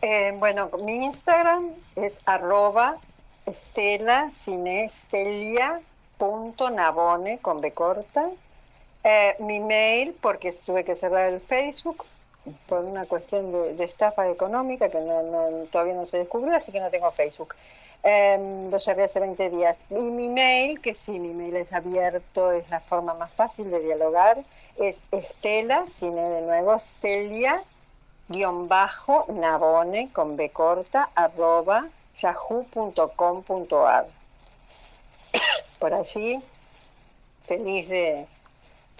[0.00, 2.96] Eh, bueno, mi Instagram es arroba
[3.44, 4.30] estela
[6.16, 6.70] punto
[7.42, 8.30] con B corta.
[9.40, 12.02] Mi mail, porque tuve que cerrar el Facebook
[12.68, 14.98] por una cuestión de, estafa económica que
[15.70, 17.54] todavía no se descubrió, así que no tengo Facebook.
[18.02, 19.76] Eh, lo cerré hace 20 días.
[19.90, 23.80] Y mi mail, que sí, mi mail es abierto, es la forma más fácil de
[23.80, 24.38] dialogar,
[24.76, 27.62] es Estela, cine de nuevo, Estelia,
[28.28, 31.86] guion bajo, nabone, con B corta, arroba,
[32.18, 34.06] yahoo.com.ar.
[35.80, 36.40] Por allí,
[37.42, 38.26] feliz de,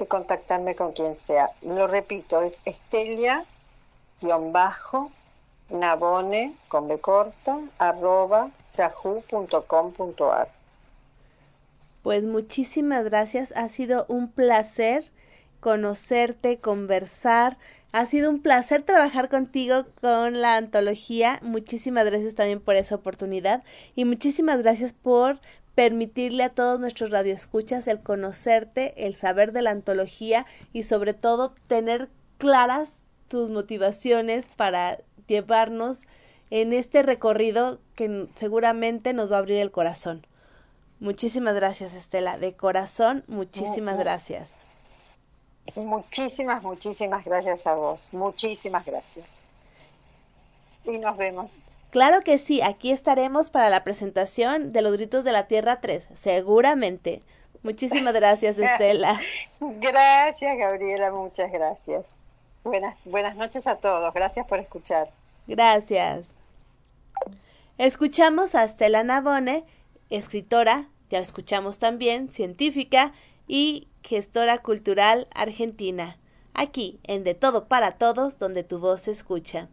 [0.04, 1.48] contactarme con quien sea.
[1.62, 3.44] Lo repito, es Estelia,
[4.20, 5.10] guion bajo,
[5.70, 10.48] nabone, con B corta, arroba, yahoo.com.ar.
[12.02, 15.10] Pues muchísimas gracias, ha sido un placer
[15.66, 17.58] conocerte, conversar.
[17.90, 21.40] Ha sido un placer trabajar contigo con la antología.
[21.42, 23.64] Muchísimas gracias también por esa oportunidad
[23.96, 25.40] y muchísimas gracias por
[25.76, 31.54] permitirle a todos nuestros radioescuchas el conocerte, el saber de la antología y sobre todo
[31.68, 32.08] tener
[32.38, 36.06] claras tus motivaciones para llevarnos
[36.48, 40.26] en este recorrido que seguramente nos va a abrir el corazón.
[40.98, 42.38] Muchísimas gracias, Estela.
[42.38, 44.58] De corazón, muchísimas gracias.
[45.74, 48.08] Muchísimas, muchísimas gracias a vos.
[48.12, 49.26] Muchísimas gracias.
[50.84, 51.50] Y nos vemos.
[51.96, 56.10] Claro que sí, aquí estaremos para la presentación de los gritos de la Tierra 3,
[56.12, 57.22] seguramente.
[57.62, 59.18] Muchísimas gracias, Estela.
[59.60, 62.04] gracias, Gabriela, muchas gracias.
[62.64, 65.08] Buenas, buenas noches a todos, gracias por escuchar.
[65.46, 66.34] Gracias.
[67.78, 69.64] Escuchamos a Estela Navone,
[70.10, 73.14] escritora, ya escuchamos también, científica
[73.48, 76.18] y gestora cultural argentina,
[76.52, 79.70] aquí en De Todo para Todos, donde tu voz se escucha.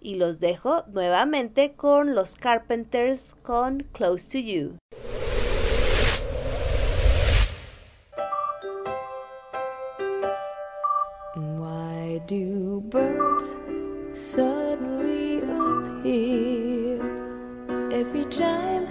[0.00, 4.78] Y los dejo nuevamente con los Carpenters con Close to You.
[11.36, 13.54] Why do birds
[14.14, 16.98] suddenly appear
[17.92, 18.86] every time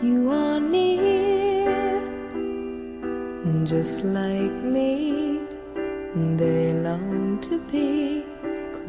[0.00, 2.00] you are near?
[3.64, 5.40] Just like me,
[6.36, 8.09] they long to be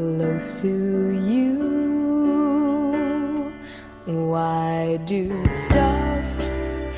[0.02, 1.52] close to you.
[4.06, 6.30] Why do stars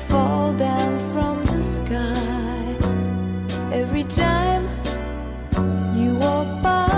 [0.08, 2.64] fall down from the sky
[3.80, 4.64] every time
[5.94, 6.88] you walk by?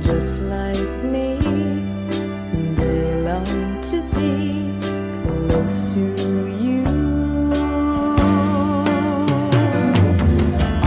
[0.00, 1.28] Just like me,
[2.78, 4.70] they long to be
[5.26, 6.04] close to
[6.66, 6.84] you.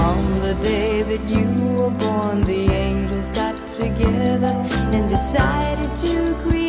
[0.10, 1.82] On the day that you
[3.98, 4.48] together
[4.94, 6.62] and decided to create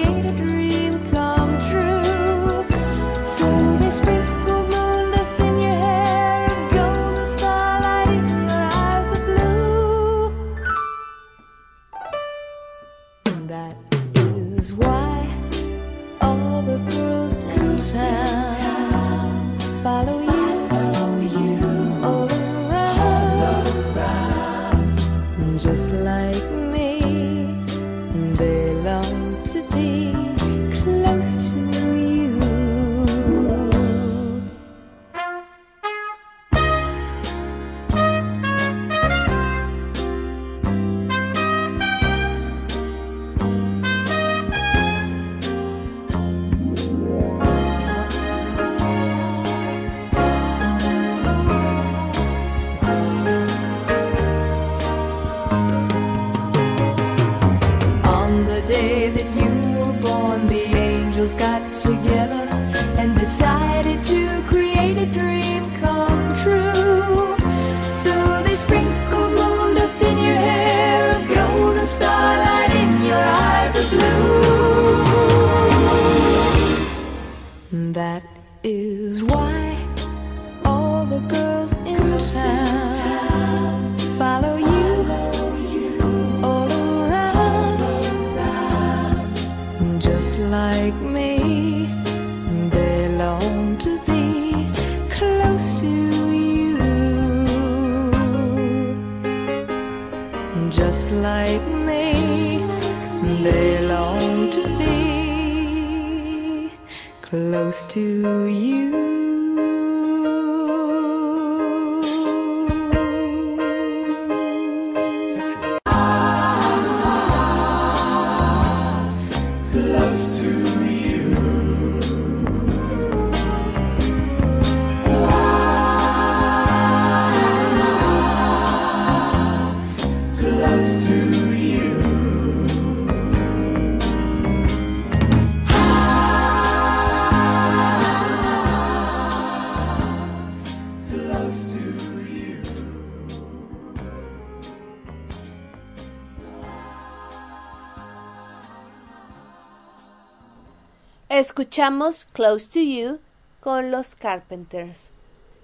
[151.57, 153.21] Escuchamos Close to You
[153.61, 155.13] con los Carpenters.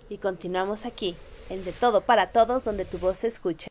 [0.08, 1.16] Y continuamos aquí,
[1.48, 3.66] en De Todo para Todos, donde tu voz se escucha.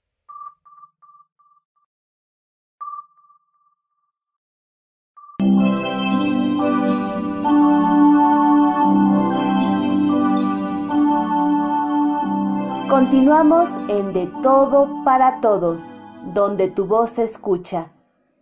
[12.89, 15.91] Continuamos en De Todo para Todos,
[16.33, 17.93] donde tu voz se escucha.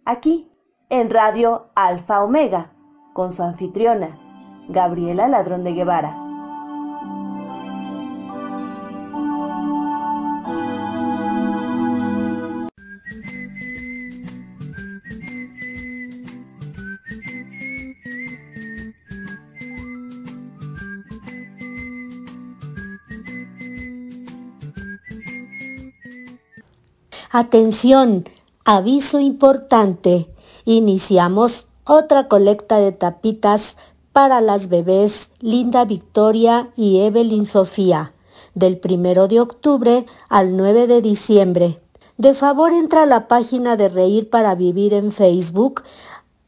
[0.04, 0.52] Aquí,
[0.90, 2.74] en Radio Alfa Omega
[3.18, 4.16] con su anfitriona,
[4.68, 6.16] Gabriela Ladrón de Guevara.
[27.32, 28.30] Atención,
[28.64, 30.30] aviso importante.
[30.66, 33.78] Iniciamos otra colecta de tapitas
[34.12, 38.14] para las bebés Linda Victoria y Evelyn Sofía,
[38.56, 41.80] del primero de octubre al 9 de diciembre.
[42.18, 45.84] De favor entra a la página de Reír para Vivir en Facebook.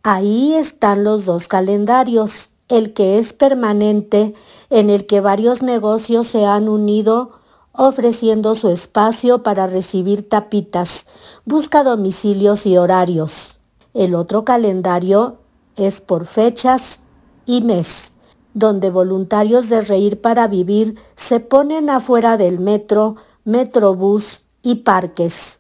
[0.03, 4.33] Ahí están los dos calendarios, el que es permanente,
[4.69, 7.31] en el que varios negocios se han unido
[7.71, 11.05] ofreciendo su espacio para recibir tapitas.
[11.45, 13.58] Busca domicilios y horarios.
[13.93, 15.37] El otro calendario
[15.75, 16.99] es por fechas
[17.45, 18.11] y mes,
[18.53, 25.59] donde voluntarios de Reír para Vivir se ponen afuera del metro, metrobús y parques.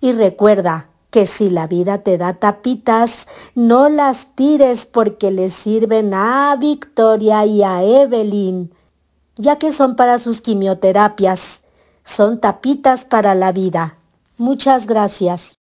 [0.00, 6.12] Y recuerda que si la vida te da tapitas, no las tires porque les sirven
[6.14, 8.72] a Victoria y a Evelyn,
[9.36, 11.62] ya que son para sus quimioterapias.
[12.04, 13.98] Son tapitas para la vida.
[14.36, 15.54] Muchas gracias.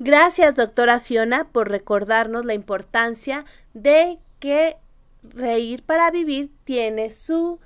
[0.00, 3.44] Gracias, doctora Fiona, por recordarnos la importancia
[3.74, 4.76] de que
[5.24, 7.58] Reír para Vivir tiene su,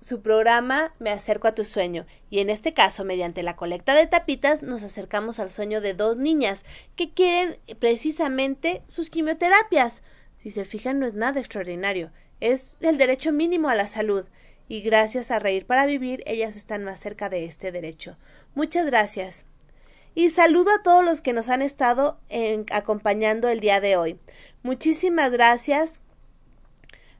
[0.00, 2.06] su programa Me acerco a tu sueño.
[2.30, 6.18] Y en este caso, mediante la colecta de tapitas, nos acercamos al sueño de dos
[6.18, 6.64] niñas
[6.94, 10.04] que quieren precisamente sus quimioterapias.
[10.38, 12.12] Si se fijan, no es nada extraordinario.
[12.38, 14.26] Es el derecho mínimo a la salud.
[14.68, 18.16] Y gracias a Reír para Vivir, ellas están más cerca de este derecho.
[18.54, 19.46] Muchas gracias.
[20.16, 22.18] Y saludo a todos los que nos han estado
[22.72, 24.18] acompañando el día de hoy.
[24.62, 26.00] Muchísimas gracias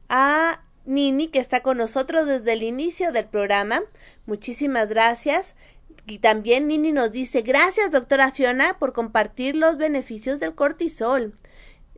[0.09, 3.83] a Nini que está con nosotros desde el inicio del programa.
[4.25, 5.57] Muchísimas gracias.
[6.07, 11.35] Y también Nini nos dice gracias doctora Fiona por compartir los beneficios del cortisol.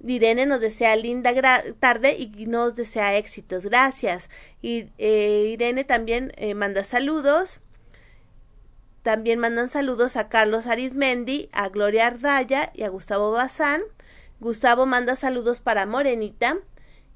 [0.05, 1.33] Irene nos desea linda
[1.79, 3.67] tarde y nos desea éxitos.
[3.67, 4.29] Gracias.
[4.63, 7.61] Y eh, Irene también eh, manda saludos.
[9.09, 13.81] También mandan saludos a Carlos Arismendi, a Gloria Ardaya y a Gustavo Bazán.
[14.39, 16.59] Gustavo manda saludos para Morenita.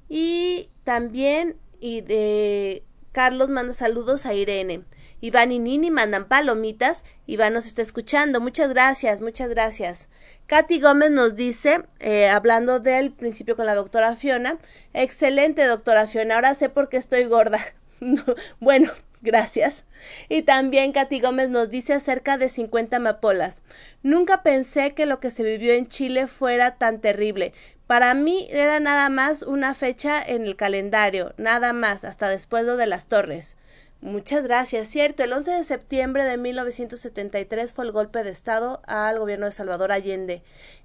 [0.09, 4.85] Y también y, eh, Carlos manda saludos a Irene.
[5.21, 7.03] Iván y Nini mandan palomitas.
[7.27, 8.41] Iván nos está escuchando.
[8.41, 10.09] Muchas gracias, muchas gracias.
[10.47, 14.57] Katy Gómez nos dice, eh, hablando del principio con la doctora Fiona,
[14.93, 17.59] excelente doctora Fiona, ahora sé por qué estoy gorda.
[18.59, 18.91] bueno,
[19.23, 19.85] Gracias.
[20.27, 23.61] Y también Katy Gómez nos dice acerca de 50 amapolas.
[24.03, 27.53] Nunca pensé que lo que se vivió en Chile fuera tan terrible.
[27.87, 32.75] Para mí era nada más una fecha en el calendario, nada más, hasta después lo
[32.75, 33.55] de las torres.
[34.01, 34.89] Muchas gracias.
[34.89, 39.53] Cierto, el 11 de septiembre de 1973 fue el golpe de Estado al gobierno de
[39.53, 40.43] Salvador Allende.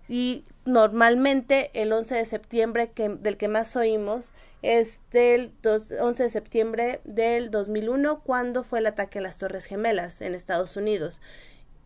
[0.09, 4.33] Y normalmente el 11 de septiembre, que, del que más oímos,
[4.63, 10.21] es del 11 de septiembre del 2001, cuando fue el ataque a las Torres Gemelas
[10.21, 11.23] en Estados Unidos.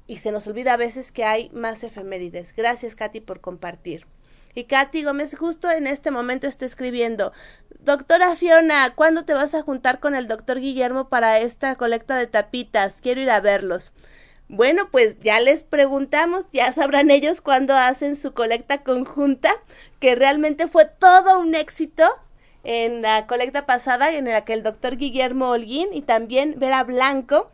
[0.06, 2.54] Y se nos olvida a veces que hay más efemérides.
[2.54, 4.06] Gracias, Katy, por compartir.
[4.54, 7.32] Y Katy Gómez justo en este momento está escribiendo,
[7.80, 12.26] Doctora Fiona, ¿cuándo te vas a juntar con el doctor Guillermo para esta colecta de
[12.26, 13.00] tapitas?
[13.00, 13.92] Quiero ir a verlos.
[14.48, 19.50] Bueno, pues ya les preguntamos, ya sabrán ellos cuándo hacen su colecta conjunta,
[19.98, 22.04] que realmente fue todo un éxito
[22.64, 27.50] en la colecta pasada en la que el doctor Guillermo Holguín y también Vera Blanco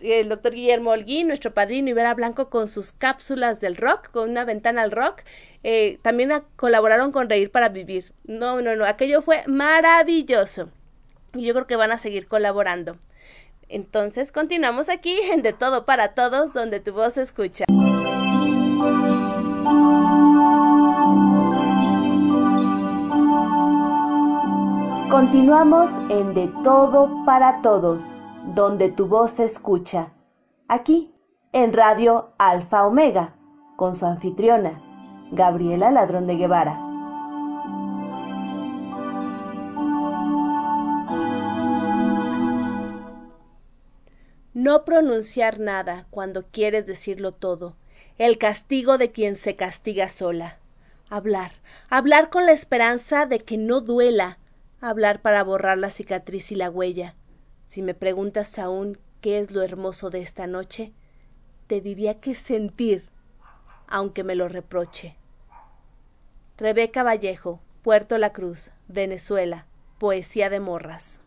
[0.00, 4.30] el doctor Guillermo Holguín, nuestro padrino, y Vera Blanco con sus cápsulas del rock, con
[4.30, 5.22] una ventana al rock,
[5.62, 8.12] eh, también colaboraron con Reír para Vivir.
[8.24, 10.68] No, no, no, aquello fue maravilloso.
[11.32, 12.96] Y yo creo que van a seguir colaborando.
[13.68, 17.64] Entonces, continuamos aquí en De Todo para Todos, donde tu voz escucha.
[25.14, 28.10] Continuamos en De Todo para Todos,
[28.56, 30.12] donde tu voz se escucha.
[30.66, 31.14] Aquí,
[31.52, 33.36] en Radio Alfa Omega,
[33.76, 34.82] con su anfitriona,
[35.30, 36.80] Gabriela Ladrón de Guevara.
[44.52, 47.76] No pronunciar nada cuando quieres decirlo todo.
[48.18, 50.58] El castigo de quien se castiga sola.
[51.08, 51.52] Hablar.
[51.88, 54.38] Hablar con la esperanza de que no duela.
[54.86, 57.14] Hablar para borrar la cicatriz y la huella.
[57.66, 60.92] Si me preguntas aún qué es lo hermoso de esta noche,
[61.68, 63.08] te diría que sentir,
[63.86, 65.16] aunque me lo reproche.
[66.58, 69.64] Rebeca Vallejo, Puerto La Cruz, Venezuela,
[69.96, 71.18] Poesía de Morras.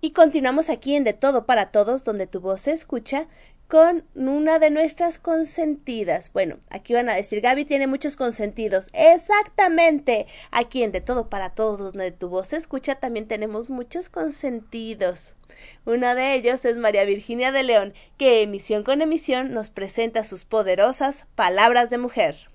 [0.00, 3.28] Y continuamos aquí en De Todo para Todos, donde tu voz se escucha,
[3.70, 6.32] con una de nuestras consentidas.
[6.32, 8.90] Bueno, aquí van a decir, Gaby tiene muchos consentidos.
[8.92, 10.26] Exactamente.
[10.50, 15.36] Aquí en De Todo para Todos, donde tu voz se escucha, también tenemos muchos consentidos.
[15.84, 20.44] Uno de ellos es María Virginia de León, que emisión con emisión nos presenta sus
[20.44, 22.50] poderosas palabras de mujer.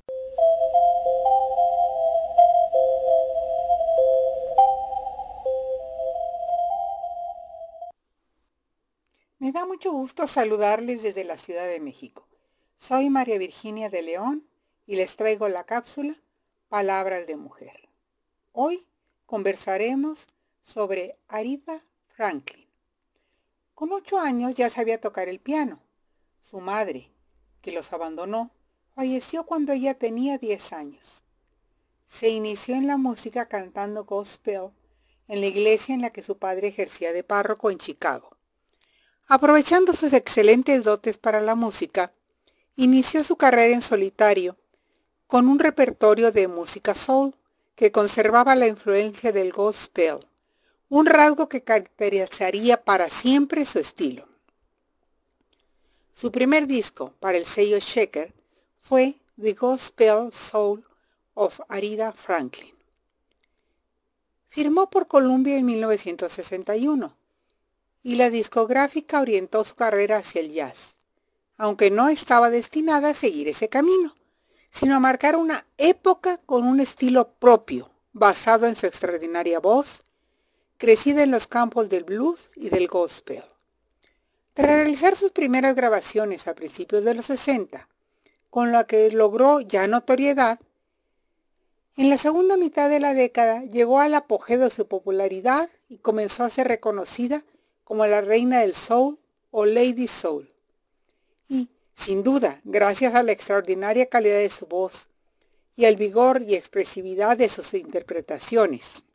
[9.45, 12.27] Me da mucho gusto saludarles desde la Ciudad de México.
[12.77, 14.49] Soy María Virginia de León
[14.87, 16.15] y les traigo la cápsula
[16.67, 17.87] Palabras de Mujer.
[18.53, 18.87] Hoy
[19.27, 20.25] conversaremos
[20.63, 22.67] sobre Arida Franklin.
[23.75, 25.79] Con ocho años ya sabía tocar el piano.
[26.41, 27.11] Su madre,
[27.61, 28.49] que los abandonó,
[28.95, 31.23] falleció cuando ella tenía diez años.
[32.03, 34.71] Se inició en la música cantando gospel
[35.27, 38.34] en la iglesia en la que su padre ejercía de párroco en Chicago.
[39.27, 42.13] Aprovechando sus excelentes dotes para la música,
[42.75, 44.55] inició su carrera en solitario
[45.25, 47.35] con un repertorio de música soul
[47.75, 50.19] que conservaba la influencia del gospel,
[50.89, 54.27] un rasgo que caracterizaría para siempre su estilo.
[56.13, 58.31] Su primer disco para el sello Shaker
[58.79, 60.85] fue The Gospel Soul
[61.33, 62.75] of Arida Franklin.
[64.47, 67.24] Firmó por Columbia en 1961
[68.05, 70.93] y la discográfica orientó su carrera hacia el jazz,
[71.57, 74.13] aunque no estaba destinada a seguir ese camino,
[74.69, 80.03] sino a marcar una época con un estilo propio, basado en su extraordinaria voz,
[80.77, 83.43] crecida en los campos del blues y del gospel.
[84.53, 87.89] Tras realizar sus primeras grabaciones a principios de los 60,
[88.51, 90.59] con la que logró ya notoriedad,
[91.97, 96.43] en la segunda mitad de la década llegó al apogeo de su popularidad y comenzó
[96.43, 97.43] a ser reconocida
[97.85, 99.17] como la reina del soul
[99.51, 100.51] o Lady Soul.
[101.47, 105.07] Y, sin duda, gracias a la extraordinaria calidad de su voz
[105.77, 109.05] y al vigor y expresividad de sus interpretaciones.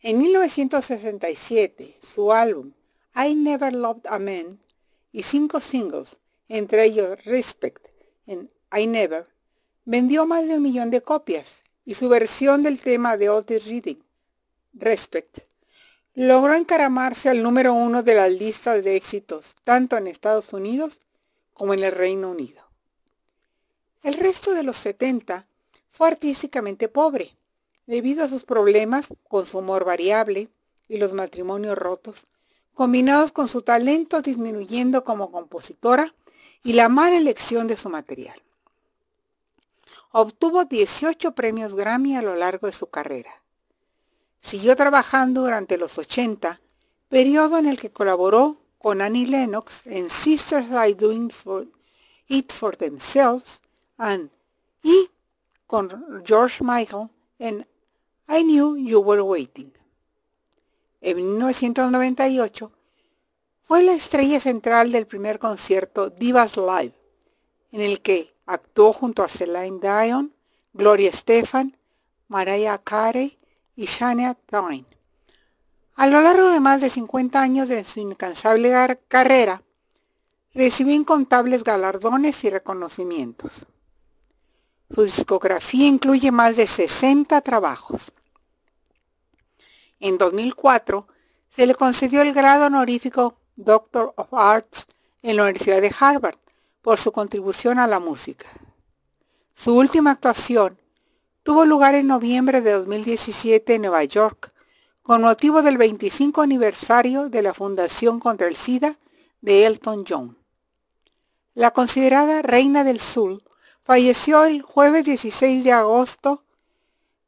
[0.00, 2.72] En 1967, su álbum
[3.14, 4.58] I Never Loved a Man
[5.12, 6.18] y cinco singles,
[6.48, 7.86] entre ellos Respect
[8.26, 9.26] en I Never,
[9.84, 14.02] vendió más de un millón de copias y su versión del tema de Otis Reading,
[14.72, 15.51] Respect,
[16.14, 21.00] logró encaramarse al número uno de las listas de éxitos, tanto en Estados Unidos
[21.54, 22.62] como en el Reino Unido.
[24.02, 25.46] El resto de los 70
[25.90, 27.36] fue artísticamente pobre,
[27.86, 30.48] debido a sus problemas con su humor variable
[30.88, 32.26] y los matrimonios rotos,
[32.74, 36.14] combinados con su talento disminuyendo como compositora
[36.62, 38.40] y la mala elección de su material.
[40.10, 43.41] Obtuvo 18 premios Grammy a lo largo de su carrera.
[44.42, 46.60] Siguió trabajando durante los 80,
[47.08, 51.66] periodo en el que colaboró con Annie Lennox en Sisters I Doing for
[52.26, 53.62] It for Themselves
[53.96, 54.30] and,
[54.82, 55.08] y
[55.66, 57.08] con George Michael
[57.38, 57.66] en
[58.28, 59.72] I Knew You Were Waiting.
[61.00, 62.72] En 1998
[63.62, 66.94] fue la estrella central del primer concierto Divas Live,
[67.70, 70.34] en el que actuó junto a Celine Dion,
[70.72, 71.76] Gloria Estefan,
[72.28, 73.38] Mariah Carey
[73.76, 74.86] y Shania Twain.
[75.96, 78.72] A lo largo de más de 50 años de su incansable
[79.08, 79.62] carrera,
[80.54, 83.66] recibió incontables galardones y reconocimientos.
[84.90, 88.12] Su discografía incluye más de 60 trabajos.
[90.00, 91.06] En 2004
[91.48, 94.88] se le concedió el grado honorífico Doctor of Arts
[95.22, 96.38] en la Universidad de Harvard
[96.82, 98.46] por su contribución a la música.
[99.54, 100.78] Su última actuación
[101.42, 104.52] tuvo lugar en noviembre de 2017 en Nueva York,
[105.02, 108.96] con motivo del 25 aniversario de la Fundación contra el SIDA
[109.40, 110.38] de Elton John.
[111.54, 113.42] La considerada Reina del Sur
[113.80, 116.44] falleció el jueves 16 de agosto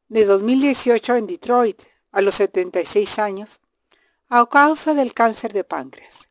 [0.07, 1.81] de 2018 en Detroit,
[2.11, 3.59] a los 76 años,
[4.29, 6.29] a causa del cáncer de páncreas.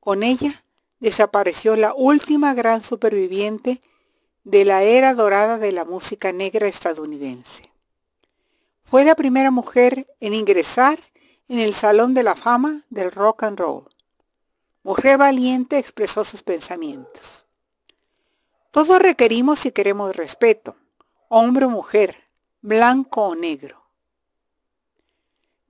[0.00, 0.62] Con ella
[1.00, 3.80] desapareció la última gran superviviente
[4.46, 7.64] de la era dorada de la música negra estadounidense.
[8.84, 11.00] Fue la primera mujer en ingresar
[11.48, 13.88] en el Salón de la Fama del Rock and Roll.
[14.84, 17.46] Mujer valiente expresó sus pensamientos.
[18.70, 20.76] Todos requerimos y queremos respeto,
[21.28, 22.16] hombre o mujer,
[22.62, 23.82] blanco o negro.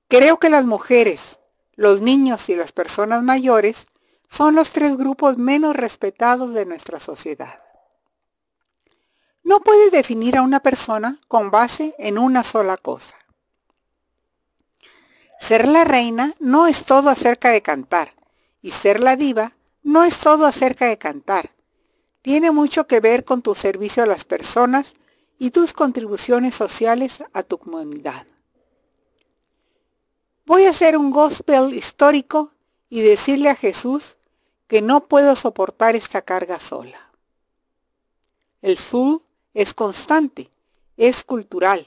[0.07, 1.41] Creo que las mujeres,
[1.77, 3.87] los niños y las personas mayores
[4.29, 7.66] son los tres grupos menos respetados de nuestra sociedad.
[9.47, 13.17] No puedes definir a una persona con base en una sola cosa.
[15.39, 18.13] Ser la reina no es todo acerca de cantar
[18.61, 19.53] y ser la diva
[19.85, 21.53] no es todo acerca de cantar.
[22.23, 24.95] Tiene mucho que ver con tu servicio a las personas
[25.39, 28.27] y tus contribuciones sociales a tu comunidad.
[30.45, 32.51] Voy a hacer un gospel histórico
[32.89, 34.19] y decirle a Jesús
[34.67, 37.13] que no puedo soportar esta carga sola.
[38.61, 39.23] El sur
[39.57, 40.51] es constante,
[40.99, 41.87] es cultural,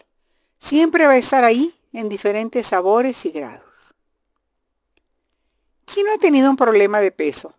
[0.59, 3.93] siempre va a estar ahí en diferentes sabores y grados.
[5.85, 7.53] ¿Quién no ha tenido un problema de peso?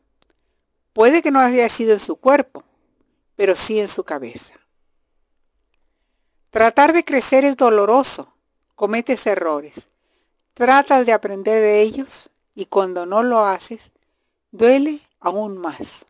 [0.92, 2.64] Puede que no haya sido en su cuerpo,
[3.36, 4.54] pero sí en su cabeza.
[6.50, 8.34] Tratar de crecer es doloroso,
[8.74, 9.90] cometes errores,
[10.54, 13.92] tratas de aprender de ellos y cuando no lo haces,
[14.50, 16.04] duele aún más.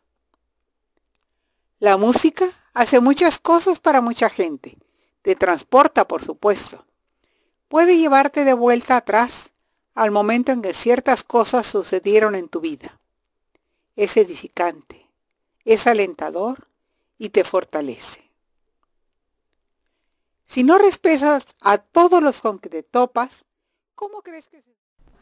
[1.81, 4.77] La música hace muchas cosas para mucha gente.
[5.23, 6.85] Te transporta, por supuesto.
[7.69, 9.53] Puede llevarte de vuelta atrás
[9.95, 13.01] al momento en que ciertas cosas sucedieron en tu vida.
[13.97, 15.09] Es edificante,
[15.65, 16.69] es alentador
[17.17, 18.31] y te fortalece.
[20.45, 23.47] Si no respetas a todos los con que te topas,
[23.95, 24.80] ¿cómo crees que se...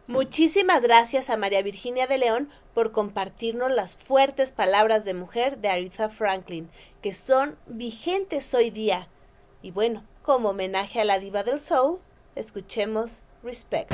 [0.08, 5.68] Muchísimas gracias a María Virginia de León por compartirnos las fuertes palabras de mujer de
[5.68, 6.70] Aretha Franklin,
[7.02, 9.08] que son vigentes hoy día.
[9.60, 11.98] Y bueno, como homenaje a la diva del soul,
[12.36, 13.92] escuchemos Respect.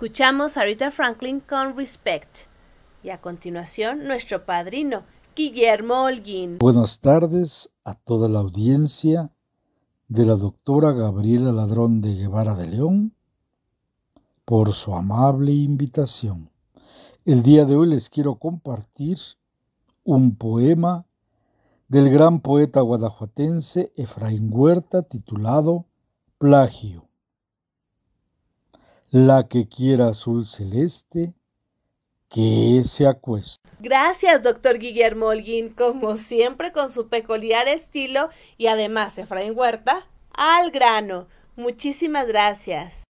[0.00, 2.46] Escuchamos a Rita Franklin con Respect.
[3.02, 5.02] Y a continuación, nuestro padrino,
[5.36, 6.56] Guillermo Holguín.
[6.56, 9.30] Buenas tardes a toda la audiencia
[10.08, 13.14] de la doctora Gabriela Ladrón de Guevara de León
[14.46, 16.48] por su amable invitación.
[17.26, 19.18] El día de hoy les quiero compartir
[20.02, 21.04] un poema
[21.88, 25.84] del gran poeta guadajuatense Efraín Huerta titulado
[26.38, 27.09] Plagio.
[29.12, 31.34] La que quiera azul celeste,
[32.28, 33.56] que se acueste.
[33.80, 40.70] Gracias, doctor Guillermo Holguín, como siempre con su peculiar estilo y además Efraín Huerta, al
[40.70, 41.26] grano.
[41.56, 43.02] Muchísimas gracias.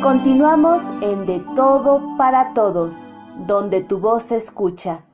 [0.00, 3.02] Continuamos en De Todo para Todos,
[3.48, 5.04] donde tu voz se escucha.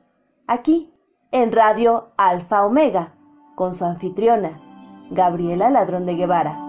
[0.45, 0.93] Aquí,
[1.31, 3.15] en Radio Alfa Omega,
[3.55, 4.61] con su anfitriona,
[5.11, 6.59] Gabriela Ladrón de Guevara.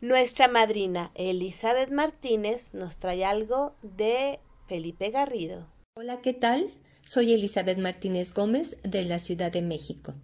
[0.00, 5.66] Nuestra madrina Elizabeth Martínez nos trae algo de Felipe Garrido.
[5.94, 6.74] Hola, ¿qué tal?
[7.02, 10.14] Soy Elizabeth Martínez Gómez de la Ciudad de México.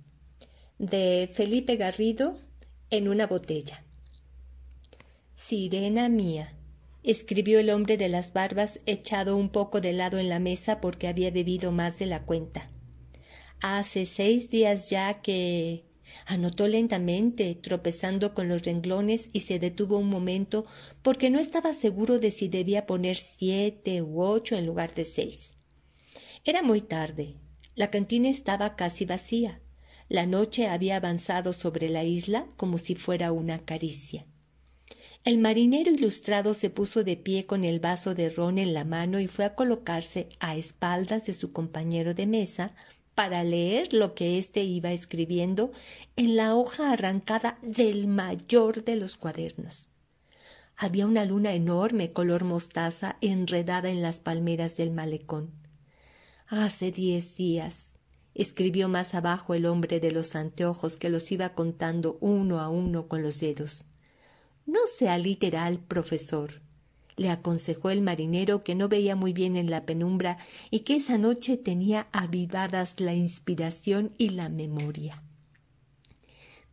[0.79, 2.37] De Felipe Garrido
[2.91, 3.85] en una botella.
[5.35, 6.56] Sirena mía,
[7.07, 11.09] escribió el hombre de las barbas echado un poco de lado en la mesa porque
[11.09, 12.71] había bebido más de la cuenta.
[13.61, 15.87] Hace seis días ya que
[16.25, 20.67] Anotó lentamente, tropezando con los renglones, y se detuvo un momento
[21.03, 25.55] porque no estaba seguro de si debía poner siete u ocho en lugar de seis.
[26.45, 27.37] Era muy tarde.
[27.75, 29.61] La cantina estaba casi vacía.
[30.09, 34.25] La noche había avanzado sobre la isla como si fuera una caricia.
[35.27, 39.19] El marinero ilustrado se puso de pie con el vaso de ron en la mano
[39.19, 42.77] y fue a colocarse a espaldas de su compañero de mesa
[43.17, 45.73] para leer lo que éste iba escribiendo
[46.15, 49.89] en la hoja arrancada del mayor de los cuadernos.
[50.77, 55.51] Había una luna enorme color mostaza enredada en las palmeras del malecón.
[56.47, 57.95] Hace diez días,
[58.37, 63.09] escribió más abajo el hombre de los anteojos que los iba contando uno a uno
[63.09, 63.87] con los dedos.
[64.67, 66.67] No sea literal, profesor
[67.17, 70.39] le aconsejó el marinero que no veía muy bien en la penumbra
[70.71, 75.23] y que esa noche tenía avivadas la inspiración y la memoria.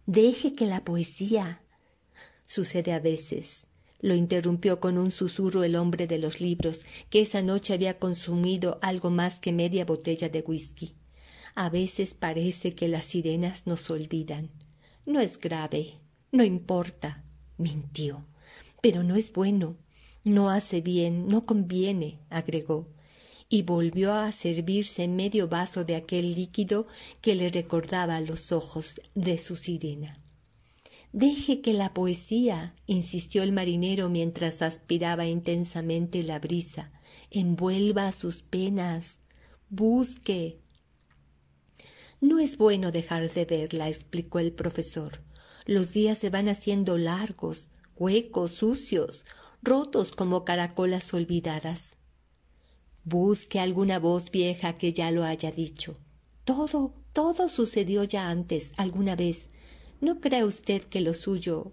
[0.06, 1.62] Deje que la poesía
[2.46, 3.68] sucede a veces.
[4.02, 8.80] Lo interrumpió con un susurro el hombre de los libros, que esa noche había consumido
[8.82, 10.94] algo más que media botella de whisky.
[11.56, 14.50] A veces parece que las sirenas nos olvidan.
[15.06, 16.00] No es grave,
[16.34, 17.23] no importa.
[17.58, 18.26] Mintió.
[18.82, 19.78] Pero no es bueno.
[20.24, 22.88] No hace bien, no conviene, agregó,
[23.50, 26.88] y volvió a servirse medio vaso de aquel líquido
[27.22, 30.20] que le recordaba los ojos de su sirena.
[31.12, 36.92] Deje que la poesía, insistió el marinero mientras aspiraba intensamente la brisa,
[37.30, 39.20] envuelva sus penas,
[39.70, 40.58] busque.
[42.22, 45.22] No es bueno dejar de verla, explicó el profesor.
[45.66, 49.26] Los días se van haciendo largos, huecos, sucios,
[49.62, 51.96] rotos como caracolas olvidadas.
[53.06, 55.98] Busque alguna voz vieja que ya lo haya dicho.
[56.44, 59.48] Todo, todo sucedió ya antes, alguna vez.
[60.02, 61.72] ¿No cree usted que lo suyo?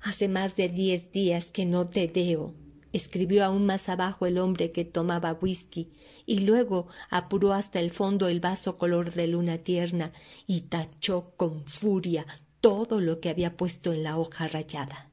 [0.00, 2.54] Hace más de diez días que no te veo,
[2.92, 5.90] escribió aún más abajo el hombre que tomaba whisky,
[6.26, 10.12] y luego apuró hasta el fondo el vaso color de luna tierna
[10.46, 12.26] y tachó con furia
[12.64, 15.10] todo lo que había puesto en la hoja rayada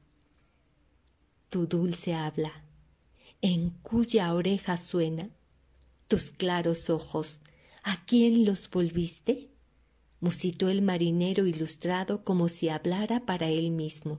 [1.52, 2.64] tu dulce habla,
[3.42, 5.28] en cuya oreja suena,
[6.08, 7.42] tus claros ojos,
[7.82, 9.50] ¿a quién los volviste?
[10.20, 14.18] musitó el marinero ilustrado como si hablara para él mismo.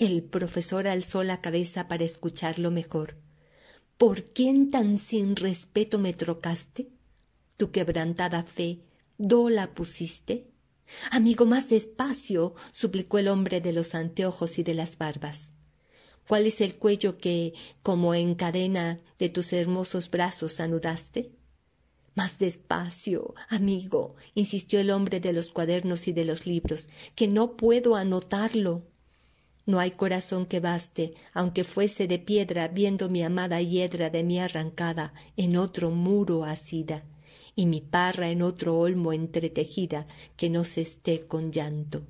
[0.00, 3.18] El profesor alzó la cabeza para escucharlo mejor.
[3.98, 6.88] ¿Por quién tan sin respeto me trocaste?
[7.56, 8.80] Tu quebrantada fe,
[9.16, 10.48] ¿do la pusiste?
[11.10, 15.52] Amigo, más despacio, suplicó el hombre de los anteojos y de las barbas.
[16.26, 21.30] ¿Cuál es el cuello que, como en cadena de tus hermosos brazos, anudaste?
[22.14, 27.56] Más despacio, amigo, insistió el hombre de los cuadernos y de los libros, que no
[27.56, 28.82] puedo anotarlo.
[29.66, 34.38] No hay corazón que baste, aunque fuese de piedra, viendo mi amada hiedra de mí
[34.40, 37.04] arrancada en otro muro asida,
[37.58, 40.06] y mi parra en otro olmo entretejida,
[40.36, 42.06] que no se esté con llanto.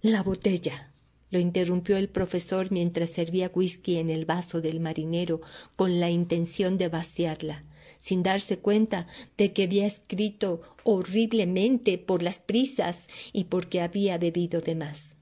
[0.00, 0.90] La botella
[1.28, 5.42] lo interrumpió el profesor mientras servía whisky en el vaso del marinero
[5.76, 7.64] con la intención de vaciarla,
[7.98, 9.06] sin darse cuenta
[9.36, 15.14] de que había escrito horriblemente por las prisas y porque había bebido de más.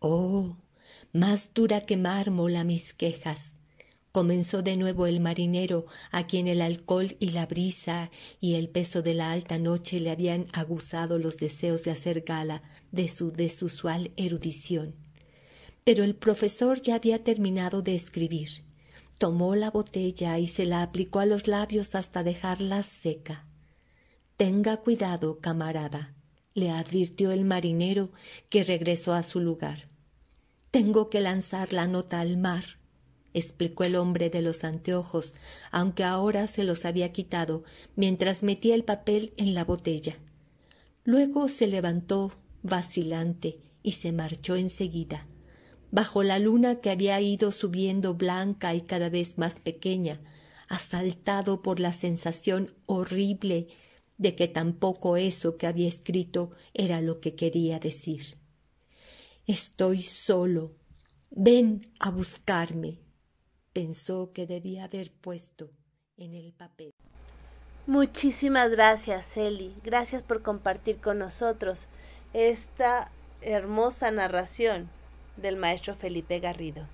[0.00, 0.58] Oh,
[1.14, 3.55] más dura que mármol a mis quejas.
[4.16, 8.10] Comenzó de nuevo el marinero, a quien el alcohol y la brisa
[8.40, 12.62] y el peso de la alta noche le habían aguzado los deseos de hacer gala
[12.92, 14.94] de su desusual erudición.
[15.84, 18.48] Pero el profesor ya había terminado de escribir.
[19.18, 23.44] Tomó la botella y se la aplicó a los labios hasta dejarla seca.
[24.38, 26.14] Tenga cuidado, camarada,
[26.54, 28.12] le advirtió el marinero,
[28.48, 29.90] que regresó a su lugar.
[30.70, 32.75] Tengo que lanzar la nota al mar,
[33.36, 35.34] explicó el hombre de los anteojos,
[35.70, 37.64] aunque ahora se los había quitado,
[37.94, 40.16] mientras metía el papel en la botella.
[41.04, 42.32] Luego se levantó,
[42.62, 45.26] vacilante, y se marchó enseguida.
[45.90, 50.18] Bajo la luna que había ido subiendo blanca y cada vez más pequeña,
[50.68, 53.68] asaltado por la sensación horrible
[54.16, 58.38] de que tampoco eso que había escrito era lo que quería decir.
[59.46, 60.74] Estoy solo.
[61.30, 63.05] Ven a buscarme.
[63.76, 65.68] Pensó que debía haber puesto
[66.16, 66.94] en el papel.
[67.86, 69.76] Muchísimas gracias, Eli.
[69.84, 71.86] Gracias por compartir con nosotros
[72.32, 73.12] esta
[73.42, 74.88] hermosa narración
[75.36, 76.86] del maestro Felipe Garrido.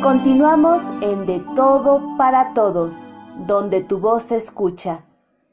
[0.00, 3.02] Continuamos en De Todo para Todos,
[3.48, 5.04] donde tu voz se escucha.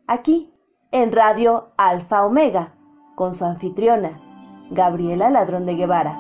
[0.06, 0.54] Aquí,
[0.92, 2.76] en Radio Alfa Omega,
[3.20, 4.18] con su anfitriona,
[4.70, 6.18] Gabriela Ladrón de Guevara.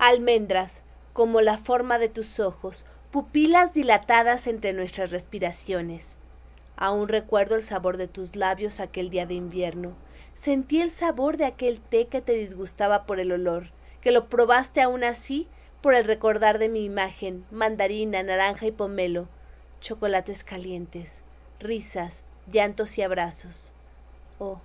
[0.00, 0.82] Almendras,
[1.12, 6.18] como la forma de tus ojos, pupilas dilatadas entre nuestras respiraciones.
[6.74, 9.92] Aún recuerdo el sabor de tus labios aquel día de invierno.
[10.34, 13.70] Sentí el sabor de aquel té que te disgustaba por el olor,
[14.00, 15.46] que lo probaste aún así
[15.80, 19.28] por el recordar de mi imagen, mandarina, naranja y pomelo,
[19.80, 21.22] chocolates calientes,
[21.58, 23.72] risas, llantos y abrazos.
[24.38, 24.60] Oh,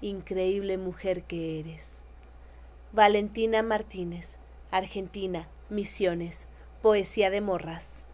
[0.00, 2.02] increíble mujer que eres.
[2.92, 4.38] Valentina Martínez,
[4.70, 6.46] Argentina, Misiones,
[6.82, 8.06] Poesía de Morras.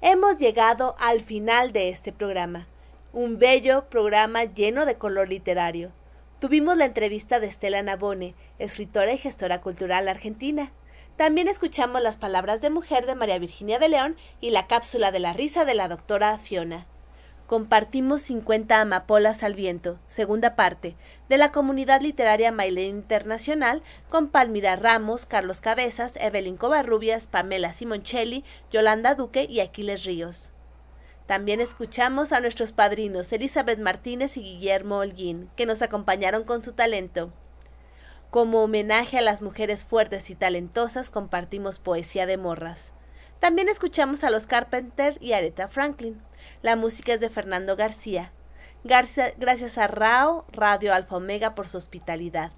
[0.00, 2.66] Hemos llegado al final de este programa,
[3.12, 5.90] un bello programa lleno de color literario.
[6.40, 10.72] Tuvimos la entrevista de Estela Nabone, escritora y gestora cultural argentina.
[11.16, 15.20] También escuchamos las palabras de mujer de María Virginia de León y la cápsula de
[15.20, 16.86] la risa de la doctora Fiona
[17.50, 20.94] compartimos 50 amapolas al viento, segunda parte,
[21.28, 28.44] de la comunidad literaria Maile Internacional, con Palmira Ramos, Carlos Cabezas, Evelyn Covarrubias, Pamela Simoncelli,
[28.70, 30.52] Yolanda Duque y Aquiles Ríos.
[31.30, 36.72] También escuchamos a nuestros padrinos Elizabeth Martínez y Guillermo Holguín, que nos acompañaron con su
[36.72, 37.32] talento.
[38.30, 42.94] Como homenaje a las mujeres fuertes y talentosas, compartimos poesía de morras.
[43.38, 46.20] También escuchamos a los Carpenter y Aretha Franklin.
[46.62, 48.32] La música es de Fernando García.
[48.82, 52.50] Gracias a Rao, Radio Alfa Omega, por su hospitalidad.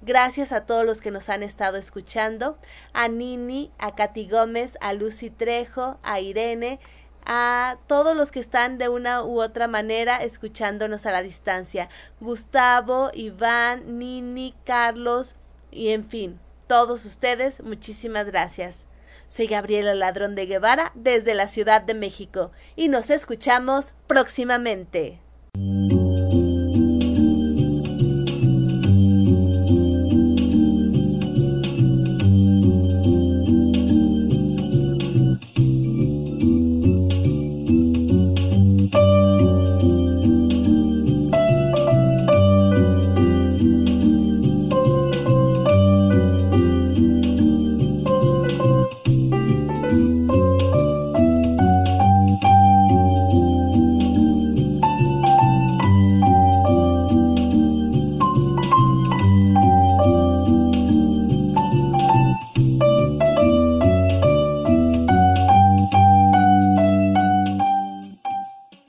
[0.00, 2.56] Gracias a todos los que nos han estado escuchando,
[2.92, 6.80] a Nini, a Katy Gómez, a Lucy Trejo, a Irene,
[7.24, 11.88] a todos los que están de una u otra manera escuchándonos a la distancia.
[12.20, 15.36] Gustavo, Iván, Nini, Carlos
[15.70, 18.86] y en fin, todos ustedes, muchísimas gracias.
[19.28, 25.20] Soy Gabriela Ladrón de Guevara desde la Ciudad de México y nos escuchamos próximamente.